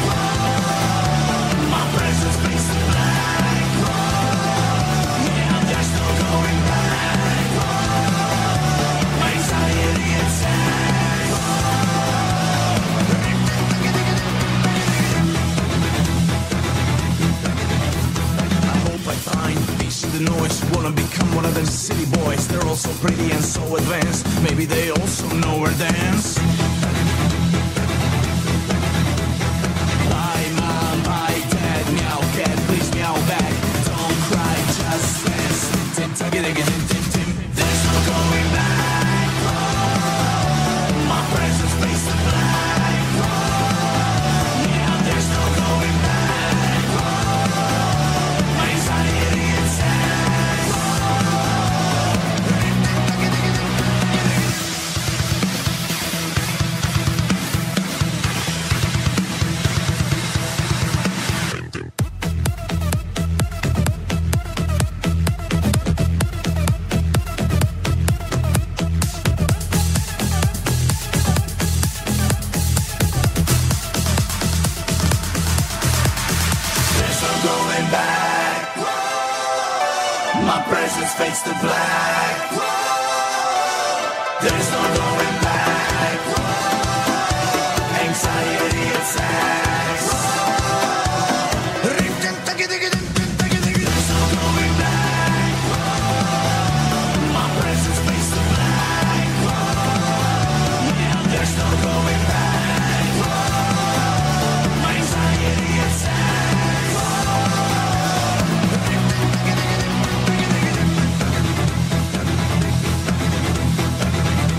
My 1.72 1.84
presence 1.95 2.38
black. 2.91 3.72
Yeah, 5.27 5.64
there's 5.69 5.91
no 5.97 6.06
going 6.23 6.60
back. 6.69 7.49
My 9.19 9.31
anxiety. 9.34 10.07
I 18.61 18.77
hope 18.85 19.03
I 19.07 19.15
find 19.15 19.60
peace 19.80 20.03
in 20.03 20.11
the 20.11 20.31
noise. 20.31 20.68
Become 21.30 21.43
one 21.43 21.45
of 21.45 21.53
them 21.53 21.65
city 21.65 22.06
boys. 22.23 22.47
They're 22.47 22.65
all 22.65 22.76
so 22.76 22.91
pretty 23.06 23.31
and 23.31 23.43
so 23.43 23.76
advanced. 23.76 24.26
Maybe 24.41 24.65
they 24.65 24.89
also 24.89 25.27
know 25.35 25.60
where 25.60 25.72
dance. 25.77 26.59